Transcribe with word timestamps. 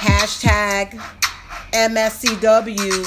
Hashtag 0.00 0.92
MSCW. 1.72 3.04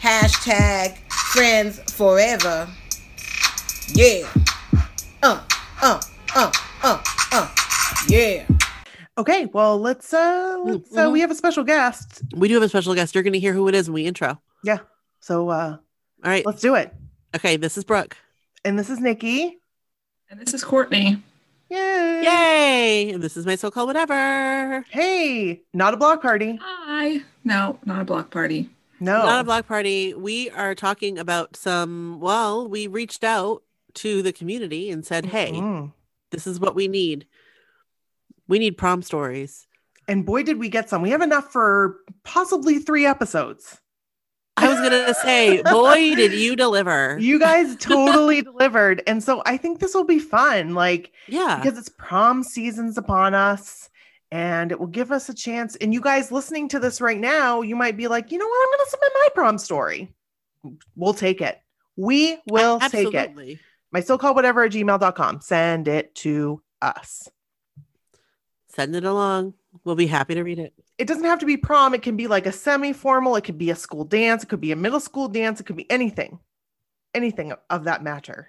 Hashtag 0.00 0.96
friends 1.32 1.78
forever. 1.92 2.66
Yeah. 3.92 4.26
Uh, 5.22 5.42
uh, 5.82 6.00
uh, 6.34 6.50
uh, 6.82 7.02
uh. 7.32 7.54
Yeah. 8.08 8.46
Okay, 9.18 9.44
well 9.52 9.78
let's 9.78 10.14
uh 10.14 10.58
let's 10.64 10.96
uh, 10.96 11.04
Mhm. 11.08 11.12
we 11.12 11.20
have 11.20 11.30
a 11.30 11.34
special 11.34 11.64
guest. 11.64 12.22
We 12.34 12.48
do 12.48 12.54
have 12.54 12.62
a 12.62 12.68
special 12.70 12.94
guest. 12.94 13.14
You're 13.14 13.22
going 13.22 13.34
to 13.34 13.38
hear 13.38 13.52
who 13.52 13.68
it 13.68 13.74
is 13.74 13.88
when 13.90 13.94
we 13.94 14.06
intro. 14.06 14.40
Yeah. 14.64 14.78
So 15.20 15.50
uh 15.50 15.76
All 16.24 16.30
right. 16.30 16.46
let's 16.46 16.62
do 16.62 16.76
it. 16.76 16.94
Okay. 17.36 17.58
This 17.58 17.76
is 17.76 17.84
Brooke. 17.84 18.16
And 18.64 18.78
this 18.78 18.88
is 18.88 18.98
Nikki. 19.00 19.58
And 20.30 20.40
this 20.40 20.54
is 20.54 20.64
Courtney. 20.64 21.22
Yay. 21.70 22.22
Yay. 22.24 23.10
And 23.12 23.22
this 23.22 23.36
is 23.36 23.46
my 23.46 23.54
so 23.54 23.70
called 23.70 23.86
whatever. 23.86 24.84
Hey, 24.90 25.62
not 25.72 25.94
a 25.94 25.96
block 25.96 26.20
party. 26.20 26.58
Hi. 26.60 27.20
No, 27.44 27.78
not 27.84 28.02
a 28.02 28.04
block 28.04 28.30
party. 28.30 28.68
No. 28.98 29.24
Not 29.24 29.40
a 29.40 29.44
block 29.44 29.66
party. 29.66 30.12
We 30.14 30.50
are 30.50 30.74
talking 30.74 31.18
about 31.18 31.56
some, 31.56 32.18
well, 32.20 32.68
we 32.68 32.86
reached 32.86 33.24
out 33.24 33.62
to 33.94 34.20
the 34.22 34.32
community 34.32 34.90
and 34.90 35.06
said, 35.06 35.24
hey, 35.26 35.52
Mm. 35.52 35.92
this 36.30 36.46
is 36.46 36.60
what 36.60 36.74
we 36.74 36.86
need. 36.88 37.26
We 38.46 38.58
need 38.58 38.76
prom 38.76 39.02
stories. 39.02 39.66
And 40.08 40.26
boy 40.26 40.42
did 40.42 40.58
we 40.58 40.68
get 40.68 40.90
some. 40.90 41.02
We 41.02 41.10
have 41.10 41.22
enough 41.22 41.52
for 41.52 41.96
possibly 42.24 42.78
3 42.78 43.06
episodes. 43.06 43.80
I 44.60 44.68
was 44.68 44.78
going 44.78 45.06
to 45.06 45.14
say, 45.14 45.62
boy, 45.62 46.14
did 46.14 46.32
you 46.32 46.56
deliver. 46.56 47.16
You 47.18 47.38
guys 47.38 47.76
totally 47.76 48.42
delivered. 48.42 49.02
And 49.06 49.22
so 49.22 49.42
I 49.46 49.56
think 49.56 49.78
this 49.80 49.94
will 49.94 50.04
be 50.04 50.18
fun. 50.18 50.74
Like 50.74 51.12
yeah. 51.28 51.60
because 51.60 51.78
it's 51.78 51.88
prom 51.88 52.42
seasons 52.42 52.98
upon 52.98 53.34
us 53.34 53.88
and 54.30 54.70
it 54.70 54.78
will 54.78 54.86
give 54.86 55.10
us 55.10 55.28
a 55.28 55.34
chance 55.34 55.76
and 55.76 55.92
you 55.92 56.00
guys 56.00 56.30
listening 56.30 56.68
to 56.68 56.78
this 56.78 57.00
right 57.00 57.18
now 57.18 57.62
you 57.62 57.74
might 57.74 57.96
be 57.96 58.06
like 58.06 58.30
you 58.30 58.38
know 58.38 58.46
what 58.46 58.62
i'm 58.62 58.68
going 58.68 58.86
to 58.86 58.90
submit 58.90 59.12
my 59.12 59.28
prom 59.34 59.58
story 59.58 60.14
we'll 60.94 61.12
take 61.12 61.40
it 61.40 61.60
we 61.96 62.38
will 62.48 62.78
take 62.78 63.12
it 63.12 63.58
my 63.90 63.98
so-called 63.98 64.36
whatever 64.36 64.62
at 64.62 64.70
gmail.com 64.70 65.40
send 65.40 65.88
it 65.88 66.14
to 66.14 66.62
us 66.80 67.28
Send 68.72 68.94
it 68.94 69.04
along. 69.04 69.54
We'll 69.84 69.94
be 69.96 70.06
happy 70.08 70.34
to 70.34 70.42
read 70.42 70.58
it. 70.58 70.74
it 70.98 71.06
doesn't 71.06 71.24
have 71.24 71.38
to 71.40 71.46
be 71.46 71.56
prom 71.56 71.94
it 71.94 72.02
can 72.02 72.16
be 72.16 72.26
like 72.26 72.44
a 72.46 72.52
semi-formal 72.52 73.36
it 73.36 73.44
could 73.44 73.56
be 73.58 73.70
a 73.70 73.76
school 73.76 74.04
dance 74.04 74.42
it 74.42 74.48
could 74.48 74.60
be 74.60 74.72
a 74.72 74.76
middle 74.76 75.00
school 75.00 75.28
dance 75.28 75.60
it 75.60 75.64
could 75.64 75.76
be 75.76 75.90
anything 75.90 76.38
anything 77.14 77.52
of 77.70 77.84
that 77.84 78.02
matter 78.02 78.48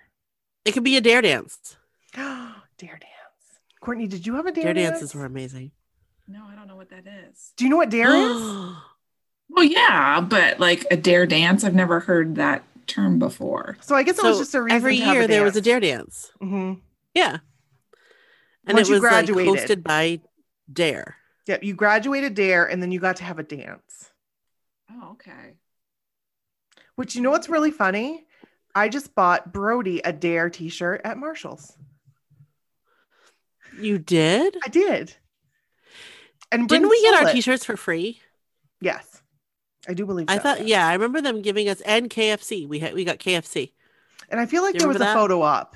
It 0.66 0.72
could 0.74 0.84
be 0.84 0.98
a 0.98 1.02
dare 1.02 1.22
dance. 1.22 1.78
Oh, 2.18 2.56
dare 2.78 2.98
dance 2.98 3.60
courtney 3.80 4.08
did 4.08 4.26
you 4.28 4.36
have 4.36 4.46
a 4.46 4.52
dare, 4.52 4.74
dance? 4.74 4.76
Dare 4.76 4.84
dance 4.84 5.00
dances 5.00 5.16
were 5.16 5.26
amazing. 5.26 5.72
No, 6.28 6.44
I 6.52 6.56
don't 6.56 6.68
know 6.68 6.76
what 6.76 6.90
that 6.90 7.06
is. 7.08 7.54
do 7.58 7.64
you 7.66 7.70
know 7.70 7.78
what 7.78 7.90
dare 7.90 8.16
is 8.16 8.38
Well, 9.54 9.66
yeah, 9.66 10.22
but 10.22 10.60
like 10.62 10.86
a 10.92 10.96
dare 10.96 11.26
dance, 11.26 11.66
I've 11.66 11.76
never 11.76 12.00
heard 12.00 12.36
that 12.36 12.64
term 12.88 13.20
before. 13.20 13.78
so 13.82 13.96
i 13.96 14.04
guess 14.04 14.18
it 14.18 14.24
was 14.24 14.40
just 14.40 14.56
a 14.56 14.62
reason 14.62 14.76
every 14.78 14.98
to 14.98 15.04
have 15.04 15.16
year 15.16 15.28
there 15.28 15.44
was 15.44 15.56
a 15.56 15.62
dare 15.62 15.80
dance. 15.80 16.32
hmm 16.40 16.74
Yeah. 17.14 17.38
And 18.66 18.76
Once 18.76 18.88
it 18.88 18.92
you 18.94 19.02
was 19.02 19.04
like 19.12 19.26
hosted 19.26 19.84
by 19.84 20.22
Dare. 20.72 21.16
Yep, 21.48 21.64
you 21.64 21.74
graduated 21.74 22.34
Dare 22.36 22.66
and 22.66 22.82
then 22.82 22.92
you 22.92 23.00
got 23.00 23.18
to 23.18 23.24
have 23.24 23.40
a 23.40 23.44
dance. 23.44 24.12
Oh, 24.92 25.12
okay. 25.12 25.56
Which 26.96 27.16
you 27.16 27.22
know 27.22 27.32
what's 27.32 27.50
really 27.50 27.72
funny? 27.72 28.26
I 28.76 28.90
just 28.90 29.16
bought 29.16 29.52
Brody 29.52 30.02
a 30.04 30.14
Dare 30.14 30.50
t-shirt 30.50 31.02
at 31.04 31.18
Marshall's. 31.18 31.76
You 33.80 33.98
did? 33.98 34.58
I 34.64 34.68
did. 34.70 35.16
And 36.52 36.68
Didn't 36.68 36.90
we 36.90 37.02
get 37.02 37.14
our 37.24 37.30
it. 37.30 37.34
t-shirts 37.34 37.66
for 37.66 37.78
free? 37.78 38.22
Yes. 38.82 39.22
I 39.88 39.94
do 39.94 40.06
believe 40.06 40.28
I 40.30 40.38
so, 40.38 40.44
thought 40.44 40.68
yeah, 40.68 40.88
I 40.88 40.94
remember 40.94 41.22
them 41.22 41.42
giving 41.42 41.68
us 41.68 41.82
and 41.82 42.10
KFC. 42.10 42.68
We 42.68 42.80
had 42.80 42.94
we 42.94 43.04
got 43.04 43.18
KFC 43.18 43.72
And 44.30 44.40
I 44.40 44.46
feel 44.46 44.62
like 44.62 44.76
there 44.76 44.88
was 44.88 44.98
a 44.98 45.00
that? 45.00 45.14
photo 45.16 45.42
op 45.42 45.76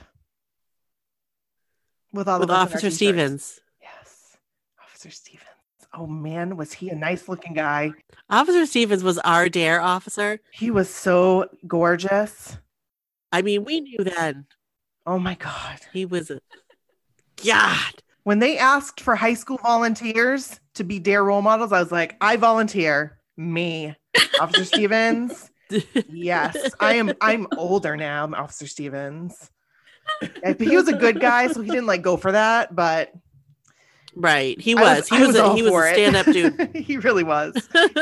with 2.13 2.27
all 2.27 2.39
with 2.39 2.49
of 2.49 2.51
us 2.51 2.55
in 2.55 2.59
our 2.59 2.61
Officer. 2.67 2.91
Stevens. 2.91 3.59
Officer 5.05 5.21
Stevens. 5.21 5.45
Oh 5.93 6.07
man, 6.07 6.57
was 6.57 6.73
he 6.73 6.89
a 6.89 6.95
nice 6.95 7.29
looking 7.29 7.53
guy? 7.53 7.91
Officer 8.27 8.65
Stevens 8.65 9.03
was 9.03 9.19
our 9.19 9.47
Dare 9.49 9.79
officer. 9.79 10.39
He 10.51 10.71
was 10.71 10.89
so 10.89 11.47
gorgeous. 11.67 12.57
I 13.31 13.43
mean, 13.43 13.65
we 13.65 13.81
knew 13.81 13.99
then 13.99 14.47
Oh 15.05 15.19
my 15.19 15.35
god. 15.35 15.79
he 15.93 16.05
was 16.07 16.31
a 16.31 16.39
God. 17.45 17.93
When 18.23 18.39
they 18.39 18.57
asked 18.57 18.99
for 18.99 19.15
high 19.15 19.35
school 19.35 19.59
volunteers 19.61 20.59
to 20.73 20.83
be 20.83 20.97
Dare 20.97 21.23
role 21.23 21.43
models, 21.43 21.71
I 21.71 21.79
was 21.81 21.91
like, 21.91 22.15
I 22.19 22.37
volunteer. 22.37 23.19
Me, 23.37 23.93
Officer 24.39 24.65
Stevens. 24.65 25.51
Yes, 26.09 26.73
I 26.79 26.95
am. 26.95 27.13
I'm 27.21 27.45
older 27.57 27.95
now, 27.95 28.27
Officer 28.35 28.65
Stevens. 28.65 29.51
He 30.59 30.75
was 30.75 30.87
a 30.87 30.93
good 30.93 31.19
guy, 31.19 31.47
so 31.47 31.61
he 31.61 31.69
didn't 31.69 31.85
like 31.85 32.01
go 32.01 32.17
for 32.17 32.31
that. 32.31 32.75
But 32.75 33.11
right. 34.15 34.59
He 34.59 34.75
I 34.75 34.81
was. 34.81 35.07
He 35.07 35.19
was, 35.19 35.35
a, 35.35 35.53
he 35.55 35.61
was 35.61 35.73
a 35.73 35.93
stand-up 35.93 36.25
dude. 36.25 36.75
he 36.75 36.97
really 36.97 37.23
was. 37.23 37.53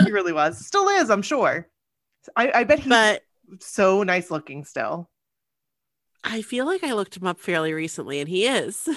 He 0.03 0.11
really 0.11 0.33
was. 0.33 0.65
Still 0.65 0.87
is, 0.89 1.09
I'm 1.09 1.21
sure. 1.21 1.67
I, 2.35 2.51
I 2.53 2.63
bet 2.63 2.79
he's 2.79 2.87
but 2.87 3.23
so 3.59 4.03
nice 4.03 4.31
looking 4.31 4.63
still. 4.63 5.09
I 6.23 6.41
feel 6.41 6.65
like 6.65 6.83
I 6.83 6.93
looked 6.93 7.17
him 7.17 7.27
up 7.27 7.39
fairly 7.39 7.73
recently 7.73 8.19
and 8.19 8.29
he 8.29 8.47
is. 8.47 8.87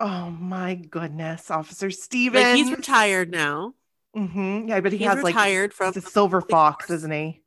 Oh 0.00 0.30
my 0.30 0.74
goodness, 0.74 1.50
Officer 1.50 1.90
Steven. 1.90 2.42
Like 2.42 2.56
he's 2.56 2.70
retired 2.70 3.30
now. 3.30 3.74
Mm-hmm. 4.16 4.68
Yeah, 4.68 4.80
but 4.80 4.92
he 4.92 4.98
He's 4.98 5.06
has 5.08 5.22
like 5.22 5.34
retired 5.34 5.72
from 5.72 5.92
the 5.92 6.00
silver 6.00 6.40
fox, 6.40 6.90
isn't 6.90 7.10
he? 7.10 7.42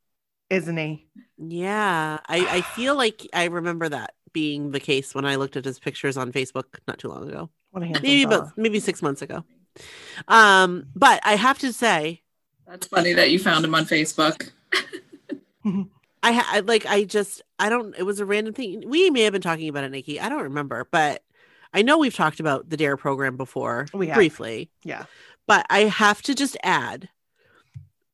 Isn't 0.50 0.77
he? 0.77 1.07
Yeah, 1.38 2.19
I, 2.25 2.57
I 2.57 2.62
feel 2.62 2.95
like 2.95 3.27
I 3.33 3.45
remember 3.45 3.89
that 3.89 4.13
being 4.31 4.72
the 4.72 4.80
case 4.80 5.13
when 5.13 5.25
I 5.25 5.36
looked 5.36 5.57
at 5.57 5.66
his 5.66 5.80
pictures 5.80 6.18
on 6.18 6.31
Facebook 6.31 6.66
not 6.88 6.98
too 6.98 7.10
long 7.10 7.27
ago. 7.27 7.50
What 7.75 7.83
a 7.83 7.88
Maybe 7.88 8.24
fella. 8.24 8.38
about 8.38 8.57
maybe 8.57 8.80
six 8.80 9.01
months 9.01 9.22
ago. 9.22 9.44
Um, 10.30 10.86
but 10.95 11.19
I 11.25 11.36
have 11.36 11.60
to 11.60 11.74
say, 11.74 12.22
That's 12.66 12.88
funny 12.88 13.12
that 13.12 13.31
you 13.31 13.38
found 13.39 13.66
him 13.66 13.75
on 13.75 13.83
Facebook. 13.83 14.51
I, 16.24 16.31
ha- 16.31 16.50
I 16.54 16.60
like 16.62 16.86
I 16.86 17.04
just 17.04 17.42
I 17.60 17.68
don't. 17.68 17.94
It 17.98 18.04
was 18.04 18.22
a 18.22 18.25
random 18.25 18.54
thing. 18.54 18.83
We 18.88 19.10
may 19.10 19.24
have 19.24 19.33
been 19.33 19.42
talking 19.42 19.68
about 19.68 19.83
it, 19.83 19.92
Nikki. 19.92 20.22
I 20.22 20.30
don't 20.30 20.44
remember, 20.44 20.88
but 20.89 21.22
I 21.74 21.81
know 21.81 21.98
we've 21.98 22.16
talked 22.16 22.39
about 22.39 22.69
the 22.69 22.77
Dare 22.77 22.95
program 22.95 23.36
before 23.36 23.88
We 23.94 24.07
have. 24.07 24.16
briefly. 24.16 24.69
Yeah. 24.83 25.04
But 25.48 25.66
I 25.69 25.80
have 25.81 26.22
to 26.24 26.33
just 26.33 26.56
add, 26.63 27.10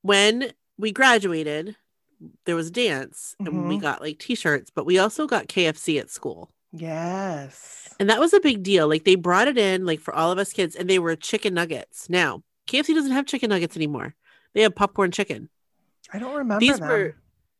when 0.02 0.52
we 0.80 0.92
graduated, 0.92 1.76
there 2.46 2.56
was 2.56 2.72
dance 2.72 3.36
and 3.40 3.70
we 3.70 3.78
Mhm. 3.78 3.82
got 3.82 4.02
like 4.02 4.18
t-shirts, 4.18 4.72
but 4.74 4.88
we 4.88 4.98
also 4.98 5.28
got 5.28 5.48
KFC 5.48 6.00
at 6.00 6.10
school. 6.10 6.50
Yes. 6.74 7.91
And 8.02 8.10
that 8.10 8.20
was 8.20 8.34
a 8.34 8.40
big 8.40 8.64
deal. 8.64 8.88
Like 8.88 9.04
they 9.04 9.14
brought 9.14 9.48
it 9.48 9.60
in 9.60 9.86
like 9.86 10.00
for 10.00 10.12
all 10.12 10.32
of 10.32 10.40
us 10.40 10.52
kids 10.54 10.76
and 10.76 10.90
they 10.90 10.98
were 10.98 11.16
chicken 11.16 11.54
nuggets. 11.54 12.10
Now, 12.10 12.42
KFC 12.68 12.96
doesn't 12.96 13.12
have 13.12 13.28
chicken 13.28 13.50
nuggets 13.52 13.76
anymore. 13.76 14.16
They 14.56 14.64
have 14.64 14.74
popcorn 14.74 15.12
chicken. 15.12 15.50
I 16.12 16.18
don't 16.18 16.36
remember 16.36 16.60
These 16.60 16.80
them. 16.80 16.88
were 16.90 17.16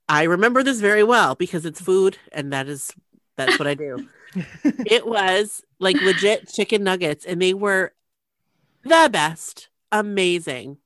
I 0.10 0.24
remember 0.24 0.64
this 0.64 0.80
very 0.80 1.04
well 1.04 1.36
because 1.36 1.64
it's 1.64 1.80
food 1.80 2.18
and 2.32 2.52
that 2.54 2.68
is 2.68 2.92
that's 3.38 3.60
what 3.60 3.68
I 3.68 3.76
do. 3.76 4.08
it 4.64 5.06
was 5.06 5.62
like 5.80 6.02
legit 6.02 6.52
chicken 6.52 6.84
nuggets 6.84 7.24
and 7.24 7.40
they 7.40 7.54
were 7.54 7.94
the 8.84 9.10
best. 9.14 9.70
Amazing. 9.92 10.78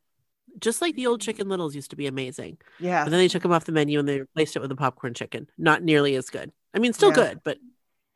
Just 0.59 0.81
like 0.81 0.95
the 0.95 1.07
old 1.07 1.21
chicken 1.21 1.47
littles 1.47 1.75
used 1.75 1.91
to 1.91 1.95
be 1.95 2.07
amazing. 2.07 2.57
yeah. 2.77 3.05
But 3.05 3.11
then 3.11 3.19
they 3.19 3.29
took 3.29 3.41
them 3.43 3.53
off 3.53 3.63
the 3.63 3.71
menu 3.71 3.99
and 3.99 4.07
they 4.09 4.19
replaced 4.19 4.57
it 4.57 4.61
with 4.61 4.71
a 4.73 4.75
popcorn 4.75 5.13
chicken. 5.13 5.49
Not 5.57 5.81
nearly 5.81 6.15
as 6.15 6.29
good. 6.29 6.51
I 6.73 6.79
mean, 6.79 6.91
still 6.91 7.09
Yeah. 7.11 7.15
good, 7.15 7.41
but 7.45 7.57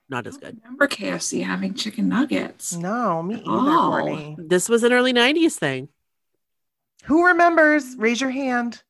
not 0.09 0.25
as 0.27 0.37
I 0.37 0.39
good. 0.39 0.59
remember 0.63 0.87
KFC 0.87 1.43
having 1.45 1.73
chicken 1.73 2.09
nuggets. 2.09 2.75
No, 2.75 3.21
me 3.23 3.35
either, 3.35 3.43
Oh. 3.47 3.87
Courtney. 3.89 4.35
This 4.39 4.67
was 4.69 4.83
an 4.83 4.91
early 4.93 5.13
90s 5.13 5.53
thing. 5.55 5.89
Who 7.05 7.27
remembers? 7.27 7.95
Raise 7.97 8.19
your 8.19 8.29
hand. 8.29 8.81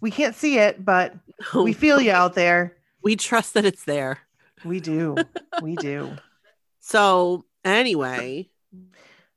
We 0.00 0.10
can't 0.10 0.34
see 0.34 0.58
it, 0.58 0.84
but 0.84 1.14
we 1.54 1.72
feel 1.72 2.00
you 2.00 2.10
out 2.12 2.34
there. 2.34 2.76
we 3.02 3.14
trust 3.16 3.54
that 3.54 3.64
it's 3.64 3.84
there. 3.84 4.18
We 4.64 4.80
do. 4.80 5.16
We 5.62 5.76
do. 5.76 6.16
So, 6.80 7.44
anyway, 7.64 8.48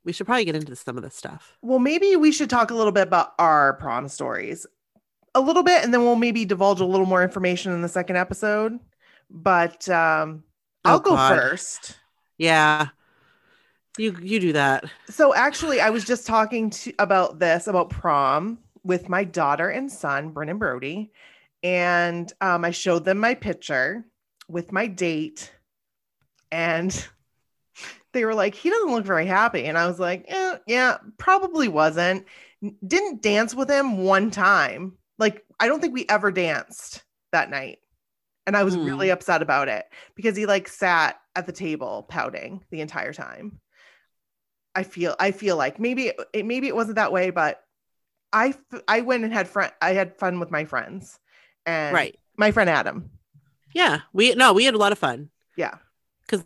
we 0.04 0.12
should 0.12 0.26
probably 0.26 0.46
get 0.46 0.56
into 0.56 0.76
some 0.76 0.98
of 0.98 1.04
this 1.04 1.14
stuff. 1.16 1.58
Well, 1.62 1.78
maybe 1.80 2.16
we 2.16 2.32
should 2.32 2.50
talk 2.50 2.72
a 2.72 2.74
little 2.74 2.92
bit 2.92 3.04
about 3.08 3.34
our 3.38 3.74
prom 3.74 4.08
stories. 4.08 4.66
A 5.36 5.42
little 5.42 5.62
bit, 5.62 5.84
and 5.84 5.94
then 5.94 6.02
we'll 6.04 6.16
maybe 6.16 6.46
divulge 6.46 6.80
a 6.80 6.86
little 6.86 7.06
more 7.06 7.22
information 7.22 7.74
in 7.74 7.82
the 7.82 7.90
second 7.90 8.16
episode. 8.16 8.80
But 9.30 9.88
um, 9.90 10.44
Oh, 10.86 10.90
I'll 10.92 11.00
go 11.00 11.16
God. 11.16 11.36
first. 11.36 11.98
Yeah. 12.38 12.88
You 13.98 14.16
you 14.22 14.40
do 14.40 14.54
that. 14.54 14.86
So 15.10 15.34
actually, 15.34 15.80
I 15.80 15.90
was 15.90 16.04
just 16.04 16.28
talking 16.28 16.70
to 16.70 16.94
about 17.00 17.40
this 17.40 17.68
about 17.68 17.90
prom 17.90 18.60
with 18.84 19.10
my 19.10 19.24
daughter 19.24 19.70
and 19.70 19.92
son, 19.92 20.30
Brennan 20.30 20.58
Brody, 20.58 21.12
and 21.64 22.32
um, 22.42 22.66
I 22.66 22.72
showed 22.72 23.06
them 23.06 23.20
my 23.20 23.34
picture 23.34 24.06
with 24.48 24.72
my 24.72 24.88
date, 24.88 25.52
and 26.52 27.08
they 28.12 28.26
were 28.26 28.36
like, 28.36 28.54
"He 28.54 28.70
doesn't 28.70 28.92
look 28.92 29.06
very 29.06 29.26
happy," 29.26 29.66
and 29.66 29.78
I 29.78 29.88
was 29.88 30.00
like, 30.00 30.26
eh, 30.28 30.58
"Yeah, 30.68 30.98
probably 31.18 31.68
wasn't." 31.68 32.26
Didn't 32.86 33.22
dance 33.22 33.54
with 33.54 33.70
him 33.70 34.00
one 34.00 34.30
time. 34.32 34.98
Like 35.18 35.46
I 35.60 35.68
don't 35.68 35.80
think 35.80 35.94
we 35.94 36.06
ever 36.10 36.32
danced 36.32 37.04
that 37.32 37.50
night, 37.50 37.80
and 38.48 38.56
I 38.56 38.64
was 38.64 38.76
Hmm. 38.76 38.86
really 38.86 39.10
upset 39.10 39.42
about 39.42 39.68
it 39.68 39.86
because 40.16 40.36
he 40.36 40.46
like 40.46 40.68
sat 40.68 41.20
at 41.36 41.46
the 41.46 41.52
table 41.52 42.06
pouting 42.10 42.64
the 42.70 42.82
entire 42.82 43.14
time. 43.14 43.60
I 44.74 44.84
feel 44.84 45.16
I 45.20 45.32
feel 45.32 45.56
like 45.58 45.80
maybe 45.80 46.12
it, 46.34 46.46
maybe 46.46 46.68
it 46.68 46.76
wasn't 46.76 46.96
that 46.98 47.12
way, 47.12 47.30
but 47.30 47.62
I 48.34 48.50
f- 48.50 48.82
I 48.88 49.02
went 49.02 49.24
and 49.24 49.34
had 49.34 49.48
friend 49.48 49.72
I 49.82 49.94
had 49.94 50.18
fun 50.18 50.40
with 50.40 50.52
my 50.52 50.66
friends 50.66 51.18
and 51.66 51.94
Right. 51.94 52.20
my 52.38 52.52
friend 52.52 52.70
Adam. 52.70 53.10
Yeah. 53.74 54.02
We 54.14 54.36
no, 54.36 54.54
we 54.54 54.66
had 54.66 54.74
a 54.74 54.78
lot 54.80 54.92
of 54.92 55.00
fun. 55.00 55.30
Yeah. 55.56 55.76
Because 56.22 56.46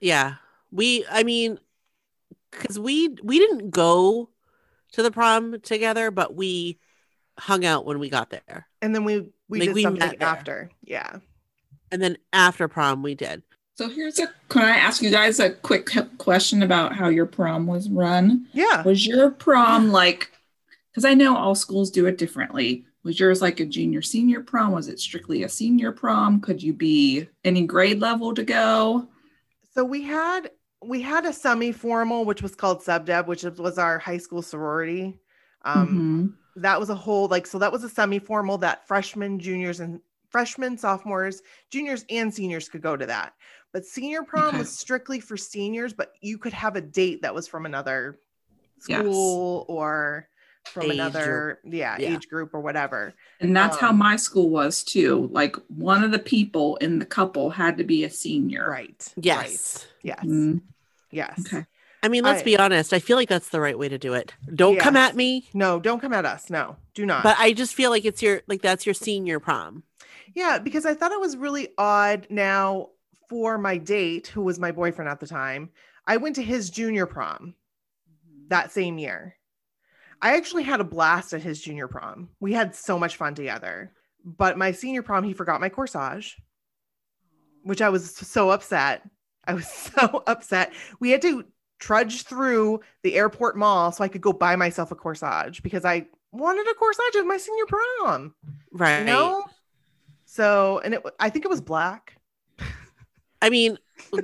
yeah. 0.00 0.36
We 0.70 1.04
I 1.10 1.22
mean 1.24 1.58
cuz 2.52 2.78
we 2.78 3.08
we 3.22 3.38
didn't 3.38 3.70
go 3.70 4.30
to 4.92 5.02
the 5.02 5.10
prom 5.10 5.60
together, 5.60 6.10
but 6.10 6.34
we 6.34 6.78
hung 7.38 7.64
out 7.64 7.86
when 7.86 7.98
we 7.98 8.10
got 8.10 8.30
there. 8.30 8.66
And 8.80 8.94
then 8.94 9.04
we 9.04 9.28
we 9.48 9.60
Like, 9.60 9.68
did 9.68 9.74
we 9.74 9.82
something 9.82 10.22
after. 10.22 10.70
Yeah. 10.82 11.18
And 11.90 12.02
then 12.02 12.16
after 12.32 12.68
prom 12.68 13.02
we 13.02 13.14
did. 13.14 13.42
So 13.74 13.88
here's 13.88 14.18
a 14.18 14.28
can 14.48 14.62
I 14.62 14.76
ask 14.76 15.02
you 15.02 15.10
guys 15.10 15.40
a 15.40 15.50
quick 15.50 15.88
question 16.18 16.62
about 16.62 16.94
how 16.94 17.08
your 17.08 17.26
prom 17.26 17.66
was 17.66 17.88
run? 17.88 18.46
Yeah. 18.52 18.82
Was 18.82 19.06
your 19.06 19.30
prom 19.30 19.90
like 19.90 20.30
because 20.90 21.04
I 21.04 21.14
know 21.14 21.36
all 21.36 21.54
schools 21.54 21.90
do 21.90 22.06
it 22.06 22.18
differently. 22.18 22.84
Was 23.02 23.18
yours 23.18 23.42
like 23.42 23.60
a 23.60 23.66
junior 23.66 24.02
senior 24.02 24.42
prom? 24.42 24.72
Was 24.72 24.88
it 24.88 25.00
strictly 25.00 25.42
a 25.42 25.48
senior 25.48 25.90
prom? 25.90 26.40
Could 26.40 26.62
you 26.62 26.72
be 26.72 27.28
any 27.44 27.66
grade 27.66 28.00
level 28.00 28.34
to 28.34 28.44
go? 28.44 29.08
So 29.74 29.84
we 29.84 30.02
had 30.02 30.50
we 30.84 31.00
had 31.00 31.24
a 31.24 31.32
semi-formal 31.32 32.24
which 32.24 32.42
was 32.42 32.54
called 32.54 32.82
subdeb 32.82 33.26
which 33.26 33.42
was 33.44 33.78
our 33.78 33.98
high 33.98 34.18
school 34.18 34.42
sorority. 34.42 35.18
Um 35.64 36.34
Mhm. 36.36 36.41
That 36.56 36.78
was 36.78 36.90
a 36.90 36.94
whole 36.94 37.28
like 37.28 37.46
so 37.46 37.58
that 37.58 37.72
was 37.72 37.84
a 37.84 37.88
semi-formal 37.88 38.58
that 38.58 38.86
freshmen, 38.86 39.38
juniors 39.38 39.80
and 39.80 40.00
freshmen, 40.30 40.76
sophomores, 40.78 41.42
juniors 41.70 42.04
and 42.10 42.32
seniors 42.32 42.68
could 42.68 42.82
go 42.82 42.96
to 42.96 43.06
that. 43.06 43.34
But 43.72 43.86
senior 43.86 44.22
prom 44.22 44.48
Okay. 44.48 44.58
was 44.58 44.70
strictly 44.70 45.20
for 45.20 45.36
seniors, 45.36 45.92
but 45.92 46.12
you 46.20 46.38
could 46.38 46.52
have 46.52 46.76
a 46.76 46.80
date 46.80 47.22
that 47.22 47.34
was 47.34 47.48
from 47.48 47.66
another 47.66 48.18
Yes. 48.88 49.00
school 49.02 49.64
or 49.68 50.28
from 50.74 50.90
Age 50.90 50.94
another 50.94 51.60
yeah, 51.64 51.96
yeah. 51.98 52.14
age 52.16 52.28
group 52.28 52.54
or 52.54 52.60
whatever. 52.60 53.14
And 53.40 53.54
that's 53.56 53.76
how 53.76 53.90
Um, 53.90 53.98
my 53.98 54.16
school 54.16 54.48
was 54.50 54.82
too. 54.82 55.28
Like 55.32 55.56
one 55.68 56.02
of 56.02 56.12
the 56.12 56.18
people 56.18 56.76
in 56.76 56.98
the 56.98 57.06
couple 57.06 57.50
had 57.50 57.76
to 57.78 57.84
be 57.84 58.04
a 58.04 58.10
senior. 58.10 58.68
Right. 58.70 59.12
Yes. 59.16 59.36
Right. 59.38 59.88
Yes. 60.02 60.24
Mm, 60.24 60.60
Yes. 61.10 61.40
okay. 61.46 61.66
I 62.02 62.08
mean, 62.08 62.24
let's 62.24 62.42
I- 62.42 62.44
be 62.44 62.58
honest. 62.58 62.92
I 62.92 62.98
feel 62.98 63.16
like 63.16 63.28
that's 63.28 63.50
the 63.50 63.60
right 63.60 63.78
way 63.78 63.88
to 63.88 63.98
do 63.98 64.14
it. 64.14 64.34
Don't 64.54 64.78
come 64.78 64.96
at 64.96 65.14
me, 65.14 65.48
No, 65.54 65.78
don't 65.80 66.00
come 66.00 66.12
at 66.12 66.24
us. 66.24 66.50
No, 66.50 66.76
do 66.94 67.06
not. 67.06 67.22
but 67.22 67.36
I 67.38 67.52
just 67.52 67.74
feel 67.74 67.90
like 67.90 68.04
it's 68.04 68.22
your 68.22 68.42
like 68.46 68.62
that's 68.62 68.86
your 68.86 68.94
senior 68.94 69.40
prom. 69.40 69.84
Yeah, 70.34 70.58
because 70.58 70.86
I 70.86 70.94
thought 70.94 71.12
it 71.12 71.20
was 71.20 71.36
really 71.36 71.68
odd 71.76 72.26
now 72.30 72.88
for 73.28 73.58
my 73.58 73.76
date, 73.76 74.28
who 74.28 74.42
was 74.42 74.58
my 74.58 74.72
boyfriend 74.72 75.08
at 75.08 75.20
the 75.20 75.26
time. 75.26 75.70
I 76.06 76.16
went 76.16 76.36
to 76.36 76.42
his 76.42 76.70
junior 76.70 77.06
prom 77.06 77.54
mm-hmm. 78.08 78.48
that 78.48 78.72
same 78.72 78.98
year. 78.98 79.36
I 80.20 80.36
actually 80.36 80.62
had 80.62 80.80
a 80.80 80.84
blast 80.84 81.32
at 81.32 81.42
his 81.42 81.60
junior 81.60 81.88
prom. 81.88 82.28
We 82.40 82.52
had 82.52 82.74
so 82.74 82.98
much 82.98 83.16
fun 83.16 83.34
together. 83.34 83.92
But 84.24 84.56
my 84.56 84.70
senior 84.70 85.02
prom, 85.02 85.24
he 85.24 85.32
forgot 85.32 85.60
my 85.60 85.68
corsage, 85.68 86.34
which 87.64 87.82
I 87.82 87.88
was 87.88 88.14
so 88.14 88.50
upset. 88.50 89.02
I 89.44 89.54
was 89.54 89.66
so 89.96 90.22
upset. 90.26 90.72
We 91.00 91.10
had 91.10 91.22
to 91.22 91.44
trudge 91.82 92.22
through 92.22 92.80
the 93.02 93.16
airport 93.16 93.56
mall 93.56 93.90
so 93.90 94.04
I 94.04 94.08
could 94.08 94.20
go 94.20 94.32
buy 94.32 94.54
myself 94.54 94.92
a 94.92 94.94
corsage 94.94 95.62
because 95.64 95.84
I 95.84 96.06
wanted 96.30 96.64
a 96.70 96.74
corsage 96.74 97.18
at 97.20 97.26
my 97.26 97.36
senior 97.36 97.64
prom 97.66 98.34
Right. 98.70 99.00
you 99.00 99.04
know? 99.06 99.44
So 100.24 100.80
and 100.84 100.94
it 100.94 101.02
i 101.18 101.28
think 101.28 101.44
it 101.44 101.48
was 101.48 101.60
black. 101.60 102.16
I 103.42 103.50
mean, 103.50 103.76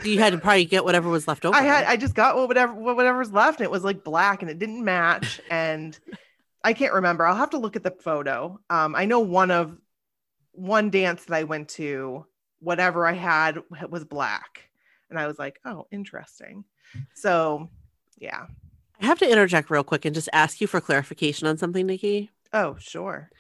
you 0.04 0.20
had 0.20 0.32
to 0.32 0.38
probably 0.38 0.64
get 0.64 0.84
whatever 0.84 1.08
was 1.10 1.26
left 1.26 1.44
over. 1.44 1.56
i 1.56 1.62
had 1.62 1.84
i 1.86 1.96
just 1.96 2.14
got 2.14 2.36
whatever 2.36 2.72
whatever's 2.72 3.32
left. 3.32 3.58
And 3.58 3.64
it 3.64 3.70
was 3.72 3.82
like 3.84 4.04
black 4.04 4.42
and 4.42 4.50
it 4.50 4.58
didn't 4.60 4.84
match. 4.84 5.40
And 5.50 5.98
i 6.62 6.72
can't 6.72 6.94
remember. 6.94 7.26
I'll 7.26 7.34
have 7.34 7.50
to 7.50 7.58
look 7.58 7.74
at 7.76 7.82
the 7.82 7.90
photo. 7.90 8.60
Um 8.70 8.94
i 8.94 9.04
know 9.04 9.18
one 9.20 9.50
of 9.50 9.76
one 10.52 10.90
dance 10.90 11.24
that 11.24 11.34
i 11.34 11.42
went 11.42 11.68
to 11.70 12.24
whatever 12.60 13.04
i 13.04 13.12
had 13.12 13.58
was 13.90 14.04
black. 14.04 14.70
And 15.10 15.18
i 15.18 15.26
was 15.26 15.38
like 15.40 15.58
oh 15.64 15.88
interesting 15.90 16.64
so 17.14 17.68
yeah 18.18 18.46
I 19.00 19.06
have 19.06 19.18
to 19.20 19.30
interject 19.30 19.70
real 19.70 19.84
quick 19.84 20.04
and 20.04 20.14
just 20.14 20.28
ask 20.32 20.60
you 20.60 20.66
for 20.66 20.80
clarification 20.80 21.46
on 21.46 21.56
something, 21.56 21.86
Nikki. 21.86 22.30
oh 22.52 22.76
sure 22.78 23.30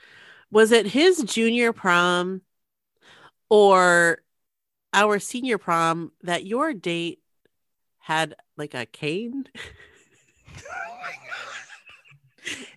Was 0.50 0.72
it 0.72 0.86
his 0.86 1.22
junior 1.24 1.72
prom 1.72 2.42
or 3.48 4.22
our 4.92 5.18
senior 5.18 5.58
prom 5.58 6.12
that 6.22 6.46
your 6.46 6.72
date 6.74 7.20
had 7.98 8.36
like 8.56 8.74
a 8.74 8.86
cane? 8.86 9.46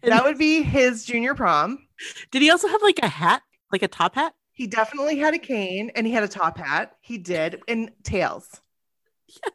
That 0.04 0.24
would 0.26 0.38
be 0.38 0.64
his 0.64 1.06
junior 1.06 1.36
prom 1.36 1.88
did 2.32 2.42
he 2.42 2.50
also 2.50 2.68
have 2.68 2.82
like 2.82 3.00
a 3.04 3.08
hat, 3.08 3.44
like 3.72 3.84
a 3.84 3.88
top 3.88 4.16
hat? 4.16 4.34
he 4.54 4.68
definitely 4.68 5.18
had 5.18 5.34
a 5.34 5.40
cane 5.40 5.92
and 5.96 6.06
he 6.06 6.14
had 6.14 6.24
a 6.24 6.28
top 6.28 6.58
hat 6.58 6.96
he 7.02 7.18
did 7.18 7.62
and 7.68 7.92
tails 8.04 8.62
Yes. 9.28 9.54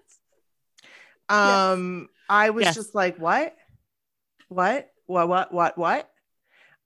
Um, 1.28 2.08
I 2.28 2.50
was 2.50 2.64
Yes. 2.64 2.74
just 2.74 2.94
like, 2.94 3.18
what? 3.18 3.54
What? 4.48 4.90
What? 5.06 5.28
What? 5.28 5.52
What? 5.52 5.78
What? 5.78 6.10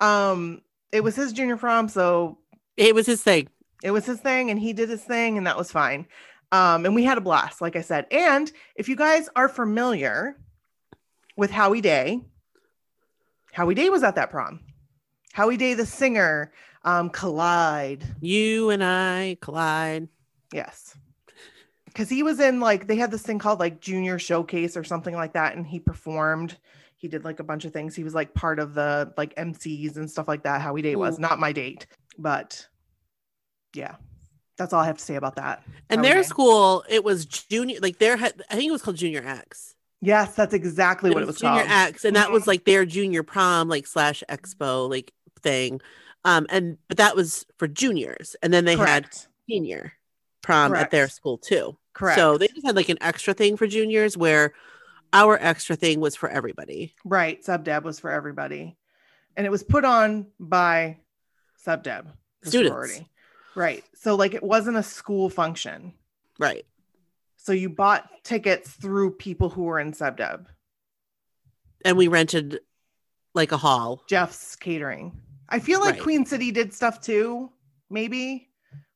Um, 0.00 0.62
it 0.92 1.02
was 1.02 1.14
his 1.16 1.32
junior 1.32 1.56
prom, 1.56 1.88
so 1.88 2.38
It 2.76 2.94
was 2.94 3.06
his 3.06 3.22
thing. 3.22 3.48
it 3.82 3.90
was 3.90 4.06
his 4.06 4.20
thing, 4.20 4.50
and 4.50 4.58
he 4.58 4.72
did 4.72 4.88
his 4.88 5.04
thing, 5.04 5.36
and 5.38 5.46
that 5.46 5.56
was 5.56 5.70
fine. 5.70 6.06
Um, 6.52 6.84
and 6.84 6.94
we 6.94 7.04
had 7.04 7.16
a 7.18 7.20
blast, 7.20 7.60
like 7.60 7.76
I 7.76 7.80
said. 7.82 8.06
And 8.10 8.50
if 8.74 8.88
you 8.88 8.96
guys 8.96 9.28
are 9.36 9.48
familiar 9.48 10.36
with 11.36 11.50
Howie 11.50 11.80
Day, 11.80 12.20
Howie 13.52 13.74
Day 13.74 13.88
was 13.90 14.02
at 14.02 14.16
that 14.16 14.30
prom. 14.30 14.60
Howie 15.32 15.56
Day, 15.56 15.74
the 15.74 15.86
singer, 15.86 16.52
um, 16.84 17.08
Collide. 17.10 18.04
You 18.20 18.70
and 18.70 18.82
I 18.82 19.36
collide. 19.40 20.08
Yes. 20.52 20.96
Because 21.92 22.08
he 22.08 22.22
was 22.22 22.40
in 22.40 22.60
like 22.60 22.86
they 22.86 22.96
had 22.96 23.10
this 23.10 23.22
thing 23.22 23.38
called 23.38 23.60
like 23.60 23.80
junior 23.80 24.18
showcase 24.18 24.76
or 24.76 24.84
something 24.84 25.14
like 25.14 25.32
that, 25.34 25.56
and 25.56 25.66
he 25.66 25.78
performed. 25.78 26.56
He 26.96 27.08
did 27.08 27.24
like 27.24 27.40
a 27.40 27.44
bunch 27.44 27.64
of 27.64 27.72
things. 27.72 27.94
He 27.94 28.04
was 28.04 28.14
like 28.14 28.34
part 28.34 28.58
of 28.58 28.74
the 28.74 29.12
like 29.16 29.34
MCs 29.36 29.96
and 29.96 30.10
stuff 30.10 30.28
like 30.28 30.42
that. 30.44 30.60
Howie 30.60 30.82
Day 30.82 30.96
was 30.96 31.18
Ooh. 31.18 31.22
not 31.22 31.38
my 31.38 31.52
date. 31.52 31.86
But 32.18 32.66
yeah, 33.74 33.96
that's 34.56 34.72
all 34.72 34.82
I 34.82 34.86
have 34.86 34.98
to 34.98 35.04
say 35.04 35.16
about 35.16 35.36
that. 35.36 35.62
And 35.88 36.04
their 36.04 36.22
school, 36.22 36.84
it 36.88 37.02
was 37.02 37.24
junior, 37.24 37.78
like 37.80 37.98
their, 37.98 38.16
had- 38.18 38.42
I 38.50 38.56
think 38.56 38.68
it 38.68 38.72
was 38.72 38.82
called 38.82 38.96
Junior 38.96 39.22
X. 39.24 39.74
Yes, 40.02 40.34
that's 40.34 40.54
exactly 40.54 41.10
what 41.10 41.22
it 41.22 41.26
was 41.26 41.38
Junior 41.38 41.64
called. 41.64 41.70
X, 41.70 42.04
and 42.04 42.16
that 42.16 42.30
was 42.30 42.46
like 42.46 42.64
their 42.64 42.86
junior 42.86 43.22
prom, 43.22 43.68
like 43.68 43.86
slash 43.86 44.22
expo, 44.28 44.88
like 44.88 45.12
thing. 45.42 45.80
Um, 46.24 46.46
and 46.50 46.78
but 46.88 46.98
that 46.98 47.16
was 47.16 47.46
for 47.58 47.68
juniors, 47.68 48.36
and 48.42 48.52
then 48.52 48.64
they 48.64 48.76
had 48.76 49.08
senior 49.48 49.92
prom 50.42 50.74
at 50.74 50.90
their 50.90 51.08
school 51.08 51.38
too. 51.38 51.76
Correct. 51.92 52.18
So 52.18 52.38
they 52.38 52.48
just 52.48 52.64
had 52.66 52.76
like 52.76 52.88
an 52.88 52.98
extra 53.00 53.34
thing 53.34 53.56
for 53.56 53.66
juniors, 53.66 54.16
where 54.16 54.54
our 55.12 55.36
extra 55.40 55.76
thing 55.76 56.00
was 56.00 56.14
for 56.16 56.28
everybody. 56.28 56.94
right, 57.04 57.44
sub 57.44 57.64
deb 57.64 57.84
was 57.84 57.98
for 58.00 58.10
everybody, 58.10 58.76
and 59.36 59.46
it 59.46 59.50
was 59.50 59.62
put 59.62 59.84
on 59.84 60.26
by 60.38 60.98
sub 61.58 61.82
deb 61.82 62.08
Students. 62.44 62.72
sorority. 62.72 63.08
Right. 63.56 63.84
So 63.94 64.14
like 64.14 64.34
it 64.34 64.42
wasn't 64.42 64.76
a 64.76 64.82
school 64.82 65.28
function. 65.28 65.92
Right. 66.38 66.64
So 67.36 67.52
you 67.52 67.68
bought 67.68 68.08
tickets 68.22 68.70
through 68.70 69.12
people 69.12 69.48
who 69.50 69.64
were 69.64 69.80
in 69.80 69.92
sub 69.92 70.16
deb. 70.16 70.48
And 71.84 71.96
we 71.96 72.06
rented 72.08 72.60
like 73.34 73.52
a 73.52 73.56
hall. 73.56 74.04
Jeff's 74.08 74.54
catering. 74.56 75.18
I 75.48 75.58
feel 75.58 75.80
like 75.80 75.94
Right. 75.94 76.02
Queen 76.02 76.26
City 76.26 76.52
did 76.52 76.72
stuff 76.74 77.00
too, 77.00 77.50
maybe, 77.88 78.49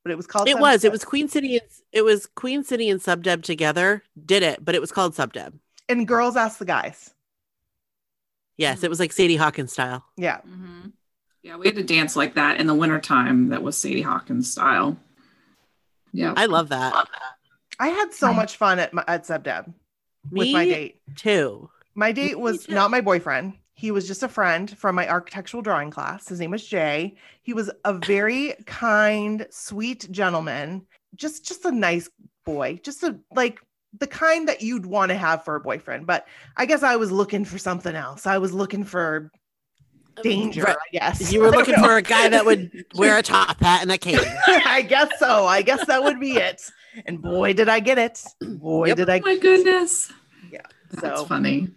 but 0.04 0.12
it 0.12 0.16
was 0.16 0.26
called. 0.28 0.46
It 0.48 0.52
Sub 0.52 0.60
was. 0.60 0.84
It 0.84 0.92
was 0.92 1.04
Queen 1.04 1.28
City. 1.28 1.56
and- 1.56 1.66
It 1.92 2.02
was 2.02 2.26
Queen 2.26 2.62
City 2.62 2.88
and 2.88 3.00
Subdeb 3.00 3.42
together 3.42 4.04
did 4.24 4.42
it, 4.44 4.64
but 4.64 4.74
it 4.76 4.80
was 4.80 4.92
called 4.92 5.14
Subdeb. 5.14 5.54
And 5.88 6.06
girls 6.06 6.36
asked 6.36 6.58
the 6.60 6.64
guys. 6.64 7.10
Yes, 8.56 8.84
it 8.84 8.90
was 8.90 9.00
like 9.00 9.12
Sadie 9.12 9.36
Hawkins 9.36 9.72
style. 9.72 10.04
Yeah. 10.16 10.38
Mhm. 10.46 10.92
Yeah, 11.42 11.56
we 11.56 11.66
had 11.66 11.74
to 11.76 11.82
dance 11.82 12.14
like 12.16 12.34
that 12.34 12.60
in 12.60 12.66
the 12.66 12.74
wintertime. 12.74 13.48
That 13.48 13.62
was 13.62 13.76
Sadie 13.76 14.02
Hawkins 14.02 14.50
style. 14.50 14.96
Yeah. 16.12 16.32
I 16.36 16.46
love 16.46 16.68
that. 16.68 17.08
I 17.80 17.88
had 17.88 18.14
so 18.14 18.32
much 18.32 18.56
fun 18.56 18.78
at 18.78 18.94
my, 18.94 19.02
at 19.08 19.26
sub 19.26 19.42
deb 19.42 19.74
with 20.30 20.52
my 20.52 20.64
date. 20.64 21.00
too. 21.16 21.68
My 21.96 22.12
date 22.12 22.38
was 22.38 22.66
too. 22.66 22.72
not 22.74 22.90
my 22.92 23.00
boyfriend. 23.00 23.54
He 23.76 23.90
was 23.90 24.06
just 24.06 24.22
a 24.22 24.28
friend 24.28 24.70
from 24.78 24.94
my 24.94 25.08
architectural 25.08 25.62
drawing 25.62 25.90
class. 25.90 26.28
His 26.28 26.38
name 26.40 26.52
was 26.52 26.64
Jay. 26.66 27.16
He 27.42 27.52
was 27.52 27.70
a 27.84 27.92
very 27.94 28.54
kind, 28.66 29.46
sweet 29.50 30.06
gentleman. 30.10 30.86
Just 31.16 31.44
just 31.44 31.64
a 31.64 31.72
nice 31.72 32.08
boy. 32.44 32.78
Just 32.82 33.02
a 33.02 33.18
like 33.34 33.60
the 33.98 34.06
kind 34.06 34.48
that 34.48 34.60
you'd 34.62 34.86
want 34.86 35.10
to 35.10 35.16
have 35.16 35.44
for 35.44 35.54
a 35.56 35.60
boyfriend. 35.60 36.06
But 36.06 36.26
I 36.56 36.66
guess 36.66 36.82
I 36.82 36.96
was 36.96 37.10
looking 37.12 37.44
for 37.44 37.58
something 37.58 37.94
else. 37.94 38.26
I 38.26 38.38
was 38.38 38.52
looking 38.52 38.84
for 38.84 39.30
danger, 40.22 40.62
Right. 40.62 40.76
I 40.76 40.90
guess. 40.92 41.32
You 41.32 41.40
were 41.40 41.50
looking 41.52 41.74
know. 41.74 41.82
for 41.84 41.96
a 41.96 42.02
guy 42.02 42.28
that 42.28 42.44
would 42.44 42.84
wear 42.94 43.18
a 43.18 43.22
top 43.22 43.60
hat 43.60 43.82
and 43.82 43.90
a 43.92 43.98
cane. 43.98 44.18
I 44.46 44.82
guess 44.82 45.08
so. 45.18 45.46
I 45.46 45.62
guess 45.62 45.84
that 45.86 46.02
would 46.02 46.20
be 46.20 46.36
it. 46.36 46.62
And 47.06 47.20
boy, 47.20 47.52
did 47.54 47.68
I 47.68 47.80
get 47.80 47.98
it. 47.98 48.20
Boy, 48.40 48.88
Yep. 48.88 48.96
did 48.96 49.10
I. 49.10 49.14
oh 49.18 49.22
I 49.26 49.34
my 49.34 49.38
goodness. 49.38 50.12
Yeah. 50.52 50.60
That's 50.92 51.20
So- 51.20 51.26
funny. 51.26 51.68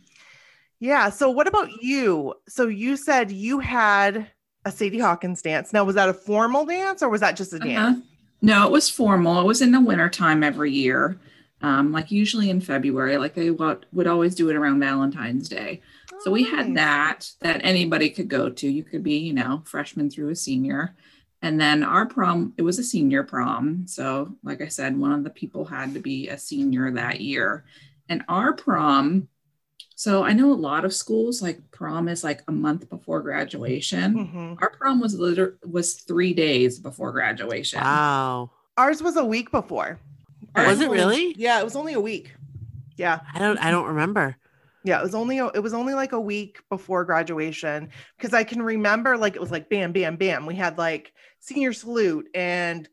Yeah. 0.80 1.10
So 1.10 1.30
what 1.30 1.48
about 1.48 1.70
you? 1.82 2.36
So 2.48 2.68
you 2.68 2.98
said 2.98 3.32
you 3.32 3.60
had 3.60 4.28
a 4.66 4.72
Sadie 4.72 5.00
Hawkins 5.00 5.42
dance. 5.42 5.74
Now, 5.74 5.84
was 5.84 5.96
that 5.96 6.10
a 6.10 6.14
formal 6.14 6.66
dance 6.66 7.02
or 7.02 7.10
was 7.10 7.22
that 7.22 7.36
just 7.36 7.54
a 7.54 7.60
dance? 7.60 7.98
Uh-huh. 7.98 8.02
No, 8.42 8.66
it 8.68 8.72
was 8.72 8.90
formal. 8.90 9.40
It 9.42 9.46
was 9.46 9.62
in 9.62 9.72
the 9.72 9.82
wintertime 9.82 10.44
every 10.44 10.72
year. 10.72 11.20
Um, 11.62 11.92
like 11.92 12.12
usually 12.12 12.52
in 12.52 12.62
February, 12.62 13.18
like 13.18 13.34
they 13.34 13.50
would, 13.50 13.88
would 13.92 14.06
always 14.06 14.36
do 14.36 14.50
it 14.50 14.56
around 14.56 14.80
Valentine's 14.80 15.50
Day. 15.50 15.82
So 16.20 16.30
we 16.30 16.46
Oh, 16.46 16.56
had 16.56 16.76
that 16.76 17.32
that 17.40 17.62
anybody 17.64 18.10
could 18.12 18.28
go 18.28 18.50
to. 18.50 18.70
You 18.70 18.84
could 18.84 19.04
be, 19.04 19.18
you 19.18 19.34
know, 19.34 19.64
freshman 19.66 20.10
through 20.12 20.30
a 20.30 20.36
senior. 20.36 20.96
And 21.42 21.60
then 21.60 21.84
our 21.84 22.06
prom, 22.06 22.54
it 22.58 22.62
was 22.64 22.78
a 22.78 22.84
senior 22.84 23.24
prom. 23.24 23.86
So, 23.88 24.36
like 24.44 24.62
I 24.62 24.68
said, 24.68 24.98
one 24.98 25.14
of 25.14 25.24
the 25.24 25.30
people 25.30 25.66
had 25.66 25.94
to 25.96 26.00
be 26.00 26.28
a 26.30 26.38
senior 26.38 26.92
that 26.92 27.22
year. 27.22 27.64
And 28.10 28.24
our 28.28 28.54
prom, 28.54 29.28
so 30.00 30.24
I 30.24 30.32
know 30.34 30.54
a 30.54 30.54
lot 30.54 30.86
of 30.86 30.94
schools 30.94 31.42
like 31.42 31.60
prom 31.72 32.08
is 32.08 32.24
like 32.24 32.44
a 32.48 32.51
month 32.51 32.88
before 32.88 33.20
graduation. 33.22 34.13
Mhm. 34.13 34.62
Our 34.62 34.70
prom 34.70 35.00
was 35.00 35.16
liter- 35.16 35.58
was 35.66 35.96
three 35.96 36.36
days 36.36 36.77
before 36.77 37.12
graduation. 37.12 37.80
Wow. 37.82 38.51
Ours 38.77 39.01
was 39.01 39.18
a 39.18 39.25
week 39.25 39.50
before. 39.50 40.00
Was 40.56 40.68
Ours 40.68 40.82
it 40.82 40.92
really? 40.92 41.34
Yeah, 41.36 41.60
it 41.60 41.63
was 41.63 41.75
only 41.75 41.94
a 41.94 42.00
week. 42.00 42.36
Yeah. 42.96 43.22
I 43.34 43.39
don't 43.39 43.58
I 43.58 43.72
don't 43.72 43.88
remember. 43.88 44.38
Yeah, 44.84 45.00
it 45.00 45.04
was 45.04 45.16
only 45.16 45.39
it 45.39 45.63
was 45.63 45.74
only 45.74 45.96
like 45.96 46.12
a 46.12 46.22
week 46.22 46.62
before 46.70 47.04
graduation 47.04 47.89
because 48.18 48.36
I 48.36 48.44
can 48.44 48.62
remember 48.62 49.18
like 49.18 49.34
it 49.36 49.42
was 49.42 49.50
like 49.51 49.68
bam 49.68 49.94
bam 49.94 50.16
bam. 50.16 50.46
We 50.46 50.54
had 50.54 50.77
like 50.77 51.12
senior 51.39 51.74
salute 51.74 52.27
and 52.36 52.88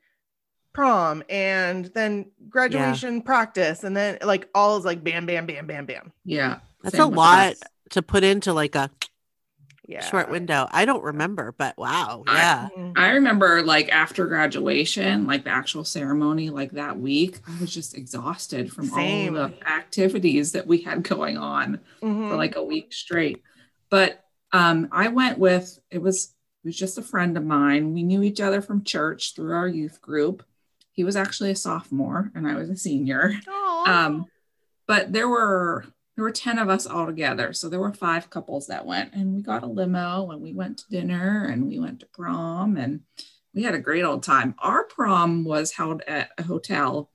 prom 0.72 1.22
and 1.28 1.84
then 1.94 2.30
graduation 2.48 3.20
practice 3.20 3.84
and 3.84 3.94
then 3.94 4.16
like 4.24 4.48
all 4.54 4.78
is 4.78 4.86
like 4.86 5.04
bam 5.04 5.26
bam 5.26 5.44
bam 5.44 5.66
bam 5.66 5.84
bam. 5.84 6.12
Yeah. 6.24 6.60
That's 6.84 6.96
same 6.96 7.12
a 7.12 7.16
lot 7.16 7.52
us. 7.52 7.60
to 7.90 8.02
put 8.02 8.22
into 8.24 8.52
like 8.52 8.74
a 8.74 8.90
Yeah. 9.86 10.02
short 10.04 10.30
window. 10.30 10.66
I 10.70 10.84
don't 10.86 11.02
remember, 11.04 11.52
but 11.56 11.76
wow. 11.76 12.24
Yeah. 12.26 12.68
Mhm. 12.76 12.92
I 12.96 13.10
remember 13.12 13.62
like 13.62 13.90
after 13.90 14.26
graduation, 14.26 15.26
like 15.26 15.44
the 15.44 15.50
actual 15.50 15.84
ceremony, 15.84 16.48
like 16.50 16.72
that 16.72 16.98
week, 16.98 17.40
I 17.46 17.60
was 17.60 17.72
just 17.72 17.94
exhausted 17.96 18.72
from 18.72 18.86
Same. 18.86 19.36
all 19.36 19.48
the 19.48 19.68
activities 19.68 20.52
that 20.52 20.66
we 20.66 20.78
had 20.82 21.02
going 21.02 21.36
on 21.36 21.80
Mhm. 22.02 22.30
for 22.30 22.36
like 22.36 22.56
a 22.56 22.62
week 22.64 22.92
straight. 22.92 23.42
But 23.90 24.20
um, 24.52 24.88
I 24.92 25.08
went 25.08 25.38
with 25.38 25.78
it 25.90 25.98
was 26.00 26.32
it 26.62 26.68
was 26.68 26.76
just 26.78 26.96
a 26.96 27.02
friend 27.02 27.36
of 27.36 27.44
mine. 27.44 27.92
We 27.92 28.02
knew 28.02 28.22
each 28.22 28.40
other 28.40 28.62
from 28.62 28.84
church 28.84 29.34
through 29.34 29.52
our 29.52 29.68
youth 29.68 30.00
group. 30.00 30.42
He 30.92 31.04
was 31.04 31.14
actually 31.16 31.50
a 31.50 31.56
sophomore 31.56 32.30
and 32.34 32.46
I 32.48 32.54
was 32.54 32.70
a 32.70 32.76
senior. 32.76 33.34
Um, 33.86 34.24
but 34.86 35.12
there 35.12 35.28
were 35.28 35.84
there 36.16 36.24
were 36.24 36.30
10 36.30 36.58
of 36.58 36.68
us 36.68 36.86
all 36.86 37.06
together. 37.06 37.52
So 37.52 37.68
there 37.68 37.80
were 37.80 37.92
five 37.92 38.30
couples 38.30 38.68
that 38.68 38.86
went 38.86 39.14
and 39.14 39.34
we 39.34 39.42
got 39.42 39.64
a 39.64 39.66
limo 39.66 40.30
and 40.30 40.40
we 40.40 40.52
went 40.52 40.78
to 40.78 40.88
dinner 40.90 41.46
and 41.46 41.66
we 41.66 41.78
went 41.78 42.00
to 42.00 42.06
prom 42.06 42.76
and 42.76 43.00
we 43.52 43.62
had 43.62 43.74
a 43.74 43.80
great 43.80 44.04
old 44.04 44.22
time. 44.22 44.54
Our 44.58 44.84
prom 44.84 45.44
was 45.44 45.72
held 45.72 46.02
at 46.06 46.30
a 46.38 46.42
hotel. 46.42 47.10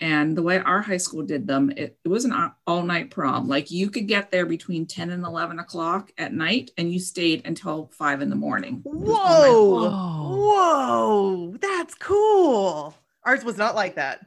And 0.00 0.36
the 0.36 0.42
way 0.42 0.58
our 0.58 0.80
high 0.80 0.96
school 0.96 1.22
did 1.22 1.46
them, 1.46 1.70
it, 1.76 1.98
it 2.04 2.08
was 2.08 2.24
an 2.24 2.52
all 2.66 2.82
night 2.82 3.10
prom. 3.10 3.46
Like 3.46 3.70
you 3.70 3.90
could 3.90 4.08
get 4.08 4.30
there 4.30 4.46
between 4.46 4.86
10 4.86 5.10
and 5.10 5.24
11 5.24 5.58
o'clock 5.58 6.10
at 6.16 6.32
night 6.32 6.70
and 6.78 6.92
you 6.92 6.98
stayed 6.98 7.42
until 7.44 7.90
five 7.92 8.22
in 8.22 8.30
the 8.30 8.36
morning. 8.36 8.82
It 8.84 8.92
was 8.94 9.10
all 9.10 9.42
night 9.42 9.48
long. 9.48 10.38
Whoa. 10.38 11.50
Whoa. 11.50 11.56
That's 11.60 11.94
cool. 11.94 12.94
Ours 13.24 13.44
was 13.44 13.58
not 13.58 13.74
like 13.74 13.96
that. 13.96 14.26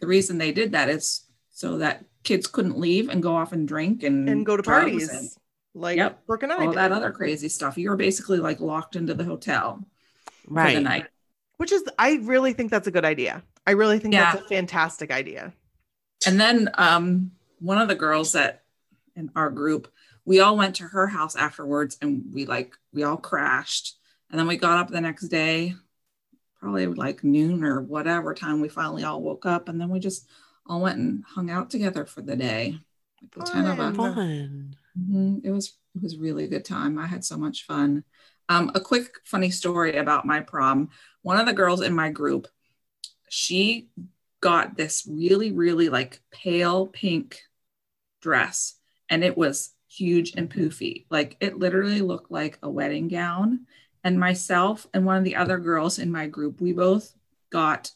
The 0.00 0.06
reason 0.06 0.36
they 0.36 0.52
did 0.52 0.72
that 0.72 0.90
is 0.90 1.24
so 1.50 1.78
that 1.78 2.04
kids 2.24 2.46
couldn't 2.46 2.78
leave 2.78 3.08
and 3.08 3.22
go 3.22 3.36
off 3.36 3.52
and 3.52 3.68
drink 3.68 4.02
and, 4.02 4.28
And 4.28 4.44
go 4.46 4.56
to 4.56 4.62
parties. 4.62 5.08
and 5.10 5.28
Like 5.74 5.96
Yep. 5.96 6.26
Brooke 6.26 6.42
and 6.42 6.52
I 6.52 6.56
all 6.56 6.66
did. 6.72 6.78
that 6.78 6.92
other 6.92 7.12
crazy 7.12 7.48
stuff. 7.48 7.76
You 7.78 7.90
were 7.90 7.96
basically 7.96 8.38
like 8.38 8.60
locked 8.60 8.96
into 8.96 9.14
the 9.14 9.24
hotel 9.24 9.84
for 10.44 10.50
the 10.50 10.54
Right. 10.54 10.82
night. 10.82 11.06
Which 11.58 11.70
is 11.72 11.84
I 11.98 12.14
really 12.22 12.52
think 12.52 12.70
that's 12.70 12.86
a 12.88 12.90
good 12.90 13.04
idea. 13.04 13.42
I 13.66 13.72
really 13.72 13.98
think 13.98 14.14
Yeah. 14.14 14.32
that's 14.32 14.44
a 14.44 14.48
fantastic 14.48 15.10
idea. 15.10 15.52
And 16.26 16.40
then 16.40 16.70
um, 16.74 17.32
one 17.60 17.78
of 17.78 17.88
the 17.88 17.94
girls 17.94 18.32
that 18.32 18.62
in 19.16 19.30
our 19.36 19.50
group, 19.50 19.92
we 20.24 20.40
all 20.40 20.56
went 20.56 20.76
to 20.76 20.84
her 20.84 21.06
house 21.06 21.36
afterwards 21.36 21.98
and 22.00 22.24
we 22.32 22.46
like 22.46 22.76
we 22.92 23.02
all 23.04 23.16
crashed. 23.16 23.96
And 24.30 24.38
then 24.38 24.46
we 24.46 24.56
got 24.56 24.78
up 24.78 24.90
the 24.90 25.00
next 25.00 25.28
day, 25.28 25.74
probably 26.60 26.86
like 26.86 27.22
noon 27.22 27.62
or 27.62 27.80
whatever 27.82 28.34
time 28.34 28.60
we 28.60 28.68
finally 28.68 29.04
all 29.04 29.22
woke 29.22 29.44
up. 29.46 29.68
And 29.68 29.80
then 29.80 29.90
we 29.90 30.00
just 30.00 30.26
all 30.66 30.80
went 30.80 30.98
and 30.98 31.24
hung 31.26 31.50
out 31.50 31.70
together 31.70 32.04
for 32.06 32.22
the 32.22 32.36
day. 32.36 32.78
Like 33.22 33.30
the 33.32 33.42
10 33.52 33.66
of 33.66 33.80
us. 33.80 33.96
Fun. 33.96 34.14
Fun. 34.14 34.76
Mhm. 34.98 35.40
It 35.44 35.50
was 35.50 35.76
it 35.94 36.02
was 36.02 36.16
really 36.16 36.44
a 36.44 36.48
good 36.48 36.64
time. 36.64 36.98
I 36.98 37.06
had 37.06 37.24
so 37.24 37.36
much 37.36 37.64
fun. 37.66 38.04
Um, 38.48 38.70
a 38.74 38.80
quick 38.80 39.20
funny 39.24 39.50
story 39.50 39.96
about 39.96 40.26
my 40.26 40.40
prom. 40.40 40.90
One 41.22 41.38
of 41.38 41.46
the 41.46 41.52
girls 41.52 41.80
in 41.80 41.94
my 41.94 42.10
group, 42.10 42.46
she 43.28 43.88
got 44.40 44.76
this 44.76 45.06
really 45.10 45.52
really 45.52 45.88
like 45.88 46.20
pale 46.30 46.86
pink 46.86 47.40
dress, 48.20 48.74
and 49.08 49.24
it 49.24 49.36
was 49.36 49.72
huge 49.88 50.34
and 50.36 50.50
poofy. 50.50 51.06
Like 51.10 51.36
it 51.40 51.58
literally 51.58 52.00
looked 52.00 52.30
like 52.30 52.58
a 52.62 52.70
wedding 52.70 53.08
gown. 53.08 53.66
And 54.02 54.20
myself 54.20 54.86
and 54.92 55.06
one 55.06 55.16
of 55.16 55.24
the 55.24 55.36
other 55.36 55.56
girls 55.56 55.98
in 55.98 56.12
my 56.12 56.26
group, 56.26 56.60
we 56.60 56.72
both 56.72 57.14
got 57.50 57.90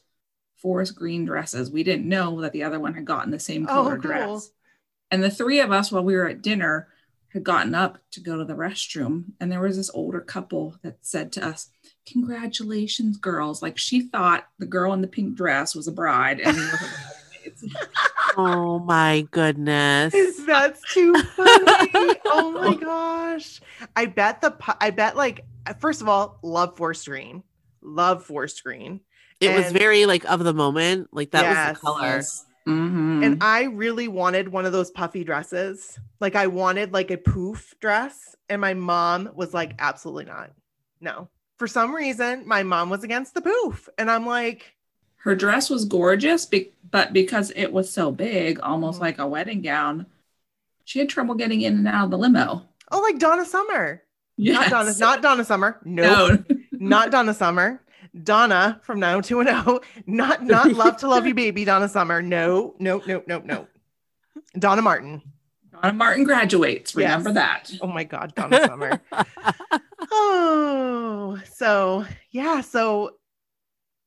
forest 0.59 0.95
green 0.97 1.25
dresses. 1.25 1.71
We 1.71 1.83
didn't 1.85 2.09
know 2.09 2.41
that 2.43 2.53
the 2.53 2.62
other 2.65 2.81
one 2.81 2.95
had 2.95 3.05
gotten 3.05 3.31
the 3.31 3.38
same 3.38 3.65
Oh, 3.65 3.73
color 3.75 3.93
cool. 3.97 4.03
dress. 4.03 4.50
And 5.11 5.23
the 5.23 5.31
three 5.31 5.61
of 5.61 5.73
us, 5.73 5.91
while 5.91 6.05
we 6.05 6.15
were 6.15 6.29
at 6.29 6.43
dinner, 6.43 6.88
had 7.33 7.45
gotten 7.45 7.75
up 7.75 7.99
to 8.12 8.21
go 8.21 8.37
to 8.37 8.45
the 8.45 8.55
restroom. 8.55 9.25
And 9.41 9.50
there 9.53 9.61
was 9.61 9.77
this 9.77 9.91
older 9.95 10.21
couple 10.21 10.77
that 10.83 10.99
said 11.03 11.33
to 11.33 11.47
us, 11.47 11.69
Congratulations, 12.11 13.17
girls. 13.17 13.62
Like 13.62 13.79
she 13.79 14.03
thought 14.03 14.47
the 14.59 14.67
girl 14.67 14.93
in 14.93 15.00
the 15.00 15.09
pink 15.09 15.35
dress 15.37 15.75
was 15.75 15.88
a 15.88 15.93
bride 15.93 16.41
and 16.41 16.57
we 16.57 16.62
were 16.62 16.69
her 16.69 16.88
bridesmaids. 17.45 17.77
Oh 18.41 18.79
my 18.79 19.27
goodness. 19.33 20.15
That's 20.47 20.81
too 20.95 21.12
funny. 21.15 22.15
oh 22.27 22.53
my 22.62 22.75
gosh. 22.77 23.61
I 23.97 24.07
bet 24.07 24.41
the 24.43 24.55
I 24.81 24.91
bet 24.91 25.17
like 25.17 25.45
first 25.81 26.03
of 26.03 26.09
all, 26.09 26.38
love 26.43 26.77
Forest 26.77 27.07
Green. 27.07 27.43
love 27.83 28.25
forest 28.25 28.62
green. 28.62 29.00
It 29.40 29.54
was 29.54 29.73
very 29.73 30.07
like 30.07 30.25
of 30.25 30.42
the 30.45 30.54
moment. 30.54 31.09
Like 31.12 31.30
that 31.33 31.45
was 31.73 31.78
the 31.78 31.80
color. 31.87 32.02
Yes. 32.16 32.45
Mhm. 32.66 33.25
And 33.25 33.42
I 33.42 33.64
really 33.64 34.09
wanted 34.09 34.49
one 34.49 34.66
of 34.66 34.73
those 34.73 34.90
puffy 34.90 35.25
dresses. 35.25 35.99
Like 36.21 36.35
I 36.37 36.49
wanted 36.49 36.92
like 36.92 37.11
a 37.11 37.16
poof 37.16 37.75
dress. 37.80 38.35
And 38.50 38.61
my 38.61 38.75
mom 38.75 39.30
was 39.35 39.54
like, 39.54 39.75
absolutely 39.78 40.25
not. 40.26 40.50
No. 41.00 41.28
For 41.59 41.66
some 41.66 41.95
reason, 41.95 42.47
my 42.47 42.62
mom 42.62 42.88
was 42.90 43.04
against 43.04 43.35
the 43.35 43.40
poof. 43.42 43.88
And 43.99 44.11
I'm 44.11 44.26
like, 44.26 44.75
her 45.23 45.35
dress 45.35 45.68
was 45.71 45.85
gorgeous, 45.85 46.47
be- 46.47 46.73
but 46.90 47.12
because 47.12 47.52
it 47.57 47.73
was 47.73 47.90
so 47.92 48.11
big, 48.11 48.61
almost 48.61 48.99
Mhm. 48.99 49.02
like 49.02 49.18
a 49.18 49.26
wedding 49.26 49.62
gown, 49.62 50.07
she 50.85 50.99
had 50.99 51.09
trouble 51.09 51.35
getting 51.35 51.61
in 51.62 51.75
and 51.75 51.88
out 51.88 52.07
of 52.07 52.11
the 52.11 52.18
limo. 52.18 52.62
oh, 52.90 53.00
like 53.00 53.18
Donna 53.18 53.45
Summer. 53.45 54.02
Yes. 54.38 54.71
Not 54.71 54.71
Donna, 54.71 54.99
not 54.99 55.23
Donna 55.23 55.45
Summer. 55.45 55.78
Nope. 55.85 56.45
no. 56.49 56.57
not 56.73 57.11
Donna 57.11 57.35
Summer. 57.35 57.83
Donna 58.23 58.81
from 58.83 59.00
90210. 59.00 59.81
Not 60.07 60.45
not 60.45 60.73
Love 60.73 60.97
to 60.99 61.09
Love 61.09 61.27
You 61.27 61.35
Baby, 61.45 61.65
Donna 61.65 61.88
Summer. 61.88 62.23
No, 62.23 62.75
no, 62.79 63.03
no, 63.07 63.23
no, 63.27 63.38
no. 63.41 63.67
Donna 64.59 64.83
Martin. 64.83 65.23
Donna 65.73 65.93
Martin 65.93 66.25
graduates. 66.25 66.95
Remember 66.97 67.31
Yes. 67.31 67.35
that. 67.71 67.73
Oh 67.81 67.87
my 67.87 68.05
God, 68.05 68.35
Donna 68.35 68.65
Summer. 68.67 69.00
oh, 70.11 71.38
so 71.53 72.05
yeah, 72.31 72.61
so 72.61 73.17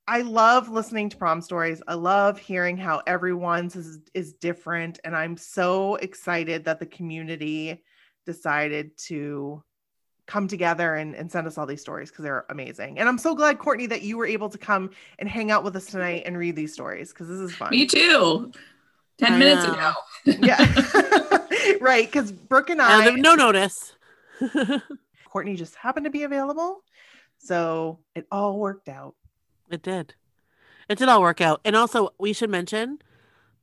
I 0.08 0.22
love 0.22 0.70
listening 0.70 1.10
to 1.10 1.17
prom 1.17 1.41
stories. 1.41 1.81
I 1.88 1.93
love 1.93 2.39
hearing 2.39 2.75
how 2.77 3.01
everyone's 3.08 3.75
is, 3.75 4.00
is 4.13 4.34
different. 4.34 5.00
And 5.03 5.15
I'm 5.15 5.38
so 5.38 5.96
excited 5.96 6.65
that 6.65 6.79
the 6.79 6.86
community 6.86 7.81
decided 8.25 8.98
to 9.05 9.63
come 10.31 10.47
together 10.47 10.95
and, 10.95 11.13
and 11.13 11.29
send 11.29 11.45
us 11.45 11.57
all 11.57 11.65
these 11.65 11.81
stories 11.81 12.09
because 12.09 12.23
they're 12.23 12.45
amazing. 12.50 12.97
And 12.97 13.09
I'm 13.09 13.17
so 13.17 13.35
glad, 13.35 13.59
Courtney, 13.59 13.85
that 13.88 14.01
you 14.01 14.17
were 14.17 14.25
able 14.25 14.50
to 14.50 14.57
come 14.57 14.91
and 15.19 15.27
hang 15.27 15.51
out 15.51 15.61
with 15.65 15.75
us 15.75 15.88
tonight 15.88 16.23
and 16.25 16.38
read 16.38 16.55
these 16.55 16.71
stories 16.71 17.09
because 17.11 17.27
this 17.27 17.38
is 17.39 17.53
fun. 17.53 17.71
Me 17.71 17.85
too. 17.85 18.50
10 19.17 19.33
I 19.33 19.38
minutes 19.38 19.65
know. 19.67 19.73
ago. 19.73 19.93
Yeah. 20.39 20.57
right. 21.81 22.05
Because 22.05 22.31
Brooke 22.31 22.69
and 22.69 22.81
I, 22.81 23.07
And 23.07 23.21
no 23.21 23.35
notice. 23.35 23.93
Courtney 25.25 25.55
just 25.57 25.75
happened 25.75 26.05
to 26.05 26.09
be 26.09 26.23
available. 26.23 26.81
So 27.39 28.00
it 28.15 28.25
all 28.31 28.57
worked 28.57 28.88
out. 28.88 29.15
It 29.69 29.81
did. 29.81 30.13
It 30.88 30.97
did 30.97 31.09
all 31.09 31.21
work 31.21 31.41
out. 31.41 31.59
And 31.65 31.75
also, 31.75 32.13
we 32.17 32.31
should 32.31 32.50
mention 32.50 33.00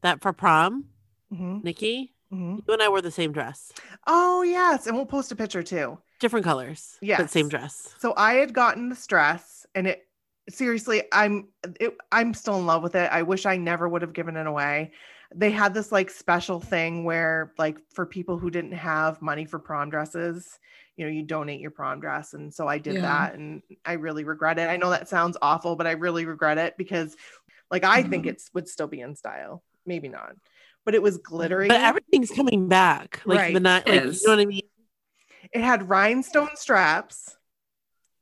that 0.03 0.21
for 0.21 0.33
prom, 0.35 0.87
Mhm, 1.33 1.65
Nikki, 1.65 2.13
mhm. 2.33 2.63
you 2.67 2.73
and 2.73 2.83
I 2.83 2.89
wore 2.89 3.03
the 3.03 3.11
same 3.11 3.33
dress, 3.33 3.73
Oh, 4.07 4.43
yes. 4.43 4.87
And 4.87 4.97
we'll 4.97 5.07
post 5.07 5.33
a 5.33 5.37
picture 5.37 5.63
too. 5.63 5.99
different 6.21 6.45
colors, 6.45 6.99
Yeah, 7.01 7.19
but 7.19 7.31
same 7.31 7.49
dress. 7.49 7.95
So 7.99 8.15
I 8.17 8.35
had 8.35 8.53
gotten 8.53 8.89
this 8.89 9.07
dress 9.07 9.67
and 9.75 9.87
it 9.87 10.03
seriously, 10.49 11.03
I'm 11.13 11.49
it, 11.81 11.97
I'm 12.11 12.35
still 12.35 12.59
in 12.59 12.67
love 12.67 12.83
with 12.83 12.95
it. 12.95 13.11
I 13.13 13.23
wish 13.23 13.47
I 13.47 13.57
never 13.57 13.89
would 13.89 14.03
have 14.03 14.13
given 14.13 14.37
it 14.37 14.47
away. 14.47 14.93
They 15.35 15.51
had 15.51 15.75
this 15.75 15.93
like 15.93 16.11
special 16.11 16.59
thing 16.59 17.05
where 17.05 17.53
like 17.59 17.79
for 17.93 18.07
people 18.07 18.39
who 18.39 18.51
didn't 18.51 18.73
have 18.73 19.21
money 19.21 19.45
for 19.45 19.59
prom 19.59 19.91
dresses, 19.91 20.59
you 20.97 21.05
know, 21.05 21.11
you 21.11 21.23
donate 21.23 21.61
your 21.61 21.71
prom 21.71 22.01
dress. 22.01 22.33
And 22.33 22.53
so 22.53 22.67
I 22.67 22.79
did 22.79 22.95
Yeah. 22.97 23.03
that 23.03 23.35
and 23.35 23.63
I 23.85 23.93
really 23.95 24.25
regret 24.25 24.59
it. 24.59 24.69
I 24.69 24.79
know 24.79 24.91
that 24.91 25.09
sounds 25.09 25.37
awful, 25.43 25.77
but 25.77 25.87
I 25.87 25.93
really 25.93 26.25
regret 26.25 26.57
it 26.59 26.77
because 26.79 27.15
like 27.71 27.85
I 27.85 28.03
think 28.03 28.25
Mhm. 28.25 28.31
it's 28.31 28.51
would 28.55 28.69
still 28.69 28.87
be 28.89 29.01
in 29.01 29.15
style. 29.17 29.63
Maybe 29.85 30.09
not. 30.09 30.35
But 30.89 30.95
it 30.95 31.03
was 31.03 31.19
glittery. 31.19 31.69
But 31.69 31.83
everything's 31.83 32.31
coming 32.31 32.67
back. 32.67 33.21
Like 33.27 33.39
Right. 33.41 33.53
the 33.53 33.61
night, 33.61 33.87
like 33.87 34.05
you 34.05 34.11
know 34.25 34.33
what 34.33 34.39
I 34.39 34.47
mean? 34.47 34.63
it 35.53 35.61
had 35.61 35.87
rhinestone 35.87 36.49
straps 36.55 37.37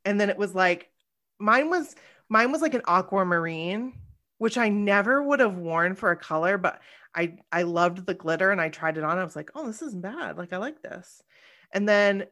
and 0.04 0.20
then 0.20 0.30
it 0.30 0.36
was 0.36 0.52
like 0.52 0.90
mine 1.38 1.70
was 1.70 1.94
mine 2.28 2.50
was 2.50 2.62
like 2.62 2.74
an 2.74 2.82
aquamarine 2.88 3.92
which 4.38 4.58
i 4.58 4.68
never 4.68 5.22
would 5.22 5.38
have 5.38 5.56
worn 5.56 5.94
for 5.94 6.10
a 6.10 6.16
color 6.16 6.58
but 6.58 6.80
i 7.14 7.36
i 7.52 7.62
loved 7.62 8.04
the 8.04 8.14
glitter 8.14 8.50
and 8.50 8.60
i 8.60 8.68
tried 8.68 8.98
it 8.98 9.04
on 9.04 9.16
i 9.16 9.22
was 9.22 9.36
like 9.36 9.50
oh 9.54 9.64
this 9.64 9.80
isn't 9.80 10.02
bad 10.02 10.36
like 10.36 10.52
i 10.52 10.56
like 10.56 10.82
this 10.82 11.22
and 11.72 11.88
then 11.88 12.24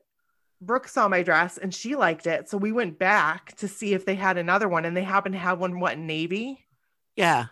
brooke 0.60 0.88
saw 0.88 1.06
my 1.06 1.22
dress 1.22 1.58
and 1.58 1.72
she 1.72 1.94
liked 1.94 2.26
it 2.26 2.48
so 2.48 2.58
we 2.58 2.72
went 2.72 2.98
back 2.98 3.54
to 3.56 3.68
see 3.68 3.94
if 3.94 4.04
they 4.04 4.16
had 4.16 4.36
another 4.36 4.68
one 4.68 4.84
and 4.84 4.96
they 4.96 5.04
happened 5.04 5.32
to 5.34 5.38
have 5.38 5.60
one 5.60 5.78
what 5.78 5.96
navy 5.96 6.66
Yeah. 7.16 7.46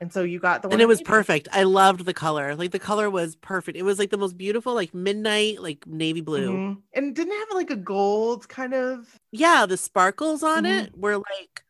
And 0.00 0.12
so 0.12 0.22
you 0.22 0.38
got 0.38 0.62
the 0.62 0.68
one 0.68 0.74
And 0.74 0.82
it 0.82 0.88
was 0.88 1.00
perfect. 1.02 1.48
I 1.52 1.62
loved 1.62 2.04
the 2.04 2.14
color. 2.14 2.54
Like 2.54 2.72
the 2.72 2.78
color 2.78 3.08
was 3.10 3.36
perfect. 3.36 3.76
It 3.78 3.82
was 3.84 3.98
like 3.98 4.10
the 4.10 4.18
most 4.18 4.36
beautiful, 4.36 4.74
like 4.74 4.92
midnight, 4.94 5.62
like 5.62 5.86
navy 5.86 6.20
blue. 6.20 6.52
Mhm. 6.52 6.82
and 6.92 7.14
didn't 7.14 7.32
have 7.38 7.48
like 7.54 7.70
a 7.70 7.76
gold 7.76 8.48
kind 8.48 8.74
of 8.74 9.18
Yeah, 9.32 9.66
the 9.66 9.76
sparkles 9.76 10.42
on 10.42 10.64
Mhm. 10.64 10.84
it 10.84 10.98
were 10.98 11.16
like 11.18 11.64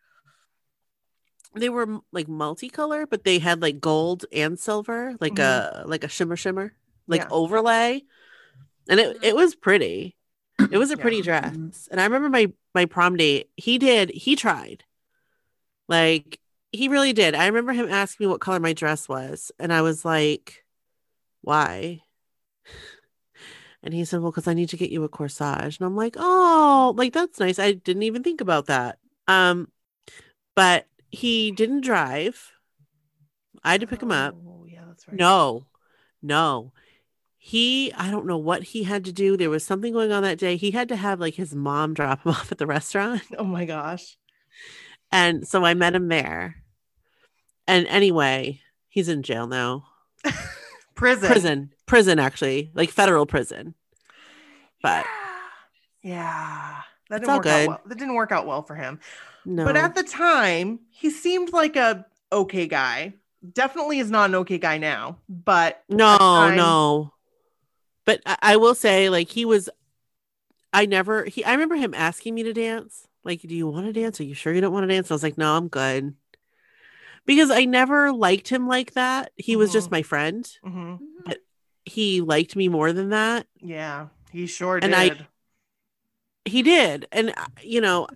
they 1.56 1.68
were 1.68 2.00
like 2.12 2.26
multicolor, 2.26 3.06
but 3.08 3.22
they 3.24 3.38
had 3.38 3.62
like 3.62 3.80
gold 3.80 4.24
and 4.32 4.58
silver, 4.58 5.14
like 5.20 5.38
a 5.38 5.84
like 5.86 6.02
a 6.02 6.08
shimmer 6.08 6.36
shimmer, 6.36 6.74
like 7.06 7.22
Yeah. 7.22 7.28
overlay. 7.30 8.02
And 8.88 8.98
it 9.00 9.18
it 9.22 9.36
was 9.36 9.54
pretty. 9.54 10.16
It 10.70 10.78
was 10.78 10.90
a 10.90 10.96
Yeah. 10.96 11.02
pretty 11.02 11.22
dress. 11.22 11.88
And 11.90 12.00
I 12.00 12.04
remember 12.04 12.28
my 12.28 12.52
my 12.74 12.86
prom 12.86 13.16
date, 13.16 13.50
he 13.56 13.78
did, 13.78 14.10
he 14.10 14.34
tried. 14.34 14.84
Like 15.88 16.40
he 16.74 16.88
really 16.88 17.12
did. 17.12 17.34
I 17.34 17.46
remember 17.46 17.72
him 17.72 17.88
asking 17.90 18.26
me 18.26 18.30
what 18.30 18.40
color 18.40 18.60
my 18.60 18.72
dress 18.72 19.08
was, 19.08 19.52
and 19.58 19.72
I 19.72 19.82
was 19.82 20.04
like, 20.04 20.64
"Why?" 21.42 22.02
And 23.82 23.92
he 23.92 24.06
said, 24.06 24.20
"Well, 24.22 24.30
because 24.30 24.48
I 24.48 24.54
need 24.54 24.70
to 24.70 24.78
get 24.78 24.88
you 24.90 25.04
a 25.04 25.10
corsage." 25.10 25.78
And 25.78 25.86
I'm 25.86 25.94
like, 25.94 26.16
"Oh, 26.18 26.94
like 26.96 27.12
that's 27.12 27.38
nice. 27.38 27.58
I 27.58 27.72
didn't 27.72 28.02
even 28.04 28.22
think 28.22 28.40
about 28.40 28.66
that." 28.66 28.98
Um, 29.28 29.68
but 30.56 30.86
he 31.10 31.50
didn't 31.52 31.82
drive. 31.82 32.50
I 33.62 33.72
had 33.72 33.82
to 33.82 33.86
pick 33.86 34.02
him 34.02 34.10
up. 34.12 34.34
oh 34.46 34.64
yeah 34.66 34.84
that's 34.86 35.06
right 35.06 35.16
No, 35.18 35.66
no. 36.22 36.72
He, 37.36 37.92
I 37.92 38.10
don't 38.10 38.24
know 38.26 38.38
what 38.38 38.62
he 38.62 38.84
had 38.84 39.04
to 39.04 39.12
do. 39.12 39.36
There 39.36 39.50
was 39.50 39.64
something 39.64 39.92
going 39.92 40.12
on 40.12 40.22
that 40.22 40.38
day. 40.38 40.56
He 40.56 40.70
had 40.70 40.88
to 40.88 40.96
have 40.96 41.20
like 41.20 41.34
his 41.34 41.54
mom 41.54 41.92
drop 41.92 42.24
him 42.24 42.32
off 42.36 42.50
at 42.50 42.56
the 42.58 42.66
restaurant. 42.66 43.20
oh 43.38 43.44
my 43.44 43.66
gosh 43.66 44.16
And 45.12 45.46
so 45.46 45.62
I 45.64 45.74
met 45.74 45.94
him 45.94 46.08
there. 46.08 46.63
And 47.66 47.86
anyway, 47.86 48.60
he's 48.88 49.08
in 49.08 49.22
jail 49.22 49.46
now. 49.46 49.86
prison 50.94 51.28
Prison, 51.28 51.72
prison, 51.86 52.18
actually, 52.18 52.70
like 52.74 52.90
federal 52.90 53.26
prison. 53.26 53.74
But 54.82 55.06
yeah, 56.02 56.82
that 57.08 57.20
didn't 57.20 57.34
work 57.34 57.46
out 57.46 57.68
well. 57.68 57.80
That 57.86 57.98
didn't 57.98 58.14
work 58.14 58.32
out 58.32 58.46
well 58.46 58.62
for 58.62 58.74
him. 58.74 59.00
no, 59.44 59.64
But 59.64 59.76
at 59.76 59.94
the 59.94 60.02
time, 60.02 60.80
he 60.90 61.10
seemed 61.10 61.52
like 61.52 61.76
a 61.76 62.04
okay 62.32 62.66
guy. 62.66 63.14
Definitely 63.52 63.98
is 63.98 64.10
not 64.10 64.30
an 64.30 64.36
okay 64.36 64.58
guy 64.58 64.78
now, 64.78 65.18
but 65.28 65.82
no, 65.88 66.16
time- 66.18 66.56
no. 66.56 67.12
But 68.06 68.20
I, 68.26 68.36
I 68.42 68.56
will 68.56 68.74
say, 68.74 69.08
like, 69.08 69.30
he 69.30 69.44
was, 69.46 69.70
I 70.72 70.84
never, 70.86 71.24
he, 71.24 71.42
I 71.44 71.52
remember 71.52 71.76
him 71.76 71.94
asking 71.94 72.34
me 72.34 72.42
to 72.42 72.52
dance. 72.52 73.06
Like, 73.22 73.40
do 73.40 73.54
you 73.54 73.66
want 73.66 73.86
to 73.86 73.92
dance? 73.94 74.20
Are 74.20 74.24
you 74.24 74.34
sure 74.34 74.52
you 74.52 74.60
don't 74.60 74.72
want 74.72 74.84
to 74.88 74.94
dance? 74.94 75.06
And 75.08 75.12
I 75.12 75.14
was 75.14 75.22
like, 75.22 75.38
no, 75.38 75.56
I'm 75.56 75.68
good. 75.68 76.14
Because 77.26 77.50
I 77.50 77.64
never 77.64 78.12
liked 78.12 78.48
him 78.48 78.66
like 78.68 78.92
that. 78.92 79.32
He 79.36 79.56
was 79.56 79.72
just 79.72 79.88
Mhm. 79.88 79.92
my 79.92 80.02
friend. 80.02 80.58
Mhm. 80.64 80.98
He 81.86 82.20
liked 82.22 82.56
me 82.56 82.68
more 82.68 82.92
than 82.92 83.10
that. 83.10 83.46
yeah, 83.60 84.08
he 84.32 84.46
sure 84.46 84.76
And 84.76 84.92
did. 84.92 84.94
I- 84.94 85.26
he 86.46 86.62
did 86.62 87.06
and 87.12 87.30
uh, 87.36 87.46
you 87.62 87.80
know 87.80 88.06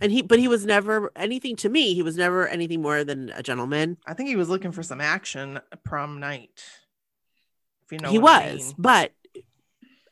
and 0.00 0.10
he 0.10 0.20
but 0.22 0.38
he 0.40 0.48
was 0.48 0.66
never 0.66 1.12
anything 1.14 1.54
to 1.54 1.68
me 1.68 1.94
he 1.94 2.02
was 2.02 2.16
never 2.16 2.48
anything 2.48 2.82
more 2.82 3.04
than 3.04 3.30
a 3.36 3.42
gentleman 3.42 3.96
I 4.04 4.14
think 4.14 4.28
he 4.28 4.34
was 4.36 4.48
looking 4.48 4.72
for 4.72 4.82
some 4.82 5.00
action 5.00 5.60
prom 5.84 6.18
night. 6.18 6.60
If 7.84 7.92
you 7.92 7.98
know 7.98 8.10
he 8.10 8.18
what 8.18 8.42
I 8.42 8.52
was 8.54 8.64
mean. 8.66 8.74
but 8.78 9.12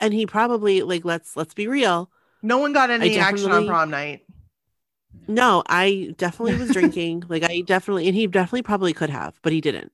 and 0.01 0.15
he 0.15 0.27
probably 0.27 0.83
like 0.83 1.05
let's 1.05 1.37
let's 1.37 1.55
be 1.55 1.67
real 1.67 2.09
No 2.43 2.59
one 2.59 2.73
got 2.73 2.91
any 2.91 3.19
action 3.19 3.51
on 3.51 3.67
prom 3.67 3.91
night. 3.91 4.25
No 5.29 5.63
i 5.69 6.13
definitely 6.19 6.57
was 6.57 6.71
drinking 6.73 7.23
like 7.29 7.43
i 7.43 7.61
definitely 7.63 8.07
and 8.07 8.15
he 8.17 8.27
definitely 8.27 8.63
probably 8.63 8.93
could 8.93 9.11
have 9.11 9.39
but 9.43 9.53
he 9.53 9.61
didn't 9.61 9.93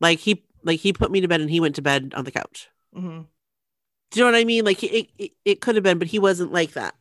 like 0.00 0.18
he 0.18 0.42
like 0.62 0.80
he 0.80 0.92
put 0.92 1.10
me 1.10 1.20
to 1.20 1.28
bed 1.28 1.40
and 1.40 1.50
he 1.50 1.60
went 1.60 1.74
to 1.74 1.82
bed 1.82 2.12
on 2.16 2.24
the 2.24 2.30
couch 2.30 2.68
hmm 2.94 3.20
do 4.12 4.20
you 4.20 4.24
know 4.24 4.30
what 4.30 4.38
i 4.38 4.44
mean 4.44 4.64
like 4.64 4.82
it, 4.84 5.08
it, 5.18 5.32
it 5.44 5.60
could 5.60 5.74
have 5.74 5.84
been 5.84 5.98
but 5.98 6.08
he 6.08 6.18
wasn't 6.18 6.52
like 6.52 6.72
that 6.72 6.94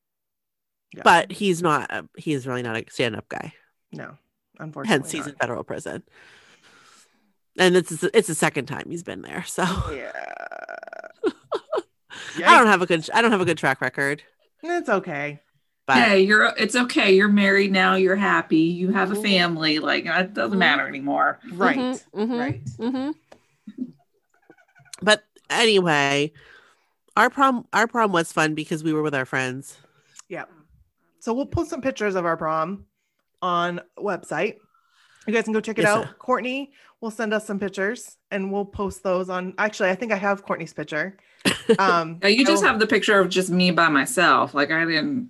Yeah. 0.94 1.02
but 1.04 1.32
he's 1.32 1.62
not 1.62 1.92
a, 1.92 2.08
he 2.18 2.34
is 2.34 2.46
really 2.48 2.62
not 2.64 2.76
a 2.78 2.84
stand-up 2.90 3.30
guy 3.30 3.54
No, 3.92 4.18
unfortunately. 4.60 4.98
hence 4.98 5.12
he's 5.12 5.22
not. 5.26 5.30
in 5.30 5.36
federal 5.36 5.64
prison 5.64 6.04
and 7.58 7.76
it's 7.78 8.04
it's 8.04 8.28
the 8.28 8.36
second 8.36 8.66
time 8.66 8.86
he's 8.90 9.04
been 9.04 9.22
there 9.22 9.44
so 9.46 9.64
Yeah. 9.94 10.12
i 12.48 12.58
don't 12.58 12.68
have 12.68 12.82
a 12.82 12.86
good 12.86 13.10
i 13.14 13.22
don't 13.22 13.32
have 13.32 13.42
a 13.42 13.46
good 13.46 13.58
track 13.58 13.82
record 13.82 14.24
It's 14.64 14.90
okay. 14.90 15.42
But 15.86 15.98
Hey, 15.98 16.22
you're 16.22 16.52
it's 16.58 16.76
okay. 16.76 17.14
You're 17.16 17.28
married 17.30 17.72
now. 17.72 17.96
You're 17.96 18.16
happy. 18.16 18.58
You 18.58 18.92
have 18.92 19.12
a 19.12 19.16
Mhm. 19.16 19.22
family. 19.22 19.80
Like 19.80 20.06
it 20.06 20.34
doesn't 20.34 20.56
Mhm. 20.58 20.60
matter 20.60 20.88
anymore. 20.88 21.40
Right. 21.52 21.78
Mhm, 21.78 22.02
mhm, 22.14 22.40
Right. 22.40 22.66
mhm. 22.66 23.16
but 25.02 25.24
anyway 25.50 26.32
our 27.18 27.30
prom 27.30 27.68
our 27.74 27.86
prom 27.86 28.12
was 28.12 28.32
fun 28.32 28.56
because 28.56 28.84
we 28.84 28.94
were 28.94 29.02
with 29.02 29.14
our 29.14 29.26
friends 29.26 29.78
Yeah. 30.30 30.46
So 31.20 31.34
we'll 31.34 31.46
post 31.48 31.70
some 31.70 31.82
pictures 31.82 32.16
of 32.16 32.26
our 32.26 32.38
prom 32.38 32.86
on 33.42 33.82
website. 33.98 34.56
You 35.28 35.34
guys 35.34 35.44
can 35.44 35.54
go 35.54 35.60
check 35.60 35.78
it 35.80 35.84
Yes, 35.84 35.92
out. 35.92 36.06
sir. 36.06 36.16
Courtney 36.20 36.72
will 37.02 37.12
send 37.12 37.34
us 37.34 37.46
some 37.46 37.60
pictures 37.60 38.18
and 38.32 38.52
we'll 38.52 38.66
post 38.66 39.04
those 39.04 39.30
on 39.30 39.54
actually 39.58 39.90
I 39.90 39.96
think 39.96 40.12
I 40.12 40.16
have 40.18 40.44
Courtney's 40.44 40.74
picture. 40.74 41.18
Um 41.80 42.20
Yeah, 42.22 42.30
you 42.30 42.46
just 42.46 42.64
have 42.64 42.80
the 42.80 42.88
picture 42.88 43.20
of 43.20 43.30
just 43.30 43.50
me 43.50 43.70
by 43.72 43.90
myself. 43.90 44.54
Like 44.54 44.72
I 44.72 44.86
didn't, 44.86 45.30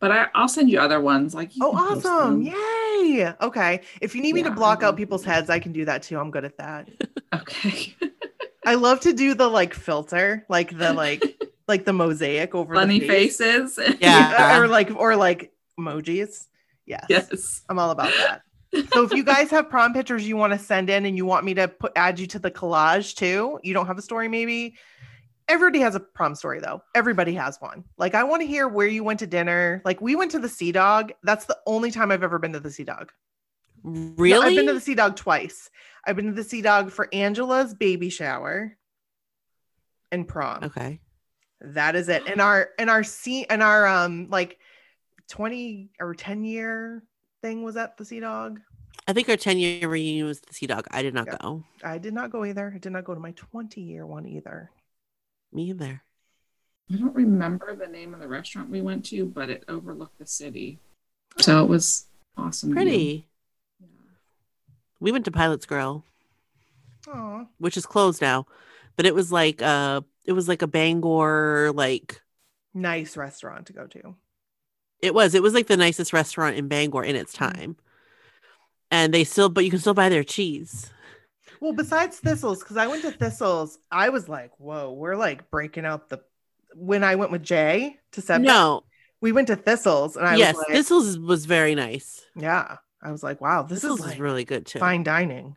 but 0.00 0.10
I, 0.12 0.26
I'll 0.34 0.48
send 0.48 0.70
you 0.70 0.80
other 0.80 1.00
ones. 1.00 1.34
Like 1.34 1.54
you 1.56 1.62
Oh, 1.64 1.72
awesome. 1.72 2.42
Yay. 2.42 3.32
Okay. 3.40 3.80
If 4.00 4.14
you 4.14 4.22
need 4.22 4.34
me 4.34 4.42
to 4.42 4.48
Yeah, 4.48 4.52
I 4.52 4.56
block 4.56 4.82
out 4.82 4.96
people's 4.96 5.24
heads, 5.24 5.48
I 5.50 5.58
can 5.58 5.72
do 5.72 5.84
that 5.86 6.02
too. 6.02 6.18
I'm 6.18 6.30
good 6.30 6.44
at 6.44 6.58
that. 6.58 6.88
Okay. 7.34 7.96
I 8.64 8.76
love 8.76 9.00
to 9.00 9.12
do 9.12 9.34
the 9.34 9.48
like 9.48 9.74
filter, 9.74 10.46
like 10.48 10.76
the 10.78 10.92
like 10.92 11.22
like 11.68 11.84
the 11.84 11.92
mosaic 11.92 12.54
over 12.54 12.74
Funny 12.74 13.00
the 13.00 13.08
face. 13.08 13.38
faces. 13.38 13.96
Yeah. 14.00 14.56
or 14.58 14.68
like 14.68 14.90
or 14.94 15.16
like 15.16 15.52
emojis. 15.78 16.46
Yes. 16.86 17.06
yes. 17.08 17.62
I'm 17.68 17.78
all 17.80 17.90
about 17.90 18.12
that. 18.12 18.42
So 18.92 19.02
if 19.04 19.12
you 19.12 19.24
guys 19.24 19.50
have 19.50 19.68
prom 19.68 19.92
pictures 19.94 20.26
you 20.28 20.36
want 20.36 20.52
to 20.52 20.58
send 20.58 20.90
in 20.90 21.06
and 21.06 21.16
you 21.16 21.26
want 21.26 21.44
me 21.44 21.54
to 21.54 21.66
put 21.68 21.92
add 21.96 22.18
you 22.20 22.26
to 22.28 22.38
the 22.38 22.50
collage 22.50 23.14
too, 23.16 23.58
you 23.62 23.74
don't 23.74 23.86
have 23.86 23.98
a 23.98 24.02
story 24.02 24.28
maybe. 24.28 24.76
Everybody 25.48 25.80
has 25.80 25.94
a 25.94 26.00
prom 26.00 26.34
story 26.34 26.60
though. 26.60 26.82
Everybody 26.94 27.34
has 27.34 27.58
one. 27.60 27.84
Like 27.98 28.14
I 28.14 28.24
want 28.24 28.42
to 28.42 28.46
hear 28.46 28.66
where 28.66 28.86
you 28.86 29.04
went 29.04 29.18
to 29.20 29.26
dinner. 29.26 29.82
Like 29.84 30.00
we 30.00 30.16
went 30.16 30.30
to 30.32 30.38
the 30.38 30.48
Sea 30.48 30.72
Dog. 30.72 31.12
That's 31.22 31.44
the 31.44 31.58
only 31.66 31.90
time 31.90 32.10
I've 32.10 32.22
ever 32.22 32.38
been 32.38 32.52
to 32.54 32.60
the 32.60 32.70
Sea 32.70 32.84
Dog. 32.84 33.12
No, 33.82 34.14
Really? 34.16 34.46
I've 34.46 34.56
been 34.56 34.66
to 34.68 34.72
the 34.72 34.80
Sea 34.80 34.94
Dog 34.94 35.16
twice. 35.16 35.68
I've 36.06 36.16
been 36.16 36.26
to 36.26 36.32
the 36.32 36.44
Sea 36.44 36.62
Dog 36.62 36.90
for 36.90 37.08
Angela's 37.12 37.74
baby 37.74 38.08
shower 38.08 38.76
and 40.10 40.26
prom. 40.26 40.64
okay. 40.64 41.00
That 41.60 41.94
is 41.96 42.08
it. 42.08 42.22
And 42.26 42.40
our 42.40 42.70
and 42.78 42.88
our 42.90 43.02
sea 43.02 43.46
and 43.48 43.62
our 43.62 43.86
um 43.86 44.28
like 44.30 44.58
20 45.28 45.90
or 46.00 46.14
10 46.14 46.44
year 46.44 47.02
thing 47.42 47.62
was 47.62 47.76
at 47.76 47.96
the 47.96 48.04
Sea 48.04 48.20
Dog. 48.20 48.60
I 49.06 49.12
think 49.12 49.28
our 49.28 49.36
10 49.36 49.58
year 49.58 49.88
reunion 49.88 50.26
was 50.26 50.40
the 50.40 50.54
Sea 50.54 50.66
Dog. 50.66 50.86
I 50.90 51.02
did 51.02 51.14
not 51.14 51.26
Yeah. 51.26 51.36
go. 51.40 51.64
I 51.82 51.98
did 51.98 52.14
not 52.14 52.30
go 52.30 52.44
either. 52.44 52.72
I 52.74 52.78
did 52.78 52.92
not 52.92 53.04
go 53.04 53.14
to 53.14 53.20
my 53.20 53.32
20 53.32 53.80
year 53.82 54.06
one 54.06 54.26
either. 54.26 54.70
Me 55.54 55.70
either. 55.70 56.02
I 56.92 56.96
don't 56.96 57.14
remember 57.14 57.74
the 57.74 57.86
name 57.86 58.12
of 58.12 58.20
the 58.20 58.28
restaurant 58.28 58.68
we 58.68 58.82
went 58.82 59.04
to, 59.06 59.24
but 59.24 59.48
it 59.48 59.64
overlooked 59.68 60.18
the 60.18 60.26
city. 60.26 60.80
So 61.38 61.62
it 61.64 61.68
was 61.68 62.06
awesome. 62.36 62.72
Pretty. 62.72 63.26
Yeah. 63.80 63.86
We 65.00 65.12
went 65.12 65.24
to 65.24 65.30
Pilot's 65.30 65.64
Grill, 65.64 66.04
Oh, 67.08 67.46
which 67.58 67.76
is 67.76 67.86
closed 67.86 68.20
now, 68.20 68.46
but 68.96 69.06
it 69.06 69.14
was 69.14 69.30
like 69.32 69.62
uh 69.62 70.02
it 70.24 70.32
was 70.32 70.48
like 70.48 70.62
a 70.62 70.66
Bangor 70.66 71.72
like 71.74 72.20
nice 72.74 73.16
restaurant 73.16 73.66
to 73.66 73.72
go 73.72 73.86
to. 73.86 74.14
it 75.00 75.14
was 75.14 75.34
it 75.34 75.42
was 75.42 75.54
like 75.54 75.68
the 75.68 75.76
nicest 75.76 76.12
restaurant 76.12 76.56
in 76.56 76.68
Bangor 76.68 77.04
in 77.04 77.16
its 77.16 77.32
time. 77.32 77.76
And 78.90 79.12
they 79.14 79.24
still 79.24 79.48
but 79.48 79.64
you 79.64 79.70
can 79.70 79.80
still 79.80 79.94
buy 79.94 80.08
their 80.08 80.24
cheese. 80.24 80.90
Well, 81.64 81.72
besides 81.72 82.18
Thistles, 82.18 82.58
because 82.58 82.76
I 82.76 82.88
went 82.88 83.00
to 83.02 83.10
Thistles, 83.10 83.78
I 83.90 84.10
was 84.10 84.28
like, 84.28 84.50
whoa, 84.60 84.92
we're 84.92 85.16
like 85.16 85.50
breaking 85.50 85.86
out 85.86 86.10
the. 86.10 86.20
When 86.74 87.02
I 87.02 87.14
went 87.14 87.30
with 87.30 87.42
Jay 87.42 87.96
to 88.12 88.20
Seb, 88.20 88.42
no, 88.42 88.82
we 89.22 89.32
went 89.32 89.46
to 89.46 89.56
Thistles, 89.56 90.18
and 90.18 90.26
I 90.26 90.36
yes, 90.36 90.56
was 90.56 90.64
like, 90.66 90.76
this 90.76 90.90
was 90.90 91.18
was 91.18 91.46
very 91.46 91.74
nice. 91.74 92.20
yeah, 92.36 92.76
I 93.02 93.12
was 93.12 93.22
like, 93.22 93.40
wow, 93.40 93.62
this 93.62 93.80
This 93.80 93.92
is 93.92 93.98
is 94.00 94.06
like 94.06 94.18
really 94.18 94.44
good 94.44 94.66
too. 94.66 94.78
fine 94.78 95.04
dining. 95.04 95.56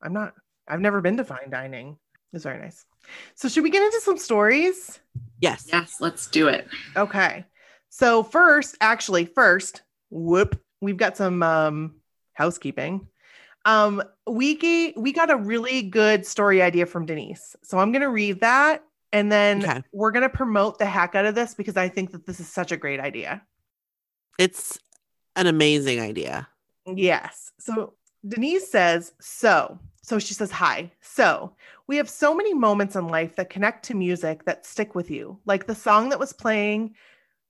I'm 0.00 0.12
not. 0.12 0.34
I've 0.68 0.80
never 0.80 1.00
been 1.00 1.16
to 1.16 1.24
fine 1.24 1.50
dining. 1.50 1.98
It's 2.32 2.44
very 2.44 2.60
nice. 2.60 2.84
So 3.34 3.48
should 3.48 3.64
we 3.64 3.70
get 3.70 3.82
into 3.82 4.00
some 4.00 4.16
stories? 4.16 5.00
Yes. 5.40 5.66
Yes, 5.72 5.96
let's 5.98 6.28
do 6.28 6.46
it. 6.46 6.68
Okay. 6.96 7.44
So 7.88 8.22
first, 8.22 8.76
actually, 8.80 9.24
first, 9.24 9.82
whoop, 10.10 10.60
we've 10.80 10.96
got 10.96 11.16
some 11.16 11.42
um 11.42 11.96
housekeeping. 12.34 13.08
Um, 13.68 14.02
we 14.26 14.94
we 14.96 15.12
got 15.12 15.30
a 15.30 15.36
really 15.36 15.82
good 15.82 16.24
story 16.26 16.62
idea 16.62 16.86
from 16.86 17.04
Denise. 17.04 17.54
So 17.62 17.78
I'm 17.78 17.92
gonna 17.92 18.08
read 18.08 18.40
that 18.40 18.82
and 19.12 19.30
then 19.30 19.62
Okay. 19.62 19.82
we're 19.92 20.10
gonna 20.10 20.30
promote 20.30 20.78
the 20.78 20.86
heck 20.86 21.14
out 21.14 21.26
of 21.26 21.34
this 21.34 21.54
because 21.54 21.76
I 21.76 21.88
think 21.88 22.12
that 22.12 22.24
this 22.26 22.40
is 22.40 22.48
such 22.48 22.72
a 22.72 22.78
great 22.78 22.98
idea. 22.98 23.42
It's 24.38 24.78
an 25.36 25.46
amazing 25.46 26.00
idea. 26.00 26.48
Yes. 26.86 27.52
So 27.58 27.92
Denise 28.26 28.70
says, 28.70 29.12
so, 29.20 29.78
so 30.02 30.18
she 30.18 30.32
says, 30.32 30.50
hi. 30.50 30.90
So 31.02 31.54
we 31.86 31.98
have 31.98 32.08
so 32.08 32.34
many 32.34 32.54
moments 32.54 32.96
in 32.96 33.08
life 33.08 33.36
that 33.36 33.50
connect 33.50 33.84
to 33.86 33.94
music 33.94 34.46
that 34.46 34.64
stick 34.64 34.94
with 34.94 35.10
you, 35.10 35.38
like 35.44 35.66
the 35.66 35.74
song 35.74 36.08
that 36.08 36.18
was 36.18 36.32
playing 36.32 36.94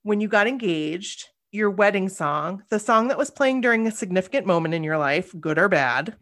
when 0.02 0.20
you 0.20 0.26
got 0.26 0.48
engaged, 0.48 1.28
your 1.50 1.70
wedding 1.70 2.08
song, 2.08 2.62
the 2.68 2.78
song 2.78 3.08
that 3.08 3.18
was 3.18 3.30
playing 3.30 3.61
during 3.61 3.87
a 3.87 3.92
significant 3.92 4.46
moment 4.46 4.74
in 4.74 4.84
your 4.84 4.98
life, 4.98 5.34
good 5.40 5.58
or 5.58 5.68
bad, 5.68 6.14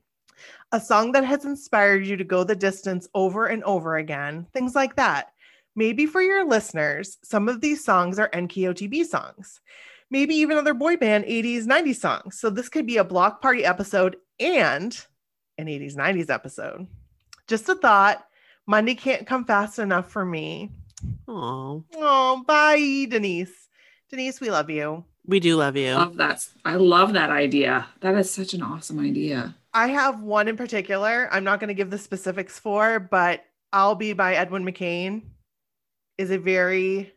a 0.73 0.81
song 0.81 1.13
that 1.13 1.25
has 1.25 1.45
inspired 1.45 2.07
you 2.07 2.17
to 2.17 2.25
go 2.25 2.45
the 2.45 2.57
distance 2.57 3.09
over 3.15 3.47
and 3.47 3.65
over 3.65 3.97
again, 3.97 4.47
things 4.53 4.75
like 4.75 4.97
that. 4.97 5.33
Maybe 5.75 6.07
for 6.07 6.23
your 6.23 6.45
listeners, 6.45 7.19
some 7.23 7.49
of 7.49 7.61
these 7.61 7.85
songs 7.85 8.19
are 8.19 8.31
NKOTB 8.31 9.05
songs. 9.05 9.61
Maybe 10.11 10.37
even 10.37 10.57
other 10.57 10.75
boy 10.75 10.97
band 10.97 11.25
80s 11.25 11.65
90s 11.65 11.97
songs. 11.97 12.39
So 12.39 12.49
this 12.49 12.69
could 12.69 12.87
be 12.87 12.97
a 12.97 13.05
block 13.05 13.43
party 13.43 13.65
episode 13.65 14.17
and 14.39 14.99
an 15.59 15.67
80s 15.67 15.97
90s 15.97 16.31
episode. 16.31 16.87
Just 17.49 17.69
a 17.69 17.75
thought. 17.75 18.25
Monday 18.67 18.95
can't 18.95 19.27
come 19.27 19.45
fast 19.45 19.79
enough 19.79 20.11
for 20.11 20.25
me. 20.25 20.71
Oh, 21.29 21.85
oh 21.97 22.45
bye 22.47 23.07
denise. 23.11 23.69
Denise 24.11 24.41
we 24.41 24.51
love 24.51 24.71
you 24.71 25.05
we 25.27 25.41
do 25.41 25.57
love 25.57 25.77
you. 25.77 25.95
Love 25.95 26.17
that. 26.17 26.47
I 26.65 26.77
love 26.77 27.13
that 27.15 27.31
idea. 27.31 27.87
That 28.01 28.15
is 28.17 28.31
such 28.31 28.55
an 28.55 28.63
awesome 28.63 28.99
idea. 29.01 29.55
i 29.75 29.89
have 29.89 30.23
one 30.23 30.49
in 30.49 30.57
particular 30.57 31.29
i'm 31.33 31.45
not 31.45 31.61
going 31.61 31.69
to 31.69 31.75
give 31.75 31.91
the 31.91 31.99
specifics 31.99 32.59
for 32.59 32.99
but 32.99 33.45
i'll 33.73 33.95
be 33.95 34.13
by 34.15 34.35
edwin 34.35 34.65
mccain 34.65 35.23
is 36.17 36.31
a 36.31 36.39
very 36.39 37.13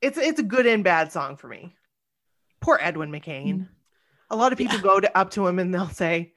it's 0.00 0.16
it's 0.18 0.38
a 0.38 0.42
good 0.44 0.66
and 0.66 0.84
bad 0.84 1.10
song 1.10 1.36
for 1.36 1.48
me 1.48 1.74
poor 2.60 2.78
edwin 2.80 3.10
mccain 3.10 3.66
a 4.30 4.36
lot 4.36 4.52
of 4.52 4.58
people 4.58 4.76
Yeah. 4.76 4.82
go 4.82 5.00
to, 5.00 5.18
up 5.18 5.30
to 5.32 5.46
him 5.48 5.58
and 5.58 5.74
they'll 5.74 5.88
say 5.88 6.32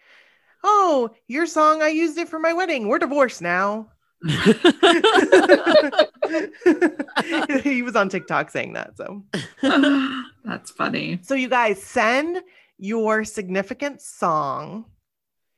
oh 0.64 1.12
your 1.28 1.46
song 1.46 1.84
i 1.84 1.90
used 1.90 2.18
it 2.18 2.28
for 2.30 2.40
my 2.40 2.54
wedding 2.54 2.88
we're 2.88 2.98
divorced 2.98 3.42
now 3.44 3.92
he 7.64 7.82
was 7.82 7.96
on 7.96 8.08
tiktok 8.08 8.52
saying 8.52 8.74
that 8.74 8.96
so 8.96 9.24
That's 10.44 10.70
funny. 10.72 11.20
so 11.24 11.34
you 11.34 11.50
guys 11.50 11.82
send 11.82 12.42
your 12.78 13.24
significant 13.24 14.02
song 14.02 14.86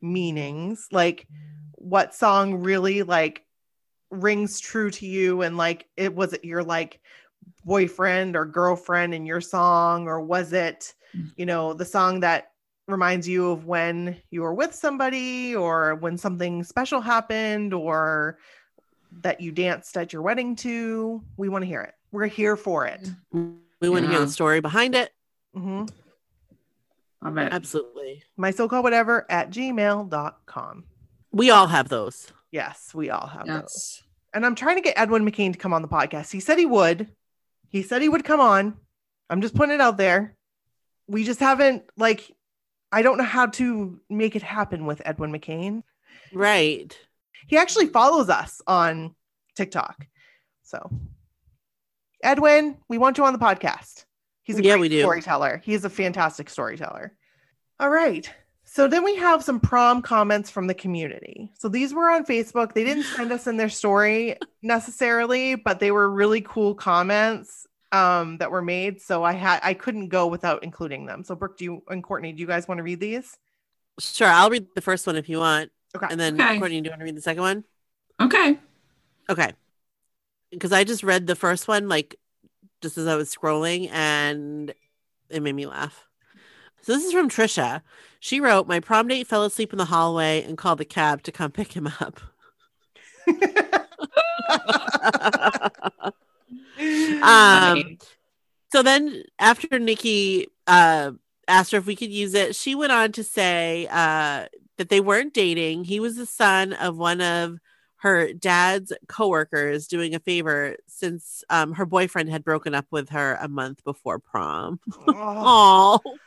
meanings, 0.03 0.89
like 0.91 1.25
what 1.75 2.13
song 2.13 2.55
really 2.55 3.01
like 3.01 3.43
rings 4.11 4.59
true 4.59 4.91
to 4.91 5.07
you 5.07 5.41
and 5.41 5.57
like 5.57 5.87
it 5.97 6.13
was 6.13 6.33
it 6.33 6.45
your 6.45 6.63
like 6.63 6.99
boyfriend 7.65 8.35
or 8.35 8.45
girlfriend 8.45 9.13
in 9.13 9.25
your 9.25 9.41
song 9.41 10.07
or 10.07 10.21
was 10.21 10.53
it 10.53 10.93
mm. 11.15 11.29
you 11.35 11.45
know 11.45 11.73
the 11.73 11.83
song 11.83 12.19
that 12.19 12.51
reminds 12.87 13.27
you 13.27 13.51
of 13.51 13.65
when 13.65 14.17
you 14.29 14.41
were 14.41 14.53
with 14.53 14.73
somebody 14.75 15.55
or 15.55 15.95
when 15.95 16.17
something 16.17 16.63
special 16.63 16.99
happened 17.01 17.73
or 17.73 18.37
that 19.21 19.39
you 19.41 19.51
danced 19.51 19.95
at 19.97 20.11
your 20.11 20.21
wedding 20.21 20.55
to. 20.57 21.23
We 21.37 21.49
want 21.49 21.61
to 21.63 21.67
hear 21.67 21.81
it. 21.81 21.93
We're 22.11 22.27
here 22.27 22.55
for 22.57 22.85
it. 22.85 23.07
We 23.31 23.89
want 23.89 24.05
to 24.05 24.11
hear 24.11 24.19
the 24.19 24.27
story 24.29 24.59
behind 24.59 24.95
it. 24.95 25.11
hmm 25.53 25.85
Love 27.23 27.37
it. 27.37 27.53
Absolutely. 27.53 28.21
my 28.35 28.51
so-called 28.51 28.83
whatever 28.83 29.25
at 29.29 29.49
gmail.com 29.49 30.83
We 31.31 31.51
all 31.51 31.67
have 31.67 31.87
those. 31.87 32.27
yes 32.51 32.91
we 32.93 33.09
all 33.09 33.27
have 33.27 33.47
those. 33.47 34.03
And 34.33 34.45
i'm 34.45 34.55
trying 34.55 34.75
to 34.75 34.81
get 34.81 34.97
edwin 34.99 35.23
mccain 35.25 35.53
to 35.53 35.59
come 35.59 35.73
on 35.73 35.81
the 35.81 35.87
podcast. 35.87 36.31
He 36.33 36.41
said 36.41 36.57
he 36.57 36.65
would. 36.65 37.07
He 37.69 37.81
said 37.81 38.01
he 38.01 38.09
would 38.09 38.25
come 38.25 38.41
on. 38.41 38.75
I'm 39.29 39.41
just 39.41 39.55
putting 39.55 39.73
it 39.73 39.79
out 39.81 39.95
there. 39.97 40.35
We 41.07 41.23
just 41.23 41.39
haven't 41.39 41.83
like 41.97 42.29
i 42.93 43.01
don't 43.01 43.17
know 43.17 43.23
how 43.37 43.47
to 43.47 43.99
make 44.09 44.35
it 44.35 44.41
happen 44.43 44.85
with 44.85 45.01
edwin 45.05 45.31
mccain. 45.33 45.83
Right. 46.31 46.97
he 47.47 47.57
actually 47.57 47.87
follows 47.87 48.29
us 48.29 48.61
on 48.65 49.13
tiktok. 49.55 50.07
So 50.63 50.89
edwin 52.23 52.77
we 52.87 52.97
want 52.97 53.17
you 53.17 53.25
on 53.25 53.33
the 53.33 53.39
podcast. 53.39 54.05
He's 54.43 54.57
a 54.59 54.63
Yeah, 54.63 54.73
great 54.73 54.81
we 54.81 54.89
do. 54.89 54.99
storyteller. 55.01 55.61
He's 55.63 55.85
a 55.85 55.89
fantastic 55.89 56.49
storyteller. 56.49 57.13
All 57.79 57.89
right. 57.89 58.29
So 58.65 58.87
then 58.87 59.03
we 59.03 59.15
have 59.17 59.43
some 59.43 59.59
prom 59.59 60.01
comments 60.01 60.49
from 60.49 60.67
the 60.67 60.73
community. 60.73 61.51
So 61.59 61.69
these 61.69 61.93
were 61.93 62.09
on 62.09 62.25
facebook. 62.25 62.73
They 62.73 62.83
didn't 62.83 63.03
send 63.03 63.31
us 63.31 63.45
in 63.47 63.57
their 63.57 63.69
story 63.69 64.37
necessarily 64.61 65.55
but 65.55 65.79
they 65.79 65.91
were 65.91 66.09
really 66.09 66.41
cool 66.41 66.73
comments 66.75 67.67
um, 67.93 68.37
that 68.39 68.51
were 68.51 68.61
made 68.61 69.01
so 69.01 69.23
i 69.23 69.31
had 69.31 69.61
i 69.63 69.73
couldn't 69.73 70.09
go 70.09 70.27
without 70.27 70.61
including 70.63 71.05
them 71.05 71.23
so 71.23 71.35
brooke 71.35 71.57
do 71.57 71.63
you 71.63 71.81
and 71.87 72.03
courtney 72.03 72.33
do 72.33 72.41
you 72.41 72.47
guys 72.47 72.67
want 72.67 72.79
to 72.79 72.83
read 72.83 72.99
these 72.99 73.37
Sure. 73.99 74.27
I'll 74.27 74.49
read 74.49 74.65
the 74.73 74.81
first 74.81 75.05
one 75.05 75.17
if 75.17 75.29
you 75.29 75.37
want. 75.37 75.69
okay 75.95 76.07
And 76.09 76.19
then 76.19 76.41
Okay. 76.41 76.57
Courtney, 76.57 76.81
do 76.81 76.87
you 76.87 76.91
want 76.91 77.01
to 77.01 77.05
read 77.05 77.15
the 77.15 77.21
second 77.21 77.43
one? 77.43 77.63
Okay. 78.19 78.57
Okay. 79.29 79.53
Because 80.49 80.71
I 80.71 80.83
just 80.83 81.03
read 81.03 81.27
the 81.27 81.35
first 81.35 81.67
one 81.67 81.87
like 81.87 82.15
just 82.81 82.97
as 82.97 83.05
I 83.05 83.15
was 83.15 83.31
scrolling 83.31 83.91
and 83.91 84.73
it 85.29 85.43
made 85.43 85.53
me 85.53 85.67
laugh. 85.67 86.07
So 86.81 86.93
this 86.93 87.05
is 87.05 87.11
from 87.13 87.29
Trisha. 87.29 87.83
She 88.19 88.41
wrote, 88.41 88.67
"My 88.67 88.79
prom 88.79 89.07
date 89.07 89.27
fell 89.27 89.45
asleep 89.45 89.71
in 89.71 89.77
the 89.77 89.85
hallway 89.85 90.41
and 90.41 90.57
called 90.57 90.79
the 90.79 90.85
cab 90.85 91.21
to 91.23 91.31
come 91.31 91.51
pick 91.51 91.73
him 91.73 91.87
up." 92.01 92.19
um, 97.21 97.97
so 98.71 98.81
then 98.83 99.23
after 99.39 99.79
Nikki 99.79 100.47
uh, 100.67 101.11
asked 101.47 101.71
her 101.71 101.77
if 101.77 101.85
we 101.85 101.95
could 101.95 102.11
use 102.11 102.33
it, 102.33 102.55
she 102.55 102.75
went 102.75 102.91
on 102.91 103.11
to 103.13 103.23
say 103.23 103.87
uh, 103.89 104.47
that 104.77 104.89
they 104.89 104.99
weren't 104.99 105.33
dating. 105.33 105.83
He 105.83 105.99
was 105.99 106.15
the 106.15 106.25
son 106.25 106.73
of 106.73 106.97
one 106.97 107.21
of 107.21 107.57
her 107.97 108.33
dad's 108.33 108.91
coworkers 109.07 109.87
doing 109.87 110.13
a 110.13 110.19
favor 110.19 110.75
since 110.87 111.43
um, 111.49 111.73
her 111.73 111.85
boyfriend 111.85 112.29
had 112.29 112.43
broken 112.43 112.75
up 112.75 112.85
with 112.91 113.09
her 113.09 113.37
a 113.39 113.47
month 113.47 113.83
before 113.83 114.19
prom. 114.19 114.79
Oh, 115.07 115.99
Oh, 116.05 116.19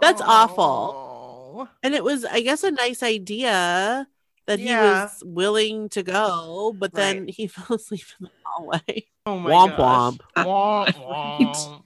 that's 0.00 0.20
awful. 0.20 0.64
awful. 0.64 1.68
And 1.82 1.94
it 1.94 2.04
was, 2.04 2.24
I 2.24 2.40
guess, 2.40 2.64
a 2.64 2.70
nice 2.70 3.02
idea 3.02 4.06
that 4.46 4.58
he 4.58 4.66
was 4.74 5.22
willing 5.24 5.88
to 5.90 6.02
go, 6.02 6.74
but 6.78 6.92
then 6.92 7.20
Right. 7.26 7.30
he 7.34 7.46
fell 7.48 7.76
asleep 7.76 8.04
in 8.20 8.24
the 8.26 8.30
hallway. 8.44 9.06
Oh 9.26 9.38
my 9.38 9.50
Womp 9.50 9.76
gosh. 9.76 10.14
Womp 10.14 10.20
Right. 10.36 10.94
womp. 10.96 11.82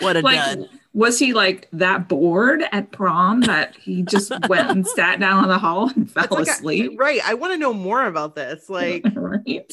What 0.00 0.16
a 0.16 0.20
Like, 0.20 0.36
dud. 0.36 0.68
was 0.92 1.18
he 1.18 1.32
like 1.32 1.68
that 1.72 2.08
bored 2.08 2.64
at 2.72 2.90
prom 2.92 3.42
that 3.42 3.76
he 3.76 4.02
just 4.02 4.30
went 4.48 4.70
and 4.70 4.86
sat 4.86 5.20
down 5.20 5.44
in 5.44 5.48
the 5.48 5.58
hall 5.58 5.90
and 5.94 6.10
fell 6.10 6.24
It's 6.24 6.32
like 6.32 6.46
a- 6.48 6.50
asleep? 6.50 6.92
right. 6.98 7.20
I 7.24 7.34
want 7.34 7.52
to 7.52 7.58
know 7.58 7.72
more 7.74 8.04
about 8.06 8.34
this. 8.34 8.68
Like, 8.68 9.04
right. 9.14 9.72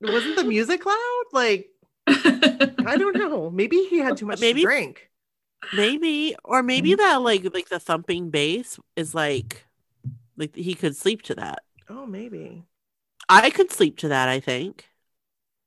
wasn't 0.00 0.36
the 0.36 0.44
music 0.44 0.84
loud? 0.86 1.22
Like, 1.32 1.68
I 2.06 2.96
don't 2.98 3.16
know. 3.16 3.50
Maybe 3.50 3.84
he 3.90 3.98
had 3.98 4.16
too 4.16 4.26
much 4.26 4.40
Maybe- 4.40 4.62
to 4.62 4.66
drink. 4.66 5.08
Maybe, 5.76 6.34
or 6.44 6.58
Mm-hmm. 6.58 6.66
maybe 6.66 6.94
that 6.96 7.22
like 7.22 7.44
like 7.54 7.68
the 7.68 7.78
thumping 7.78 8.30
bass 8.30 8.80
is 8.96 9.14
like 9.14 9.64
like 10.36 10.54
he 10.54 10.74
could 10.74 10.96
sleep 10.96 11.22
to 11.22 11.34
that. 11.36 11.62
Oh, 11.88 12.06
maybe. 12.06 12.64
I 13.28 13.50
could 13.50 13.70
sleep 13.70 13.98
to 13.98 14.08
that, 14.08 14.28
I 14.28 14.40
think. 14.40 14.88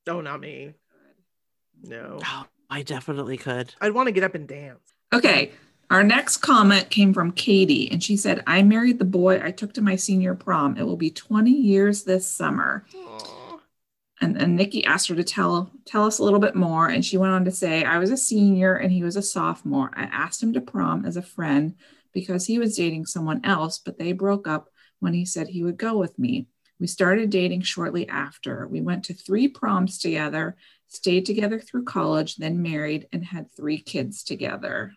Oh, 0.08 0.22
not 0.22 0.40
me. 0.40 0.74
No. 1.84 2.20
Oh, 2.24 2.46
I 2.70 2.84
definitely 2.84 3.38
could. 3.38 3.74
I'd 3.82 3.94
want 3.94 4.08
to 4.08 4.12
get 4.12 4.24
up 4.24 4.36
and 4.36 4.48
dance. 4.48 4.82
Okay. 5.14 5.52
Our 5.92 6.04
next 6.04 6.38
comment 6.38 6.90
came 6.90 7.14
from 7.14 7.32
Katie, 7.32 7.92
and 7.92 8.04
she 8.04 8.18
said, 8.18 8.44
I 8.48 8.64
married 8.64 8.98
the 8.98 9.06
boy 9.06 9.40
I 9.44 9.52
took 9.52 9.74
to 9.74 9.82
my 9.82 9.96
senior 9.96 10.34
prom. 10.34 10.78
It 10.78 10.84
will 10.84 10.98
be 10.98 11.12
20 11.12 11.52
years 11.52 12.04
this 12.04 12.26
summer. 12.26 12.86
Aw. 12.96 13.60
And, 14.22 14.42
and 14.42 14.56
Nikki 14.56 14.86
asked 14.86 15.10
her 15.10 15.16
to 15.16 15.24
tell 15.24 15.70
tell 15.86 16.06
us 16.06 16.20
a 16.20 16.24
little 16.24 16.40
bit 16.40 16.56
more. 16.56 16.88
And 16.88 17.04
she 17.04 17.18
went 17.18 17.34
on 17.34 17.46
to 17.46 17.52
say, 17.52 17.84
I 17.84 18.00
was 18.00 18.12
a 18.12 18.18
senior 18.18 18.76
and 18.76 18.92
he 18.92 19.04
was 19.04 19.16
a 19.16 19.22
sophomore. 19.22 19.92
I 19.94 20.04
asked 20.04 20.42
him 20.42 20.54
to 20.54 20.62
prom 20.62 21.06
as 21.06 21.18
a 21.18 21.22
friend 21.22 21.76
because 22.16 22.48
he 22.48 22.58
was 22.58 22.76
dating 22.76 23.06
someone 23.06 23.42
else, 23.44 23.78
but 23.78 24.00
they 24.00 24.14
broke 24.14 24.48
up 24.48 24.70
when 25.00 25.14
he 25.14 25.26
said 25.26 25.48
he 25.48 25.64
would 25.64 25.78
go 25.78 25.98
with 25.98 26.18
me. 26.18 26.48
We 26.80 26.88
started 26.88 27.30
dating 27.30 27.62
shortly 27.62 28.10
after. 28.10 28.68
We 28.68 28.82
went 28.82 29.06
to 29.06 29.14
three 29.14 29.48
proms 29.48 30.00
together, 30.00 30.56
stayed 30.88 31.28
together 31.28 31.60
through 31.60 31.84
college, 31.84 32.38
then 32.38 32.64
married, 32.64 33.08
and 33.14 33.24
had 33.24 33.52
three 33.52 33.80
kids 33.80 34.24
together. 34.24 34.94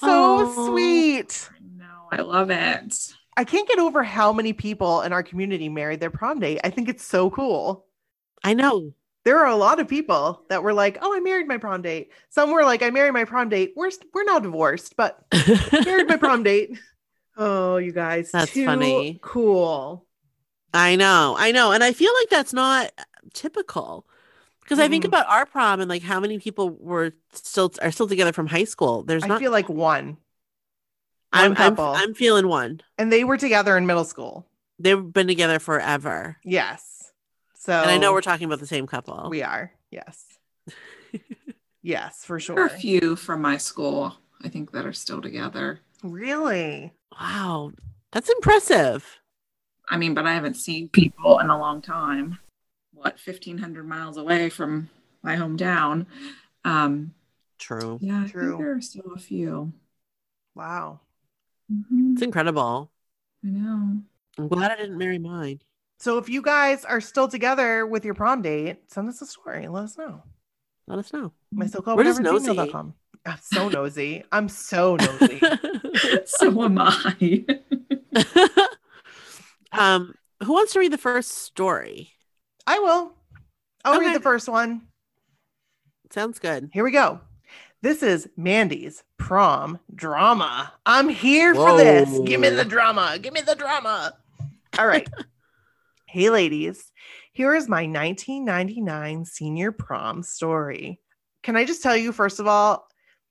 So 0.00 0.10
Aw. 0.10 0.66
sweet. 0.66 1.50
I 1.54 1.62
know, 1.76 2.08
I 2.10 2.22
love 2.22 2.50
it. 2.50 3.14
I 3.36 3.44
can't 3.44 3.68
get 3.68 3.78
over 3.78 4.02
how 4.02 4.32
many 4.32 4.52
people 4.52 5.02
in 5.02 5.12
our 5.12 5.22
community 5.22 5.68
married 5.68 6.00
their 6.00 6.10
prom 6.10 6.40
date. 6.40 6.60
I 6.64 6.70
think 6.70 6.88
it's 6.88 7.04
so 7.04 7.30
cool. 7.30 7.86
I 8.42 8.54
know. 8.54 8.92
There 9.24 9.38
are 9.40 9.46
a 9.46 9.56
lot 9.56 9.80
of 9.80 9.88
people 9.88 10.42
that 10.48 10.62
were 10.62 10.74
like, 10.74 10.98
"Oh, 11.00 11.14
I 11.14 11.20
married 11.20 11.48
my 11.48 11.58
prom 11.58 11.82
date." 11.82 12.12
Some 12.28 12.52
were 12.52 12.64
like, 12.64 12.82
"I 12.82 12.90
married 12.90 13.12
my 13.12 13.24
prom 13.24 13.48
date." 13.48 13.72
We're 13.76 13.90
we're 14.12 14.24
now 14.24 14.38
divorced, 14.38 14.96
but 14.96 15.24
married 15.84 16.08
my 16.08 16.16
prom 16.16 16.42
date. 16.42 16.78
Oh, 17.36 17.78
you 17.78 17.90
guys, 17.90 18.30
That's 18.30 18.52
too 18.52 18.64
funny. 18.64 19.18
Cool. 19.20 20.06
I 20.72 20.94
know, 20.94 21.34
I 21.36 21.50
know, 21.50 21.72
and 21.72 21.82
I 21.82 21.92
feel 21.92 22.12
like 22.20 22.28
that's 22.28 22.52
not 22.52 22.92
typical 23.32 24.06
because 24.60 24.78
I 24.78 24.88
think 24.88 25.04
mm-hmm. 25.04 25.08
about 25.08 25.28
our 25.28 25.46
prom 25.46 25.80
and 25.80 25.88
like 25.88 26.02
how 26.02 26.20
many 26.20 26.38
people 26.38 26.70
were 26.70 27.12
still 27.32 27.72
are 27.82 27.90
still 27.90 28.08
together 28.08 28.32
from 28.32 28.46
high 28.46 28.64
school. 28.64 29.02
There's 29.02 29.24
I 29.24 29.28
not. 29.28 29.40
feel 29.40 29.52
like 29.52 29.68
one, 29.68 30.16
I'm, 31.32 31.50
one 31.50 31.50
I'm 31.50 31.54
couple. 31.56 31.84
I'm 31.86 32.14
feeling 32.14 32.48
one. 32.48 32.80
and 32.98 33.12
they 33.12 33.24
were 33.24 33.36
together 33.36 33.76
in 33.76 33.86
middle 33.86 34.04
school. 34.04 34.46
They've 34.78 35.12
been 35.12 35.26
together 35.26 35.58
forever, 35.58 36.36
Yes. 36.44 36.93
So, 37.64 37.72
and 37.72 37.90
I 37.90 37.96
know 37.96 38.12
we're 38.12 38.20
talking 38.20 38.44
about 38.44 38.60
the 38.60 38.66
same 38.66 38.86
couple. 38.86 39.30
we 39.30 39.42
are. 39.42 39.72
Yes. 39.90 40.22
yes, 41.82 42.22
for 42.22 42.38
sure. 42.38 42.56
There 42.56 42.64
are 42.64 42.68
a 42.68 42.78
few 42.78 43.16
from 43.16 43.40
my 43.40 43.56
school, 43.56 44.16
I 44.42 44.48
think, 44.50 44.72
that 44.72 44.84
are 44.84 44.92
still 44.92 45.22
together. 45.22 45.80
Really? 46.02 46.92
wow, 47.18 47.72
that's 48.12 48.28
impressive. 48.28 49.18
I 49.88 49.96
mean, 49.96 50.12
but 50.12 50.26
I 50.26 50.34
haven't 50.34 50.58
seen 50.58 50.90
people 50.90 51.38
in 51.38 51.48
a 51.48 51.58
long 51.58 51.80
time. 51.80 52.38
What, 52.92 53.16
1,500 53.24 53.88
miles 53.88 54.18
away 54.18 54.50
from 54.50 54.90
my 55.22 55.36
hometown? 55.36 56.04
Um, 56.66 57.14
True. 57.58 57.98
yeah, 58.02 58.24
I 58.24 58.28
True. 58.28 58.42
think 58.48 58.58
there 58.58 58.74
are 58.74 58.80
still 58.82 59.10
a 59.16 59.18
few. 59.18 59.72
Wow. 60.54 61.00
Mhm, 61.72 62.12
It's 62.12 62.22
incredible. 62.22 62.90
I 63.42 63.48
know. 63.48 64.00
I'm 64.36 64.48
glad 64.48 64.70
I 64.70 64.76
didn't 64.76 64.98
marry 64.98 65.18
mine. 65.18 65.60
So 65.98 66.18
if 66.18 66.28
you 66.28 66.42
guys 66.42 66.84
are 66.84 67.00
still 67.00 67.28
together 67.28 67.86
with 67.86 68.04
your 68.04 68.14
prom 68.14 68.42
date, 68.42 68.78
send 68.88 69.08
us 69.08 69.22
a 69.22 69.26
story. 69.26 69.68
Let 69.68 69.84
us 69.84 69.96
know. 69.96 70.22
Let 70.86 70.98
us 70.98 71.12
know. 71.12 71.32
My 71.52 71.66
so 71.66 71.80
called 71.80 71.98
We're 71.98 72.04
just. 72.04 72.20
I'm 72.20 73.38
so 73.40 73.68
nosy. 73.68 74.24
I'm 74.32 74.48
so 74.48 74.96
nosy. 74.96 75.40
so 76.26 76.62
am 76.62 76.78
I. 76.78 77.44
um, 79.72 80.14
who 80.42 80.52
wants 80.52 80.72
to 80.74 80.78
read 80.80 80.92
the 80.92 80.98
first 80.98 81.30
story? 81.30 82.12
I 82.66 82.78
will. 82.80 83.12
I'll 83.84 83.96
Okay. 83.96 84.06
read 84.06 84.14
the 84.16 84.20
first 84.20 84.48
one. 84.48 84.82
Sounds 86.10 86.38
good. 86.38 86.70
Here 86.72 86.84
we 86.84 86.90
go. 86.90 87.20
This 87.82 88.02
is 88.02 88.28
Mandy's 88.36 89.04
prom 89.18 89.78
drama. 89.94 90.72
I'm 90.86 91.08
here 91.08 91.54
for 91.54 91.76
this. 91.76 92.18
Give 92.24 92.40
me 92.40 92.48
the 92.48 92.64
drama. 92.64 93.18
Give 93.20 93.34
me 93.34 93.42
the 93.42 93.54
drama. 93.54 94.14
All 94.78 94.86
right. 94.86 95.08
Hey, 96.14 96.30
ladies. 96.30 96.92
Here 97.32 97.56
is 97.56 97.68
my 97.68 97.88
1999 97.88 99.24
senior 99.24 99.72
prom 99.72 100.22
story. 100.22 101.00
Can 101.42 101.56
I 101.56 101.64
just 101.64 101.82
tell 101.82 101.96
you, 101.96 102.12
first 102.12 102.38
of 102.38 102.46
all, 102.46 102.86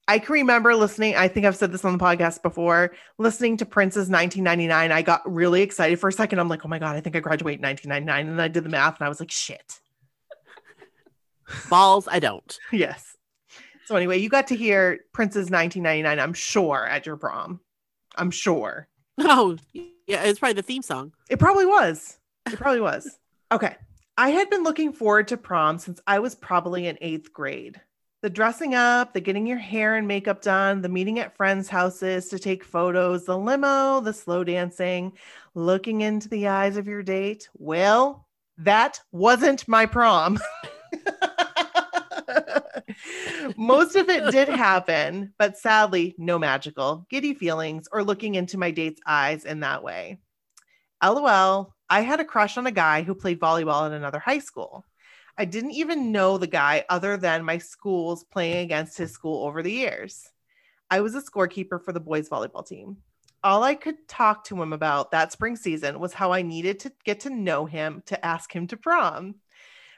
I 0.06 0.19
can 0.19 0.34
remember 0.34 0.76
listening. 0.76 1.15
I 1.15 1.30
think 1.30 1.46
I've 1.46 1.56
said 1.56 1.72
this 1.72 1.86
on 1.86 1.98
the 1.98 2.04
podcast 2.04 2.41
before. 2.41 2.93
Listening 3.17 3.56
to 3.56 3.65
Prince's 3.65 4.10
1999, 4.10 4.91
I 4.91 5.02
got 5.02 5.22
really 5.26 5.62
excited 5.62 5.98
for 5.98 6.10
a 6.10 6.12
second. 6.12 6.39
I'm 6.39 6.50
like, 6.50 6.65
oh 6.65 6.67
my 6.67 6.78
God, 6.78 6.98
I 6.98 7.00
think 7.00 7.15
I 7.15 7.22
graduated 7.22 7.62
in 7.62 7.69
1999. 7.69 8.28
And 8.28 8.38
then 8.38 8.43
I 8.43 8.50
did 8.50 8.65
the 8.65 8.69
math 8.69 9.00
and 9.00 9.06
I 9.06 9.10
was 9.10 9.22
like, 9.22 9.32
shit. 9.32 9.80
Balls, 11.69 12.10
I 12.12 12.19
don't. 12.19 12.60
Yes. 12.74 13.15
So 13.86 13.96
anyway, 13.96 14.17
you 14.17 14.28
got 14.28 14.48
to 14.48 14.58
hear 14.58 15.00
Prince's 15.13 15.50
1999, 15.50 16.19
I'm 16.19 16.34
sure, 16.34 16.86
at 16.86 17.06
your 17.06 17.15
prom. 17.15 17.62
I'm 18.17 18.30
sure. 18.30 18.89
Oh, 19.19 19.56
yeah, 19.72 20.24
it's 20.24 20.39
probably 20.39 20.56
the 20.56 20.63
theme 20.63 20.82
song. 20.82 21.13
It 21.30 21.39
probably 21.39 21.65
was. 21.65 22.17
It 22.45 22.58
probably 22.58 22.82
was. 22.82 23.19
Okay. 23.51 23.75
I 24.17 24.29
had 24.29 24.49
been 24.49 24.63
looking 24.63 24.93
forward 24.93 25.27
to 25.29 25.38
prom 25.38 25.79
since 25.79 25.99
I 26.06 26.19
was 26.19 26.36
probably 26.36 26.88
in 26.88 26.97
eighth 27.01 27.34
grade. 27.34 27.82
The 28.21 28.29
dressing 28.29 28.73
up, 28.75 29.13
the 29.13 29.19
getting 29.19 29.45
your 29.47 29.58
hair 29.58 29.95
and 29.95 30.08
makeup 30.08 30.41
done, 30.41 30.82
the 30.82 30.89
meeting 30.89 31.19
at 31.19 31.36
friends' 31.36 31.67
houses 31.67 32.29
to 32.29 32.39
take 32.39 32.63
photos, 32.63 33.25
the 33.25 33.38
limo, 33.38 33.99
the 33.99 34.13
slow 34.13 34.43
dancing, 34.43 35.13
looking 35.56 36.01
into 36.01 36.29
the 36.29 36.47
eyes 36.47 36.77
of 36.77 36.88
your 36.88 37.03
date. 37.03 37.49
Well, 37.58 38.27
that 38.60 39.01
wasn't 39.12 39.67
my 39.67 39.86
prom. 39.88 40.39
Most 43.58 43.95
of 43.95 44.10
it 44.10 44.32
did 44.32 44.47
happen, 44.49 45.34
but 45.38 45.58
sadly, 45.58 46.15
no 46.17 46.39
magical, 46.39 47.06
giddy 47.10 47.34
feelings 47.34 47.88
or 47.91 48.03
looking 48.03 48.36
into 48.36 48.58
my 48.58 48.71
date's 48.71 49.01
eyes 49.06 49.43
in 49.45 49.62
that 49.62 49.84
way. 49.84 50.19
LOL, 51.03 51.73
I 51.89 52.02
had 52.02 52.19
a 52.19 52.26
crush 52.26 52.58
on 52.58 52.67
a 52.67 52.72
guy 52.72 53.04
who 53.04 53.15
played 53.15 53.39
volleyball 53.39 53.86
at 53.86 53.91
another 53.91 54.19
high 54.19 54.39
school. 54.39 54.86
I 55.38 55.46
didn't 55.46 55.72
even 55.72 56.12
know 56.12 56.38
the 56.38 56.48
guy 56.48 56.86
other 56.89 57.17
than 57.17 57.43
my 57.43 57.58
schools 57.58 58.24
playing 58.24 58.65
against 58.65 58.98
his 58.98 59.12
school 59.12 59.46
over 59.46 59.63
the 59.63 59.72
years. 59.72 60.30
I 60.89 61.02
was 61.02 61.15
a 61.15 61.22
scorekeeper 61.22 61.84
for 61.84 61.91
the 61.91 62.00
boys 62.00 62.30
volleyball 62.30 62.65
team. 62.65 62.98
All 63.43 63.63
I 63.63 63.76
could 63.76 64.08
talk 64.08 64.46
to 64.46 64.62
him 64.62 64.74
about 64.74 65.12
that 65.12 65.32
spring 65.32 65.56
season 65.56 66.00
was 66.00 66.13
how 66.13 66.32
I 66.32 66.43
needed 66.43 66.80
to 66.82 66.93
get 67.04 67.22
to 67.22 67.30
know 67.30 67.65
him 67.65 68.04
to 68.06 68.26
ask 68.26 68.56
him 68.56 68.67
to 68.67 68.78
prom. 68.78 69.36